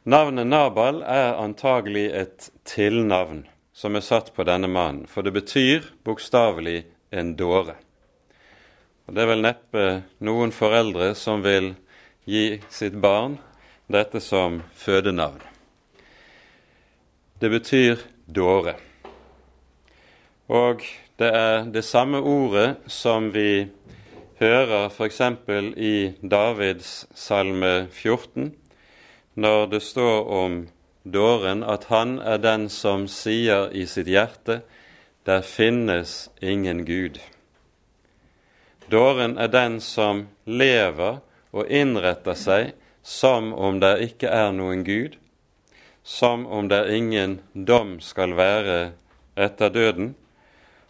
Navnet 0.04 0.46
Nabal 0.46 1.02
er 1.02 1.36
antagelig 1.40 2.06
et 2.16 2.50
tilnavn 2.64 3.44
som 3.72 3.96
er 3.96 4.04
satt 4.04 4.32
på 4.36 4.44
denne 4.48 4.68
mannen, 4.68 5.06
for 5.08 5.24
det 5.24 5.32
betyr 5.36 5.86
bokstavelig 6.04 6.82
en 7.10 7.34
dåre. 7.36 7.76
Og 9.06 9.14
Det 9.14 9.22
er 9.22 9.30
vel 9.30 9.44
neppe 9.44 9.86
noen 10.22 10.52
foreldre 10.54 11.14
som 11.18 11.42
vil 11.42 11.72
gi 12.24 12.60
sitt 12.70 12.94
barn 13.00 13.38
dette 13.90 14.20
som 14.22 14.60
fødenavn. 14.78 15.40
Det 17.40 17.50
betyr 17.50 18.04
dåre. 18.26 18.76
Og 20.48 20.84
det 21.18 21.30
er 21.34 21.64
det 21.72 21.82
samme 21.84 22.20
ordet 22.20 22.76
som 22.86 23.30
vi 23.34 23.68
hører 24.40 24.88
f.eks. 24.88 25.20
i 25.76 26.12
Davids 26.22 27.06
salme 27.14 27.88
14, 27.92 28.54
når 29.34 29.66
det 29.66 29.82
står 29.84 30.30
om 30.32 30.54
dåren 31.04 31.60
at 31.62 31.84
han 31.92 32.16
er 32.18 32.40
den 32.40 32.70
som 32.72 33.04
sier 33.04 33.68
i 33.76 33.84
sitt 33.84 34.08
hjerte 34.08 34.62
der 35.28 35.44
finnes 35.44 36.30
ingen 36.40 36.86
Gud. 36.88 37.20
Dåren 38.88 39.36
er 39.36 39.52
den 39.52 39.76
som 39.84 40.26
lever 40.48 41.20
og 41.52 41.68
innretter 41.68 42.34
seg 42.34 42.72
som 43.04 43.52
om 43.52 43.76
det 43.84 43.98
ikke 44.08 44.32
er 44.32 44.54
noen 44.56 44.88
Gud, 44.88 45.20
som 46.02 46.46
om 46.48 46.72
det 46.72 46.86
ingen 46.96 47.42
dom 47.52 47.98
skal 48.00 48.32
være 48.40 48.94
etter 49.36 49.68
døden, 49.68 50.14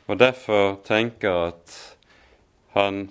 og 0.06 0.22
derfor 0.22 0.76
tenker 0.86 1.48
at 1.50 1.80
han 2.78 3.08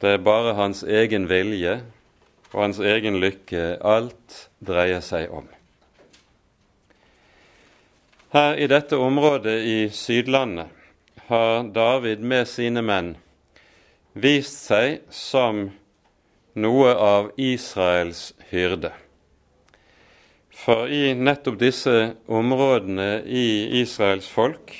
det 0.00 0.16
er 0.16 0.24
bare 0.24 0.54
hans 0.58 0.82
egen 0.82 1.28
vilje 1.30 1.78
og 2.52 2.62
hans 2.62 2.80
egen 2.80 3.20
lykke 3.20 3.76
alt 3.84 4.48
dreier 4.64 5.04
seg 5.04 5.32
om. 5.32 5.46
Her 8.34 8.58
i 8.60 8.66
dette 8.68 8.98
området 9.00 9.56
i 9.64 9.78
Sydlandet 9.92 10.68
har 11.28 11.64
David 11.74 12.20
med 12.20 12.48
sine 12.50 12.82
menn 12.84 13.14
vist 14.12 14.66
seg 14.68 15.00
som 15.12 15.66
noe 16.56 16.92
av 16.92 17.30
Israels 17.40 18.30
hyrde. 18.50 18.92
For 20.56 20.88
i 20.88 21.12
nettopp 21.14 21.58
disse 21.60 21.96
områdene 22.26 23.22
i 23.28 23.80
Israels 23.82 24.28
folk 24.32 24.72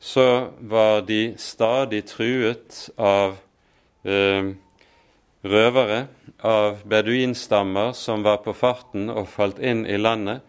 så 0.00 0.28
var 0.60 1.04
de 1.08 1.34
stadig 1.40 2.04
truet 2.08 2.88
av 2.96 3.36
eh, 4.04 4.52
røvere, 5.44 6.06
av 6.44 6.82
beduinstammer 6.88 7.92
som 7.96 8.24
var 8.24 8.42
på 8.44 8.52
farten 8.56 9.08
og 9.12 9.28
falt 9.32 9.60
inn 9.64 9.84
i 9.88 9.96
landet 9.96 10.44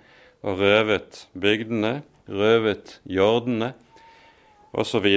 og 0.46 0.60
røvet 0.60 1.26
bygdene, 1.34 2.02
røvet 2.28 3.00
jordene 3.08 3.74
osv. 4.76 5.08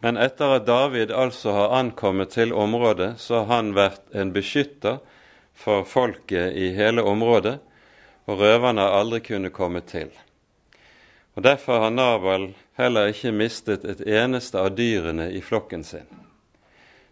Men 0.00 0.20
etter 0.20 0.58
at 0.58 0.66
David 0.66 1.12
altså 1.12 1.54
har 1.56 1.76
ankommet 1.78 2.34
til 2.36 2.52
området, 2.52 3.16
så 3.20 3.44
har 3.44 3.56
han 3.56 3.72
vært 3.76 4.12
en 4.14 4.32
beskytter 4.34 5.00
for 5.56 5.86
folket 5.88 6.56
i 6.56 6.72
hele 6.76 7.02
området, 7.02 7.58
og 8.26 8.40
røverne 8.42 8.82
har 8.82 9.00
aldri 9.00 9.22
kunnet 9.24 9.54
komme 9.56 9.80
til. 9.86 10.10
Og 11.36 11.44
Derfor 11.44 11.84
har 11.84 11.90
Nabal 11.90 12.50
heller 12.76 13.12
ikke 13.12 13.32
mistet 13.32 13.84
et 13.84 14.00
eneste 14.00 14.60
av 14.60 14.72
dyrene 14.76 15.28
i 15.32 15.42
flokken 15.44 15.84
sin. 15.84 16.25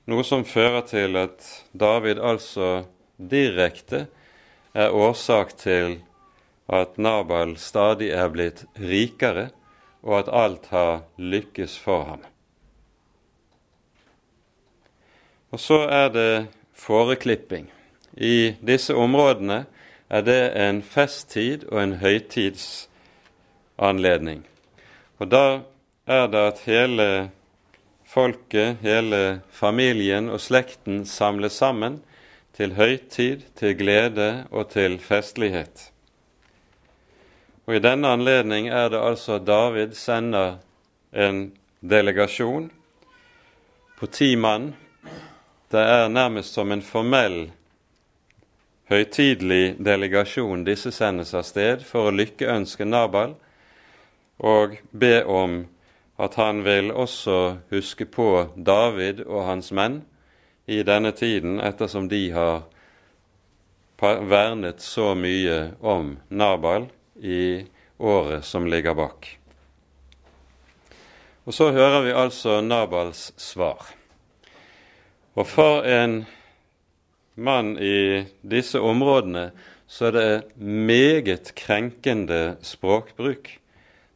Noe 0.04 0.20
som 0.24 0.44
fører 0.44 0.82
til 0.84 1.16
at 1.16 1.64
David 1.72 2.18
altså 2.20 2.84
direkte 3.16 4.06
er 4.76 4.92
årsak 4.92 5.56
til 5.56 6.04
at 6.68 6.98
Nabal 7.00 7.56
stadig 7.56 8.10
er 8.12 8.28
blitt 8.32 8.64
rikere, 8.76 9.48
og 10.04 10.18
at 10.18 10.28
alt 10.28 10.66
har 10.68 11.08
lykkes 11.16 11.78
for 11.80 12.04
ham. 12.04 12.20
Og 15.54 15.60
så 15.60 15.78
er 15.88 16.08
det 16.12 16.46
fåreklipping. 16.76 17.72
I 18.16 18.54
disse 18.60 18.94
områdene 18.94 19.64
er 20.10 20.20
det 20.20 20.52
en 20.60 20.82
festtid 20.82 21.64
og 21.70 21.82
en 21.82 21.92
høytidsanledning. 22.02 24.46
Og 25.18 25.30
da 25.32 25.60
er 26.06 26.26
det 26.28 26.38
at 26.50 26.58
hele 26.66 27.30
folket, 28.14 28.76
hele 28.82 29.40
familien 29.50 30.28
og 30.30 30.38
slekten 30.42 31.02
samles 31.08 31.56
sammen 31.58 31.98
til 32.54 32.76
høytid, 32.78 33.42
til 33.58 33.74
glede 33.74 34.46
og 34.54 34.70
til 34.70 35.00
festlighet. 35.02 35.90
Og 37.66 37.78
I 37.78 37.82
denne 37.82 38.12
anledning 38.14 38.68
er 38.68 38.92
det 38.92 39.00
altså 39.02 39.40
at 39.40 39.46
David 39.48 39.96
sender 39.98 40.58
en 41.10 41.48
delegasjon 41.80 42.70
på 43.98 44.06
ti 44.06 44.34
mann. 44.36 44.74
Det 45.72 45.80
er 45.80 46.08
nærmest 46.08 46.54
som 46.54 46.72
en 46.72 46.82
formell, 46.82 47.50
høytidelig 48.92 49.78
delegasjon 49.80 50.62
disse 50.66 50.92
sendes 50.92 51.32
av 51.34 51.46
sted 51.48 51.82
for 51.88 52.10
å 52.10 52.14
lykkeønske 52.14 52.84
Nabal 52.84 53.32
og 54.44 54.76
be 54.92 55.22
om 55.24 55.62
at 56.16 56.34
han 56.34 56.62
vil 56.64 56.92
også 56.92 57.56
huske 57.70 58.06
på 58.06 58.28
David 58.56 59.24
og 59.26 59.46
hans 59.48 59.72
menn 59.74 60.02
i 60.66 60.82
denne 60.86 61.12
tiden, 61.12 61.58
ettersom 61.60 62.08
de 62.08 62.28
har 62.32 62.62
vernet 64.00 64.82
så 64.84 65.14
mye 65.16 65.74
om 65.80 66.16
Nabal 66.28 66.86
i 67.20 67.64
året 67.98 68.44
som 68.44 68.66
ligger 68.66 68.94
bak. 68.94 69.28
Og 71.44 71.54
så 71.54 71.70
hører 71.72 72.02
vi 72.06 72.14
altså 72.16 72.60
Nabals 72.60 73.32
svar. 73.40 73.90
Og 75.34 75.46
for 75.50 75.82
en 75.82 76.22
mann 77.34 77.74
i 77.78 78.24
disse 78.40 78.80
områdene 78.80 79.50
så 79.90 80.08
er 80.08 80.14
det 80.16 80.58
meget 80.62 81.52
krenkende 81.58 82.56
språkbruk 82.62 83.50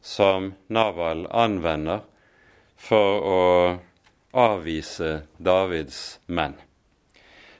som 0.01 0.53
Naval 0.67 1.25
anvender 1.31 2.01
for 2.79 3.27
å 3.27 3.43
avvise 4.33 5.21
Davids 5.37 6.19
menn. 6.27 6.55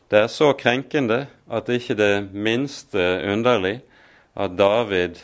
Det 0.10 0.24
er 0.26 0.32
så 0.34 0.54
krenkende 0.58 1.28
at 1.50 1.68
det 1.68 1.82
ikke 1.82 1.96
er 1.98 2.02
det 2.02 2.34
minste 2.34 3.06
underlig 3.30 3.80
at 4.40 4.56
David 4.58 5.20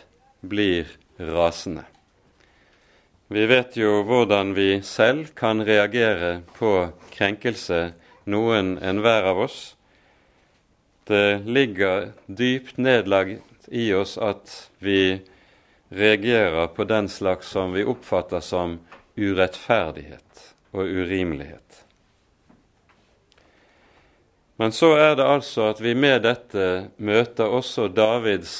blir 0.45 0.89
rasende. 1.17 1.85
Vi 3.33 3.45
vet 3.49 3.73
jo 3.77 4.03
hvordan 4.05 4.53
vi 4.53 4.81
selv 4.85 5.31
kan 5.37 5.63
reagere 5.65 6.43
på 6.59 6.91
krenkelse, 7.15 7.95
noen 8.29 8.75
enhver 8.77 9.25
av 9.31 9.41
oss. 9.47 9.57
Det 11.09 11.41
ligger 11.45 12.11
dypt 12.27 12.77
nedlagt 12.77 13.69
i 13.73 13.89
oss 13.97 14.17
at 14.21 14.69
vi 14.77 15.21
reagerer 15.89 16.67
på 16.67 16.83
den 16.83 17.09
slags 17.09 17.47
som 17.47 17.73
vi 17.73 17.83
oppfatter 17.83 18.39
som 18.39 18.79
urettferdighet 19.15 20.55
og 20.71 20.83
urimelighet. 20.83 21.85
Men 24.55 24.71
så 24.71 24.93
er 24.95 25.15
det 25.15 25.27
altså 25.27 25.69
at 25.73 25.81
vi 25.83 25.93
med 25.95 26.23
dette 26.23 26.89
møter 26.97 27.51
også 27.51 27.89
Davids 27.91 28.55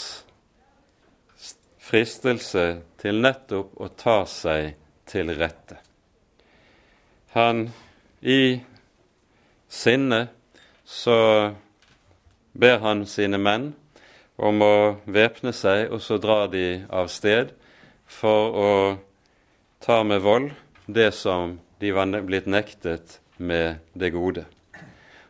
fristelse 1.86 2.66
til 3.00 3.22
nettopp 3.24 3.78
å 3.80 3.88
ta 3.96 4.18
seg 4.28 4.74
til 5.08 5.32
rette. 5.38 5.78
Han 7.36 7.68
i 8.22 8.58
sinne 9.70 10.22
så 10.84 11.18
ber 12.56 12.80
han 12.84 13.06
sine 13.10 13.40
menn 13.40 13.74
om 14.38 14.62
å 14.62 14.76
væpne 15.06 15.54
seg, 15.56 15.90
og 15.92 16.02
så 16.04 16.18
drar 16.22 16.50
de 16.52 16.84
av 16.90 17.10
sted 17.12 17.54
for 18.06 18.56
å 18.56 18.72
ta 19.84 20.02
med 20.04 20.24
vold 20.26 20.52
det 20.88 21.12
som 21.16 21.60
de 21.80 21.92
var 21.96 22.12
blitt 22.26 22.48
nektet 22.48 23.20
med 23.38 23.82
det 23.94 24.12
gode. 24.16 24.46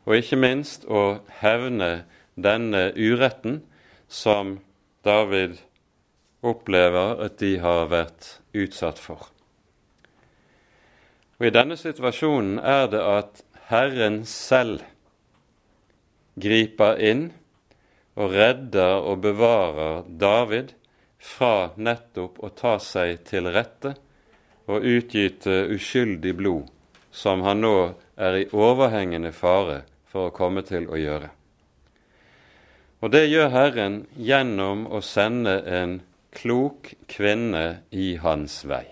Og 0.06 0.20
ikke 0.20 0.38
minst 0.38 0.86
å 0.86 1.22
hevne 1.42 2.06
denne 2.36 2.92
uretten 2.94 3.62
som 4.08 4.60
David 5.06 5.58
opplever 6.46 7.24
at 7.26 7.40
de 7.42 7.56
har 7.62 7.88
vært 7.90 8.36
utsatt 8.54 9.02
for. 9.02 9.32
Og 11.40 11.50
I 11.50 11.54
denne 11.54 11.78
situasjonen 11.80 12.60
er 12.62 12.86
det 12.92 13.02
at 13.02 13.42
Herren 13.70 14.22
selv 14.30 14.86
griper 16.40 17.00
inn 17.02 17.32
og 18.16 18.32
redder 18.32 19.04
og 19.04 19.22
bevarer 19.24 20.04
David 20.08 20.74
fra 21.20 21.72
nettopp 21.76 22.40
å 22.44 22.52
ta 22.56 22.78
seg 22.80 23.24
til 23.28 23.50
rette 23.52 23.96
og 24.72 24.86
utgyte 24.86 25.66
uskyldig 25.76 26.34
blod, 26.38 26.70
som 27.12 27.44
han 27.46 27.62
nå 27.64 27.76
er 28.16 28.40
i 28.40 28.48
overhengende 28.56 29.34
fare 29.36 29.84
for 30.12 30.30
å 30.30 30.36
komme 30.36 30.64
til 30.66 30.88
å 30.90 31.00
gjøre. 31.00 31.32
Og 33.04 33.12
det 33.12 33.28
gjør 33.28 33.52
Herren 33.54 33.98
gjennom 34.18 34.86
å 34.88 35.02
sende 35.04 35.60
en 35.68 36.00
klok 36.36 36.94
kvinne 37.12 37.82
i 37.92 38.16
hans 38.24 38.64
vei. 38.68 38.86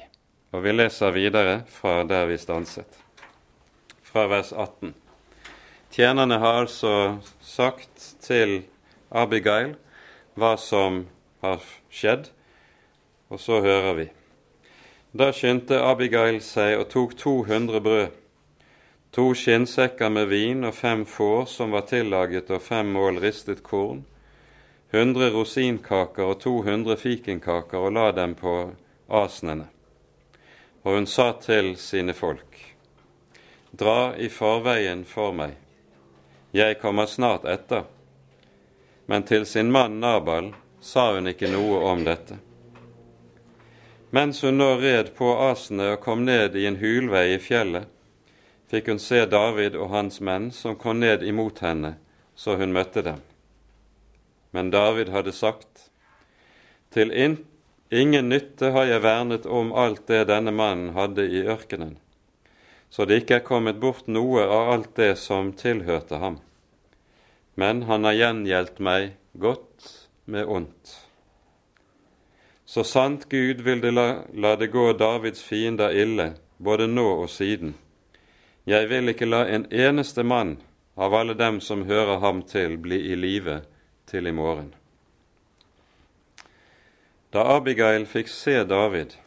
Og 0.54 0.62
vi 0.66 0.76
leser 0.76 1.16
videre 1.16 1.64
fra 1.72 2.04
der 2.06 2.28
vi 2.30 2.38
stanset, 2.38 3.00
fra 4.06 4.28
vers 4.30 4.52
18. 4.54 4.94
Tjenerne 5.94 6.38
har 6.42 6.60
altså 6.62 6.94
sagt 7.42 8.14
til 8.22 8.62
Abigail 9.14 9.76
hva 10.34 10.56
som 10.58 11.06
har 11.44 11.62
skjedd, 11.94 12.30
og 13.30 13.40
så 13.40 13.62
hører 13.62 13.98
vi. 13.98 14.08
Da 15.14 15.30
skyndte 15.36 15.78
Abigail 15.86 16.40
seg 16.42 16.80
og 16.80 16.88
tok 16.90 17.14
200 17.20 17.82
brød, 17.86 18.08
to 19.14 19.28
skinnsekker 19.38 20.10
med 20.10 20.32
vin 20.32 20.66
og 20.66 20.74
fem 20.74 21.04
får 21.06 21.46
som 21.52 21.76
var 21.76 21.86
tillaget 21.86 22.50
og 22.50 22.64
fem 22.66 22.90
mål 22.96 23.22
ristet 23.22 23.62
korn, 23.64 24.02
100 24.90 25.30
rosinkaker 25.34 26.34
og 26.34 26.40
200 26.42 26.98
fikenkaker 26.98 27.78
og 27.78 27.94
la 27.94 28.10
dem 28.14 28.34
på 28.38 28.56
asnene. 29.10 29.70
Og 30.84 30.98
hun 30.98 31.08
sa 31.08 31.32
til 31.42 31.76
sine 31.78 32.14
folk, 32.18 32.50
Dra 33.74 34.14
i 34.18 34.28
forveien 34.30 35.02
for 35.06 35.34
meg, 35.34 35.56
jeg 36.54 36.78
kommer 36.82 37.10
snart 37.10 37.46
etter 37.50 37.88
men 39.06 39.24
til 39.24 39.46
sin 39.46 39.72
mann 39.72 40.00
Nabal 40.00 40.54
sa 40.80 41.14
hun 41.16 41.28
ikke 41.28 41.52
noe 41.52 41.80
om 41.92 42.04
dette. 42.04 42.38
Mens 44.14 44.44
hun 44.44 44.58
nå 44.58 44.76
red 44.78 45.14
på 45.18 45.32
asene 45.48 45.94
og 45.96 46.04
kom 46.04 46.26
ned 46.28 46.56
i 46.56 46.68
en 46.70 46.78
hulvei 46.78 47.34
i 47.34 47.40
fjellet, 47.42 47.88
fikk 48.70 48.92
hun 48.92 49.02
se 49.02 49.24
David 49.30 49.76
og 49.76 49.90
hans 49.94 50.22
menn 50.22 50.52
som 50.54 50.78
kom 50.80 51.00
ned 51.02 51.24
imot 51.26 51.64
henne, 51.66 51.96
så 52.36 52.56
hun 52.60 52.76
møtte 52.76 53.02
dem. 53.06 53.20
Men 54.54 54.70
David 54.70 55.10
hadde 55.10 55.34
sagt, 55.34 55.90
Til 56.94 57.10
ingen 57.90 58.30
nytte 58.30 58.70
har 58.70 58.86
jeg 58.86 59.02
vernet 59.02 59.46
om 59.50 59.74
alt 59.74 60.06
det 60.08 60.28
denne 60.30 60.54
mannen 60.54 60.94
hadde 60.94 61.26
i 61.26 61.42
ørkenen, 61.50 61.98
så 62.90 63.06
det 63.10 63.24
ikke 63.24 63.40
er 63.40 63.48
kommet 63.48 63.82
bort 63.82 64.06
noe 64.08 64.46
av 64.46 64.70
alt 64.76 64.96
det 64.96 65.16
som 65.18 65.56
tilhørte 65.58 66.22
ham 66.22 66.38
men 67.56 67.84
han 67.84 68.04
har 68.04 68.14
gjengjeldt 68.18 68.80
meg 68.80 69.14
godt 69.34 69.90
med 70.26 70.46
ondt. 70.46 71.00
Så 72.66 72.84
sant 72.84 73.28
Gud 73.30 73.62
vil 73.62 73.84
la, 73.94 74.24
la 74.34 74.56
det 74.56 74.72
gå 74.74 74.94
Davids 74.98 75.44
fiender 75.44 75.94
ille, 75.94 76.34
både 76.58 76.88
nå 76.88 77.06
og 77.24 77.30
siden. 77.30 77.76
Jeg 78.66 78.90
vil 78.90 79.12
ikke 79.12 79.30
la 79.30 79.44
en 79.46 79.68
eneste 79.70 80.24
mann 80.24 80.56
av 80.96 81.14
alle 81.14 81.36
dem 81.38 81.60
som 81.62 81.86
hører 81.86 82.22
ham 82.24 82.42
til, 82.48 82.78
bli 82.78 83.02
i 83.12 83.18
live 83.20 83.62
til 84.10 84.28
i 84.28 84.34
morgen. 84.34 84.72
Da 87.34 87.44
Abigail 87.58 88.06
fikk 88.06 88.30
se 88.30 88.62
David, 88.70 89.18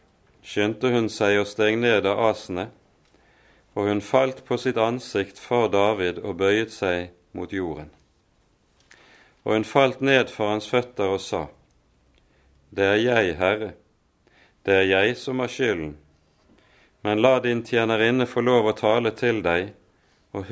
skyndte 0.42 0.90
hun 0.94 1.10
seg 1.10 1.42
og 1.42 1.50
steg 1.50 1.78
ned 1.78 2.06
av 2.06 2.22
asene, 2.30 2.70
og 3.74 3.90
hun 3.90 4.00
falt 4.00 4.44
på 4.46 4.56
sitt 4.58 4.78
ansikt 4.80 5.42
for 5.42 5.68
David 5.68 6.22
og 6.22 6.38
bøyet 6.40 6.72
seg 6.72 7.10
mot 7.36 7.52
jorden 7.52 7.95
og 9.46 9.52
hun 9.52 9.64
falt 9.64 10.00
ned 10.00 10.32
for 10.34 10.50
hans 10.50 10.66
føtter 10.66 11.12
og 11.14 11.20
sa, 11.22 11.46
Det 12.74 12.84
er 12.84 12.96
jeg, 12.98 13.36
Herre, 13.38 13.72
det 14.66 14.74
er 14.74 14.88
jeg 14.90 15.16
som 15.16 15.38
har 15.38 15.48
skylden, 15.48 15.92
men 17.06 17.22
la 17.22 17.38
din 17.38 17.62
tjenerinne 17.62 18.26
få 18.26 18.42
lov 18.42 18.66
å 18.66 18.74
tale 18.74 19.12
til 19.14 19.38
deg 19.46 19.70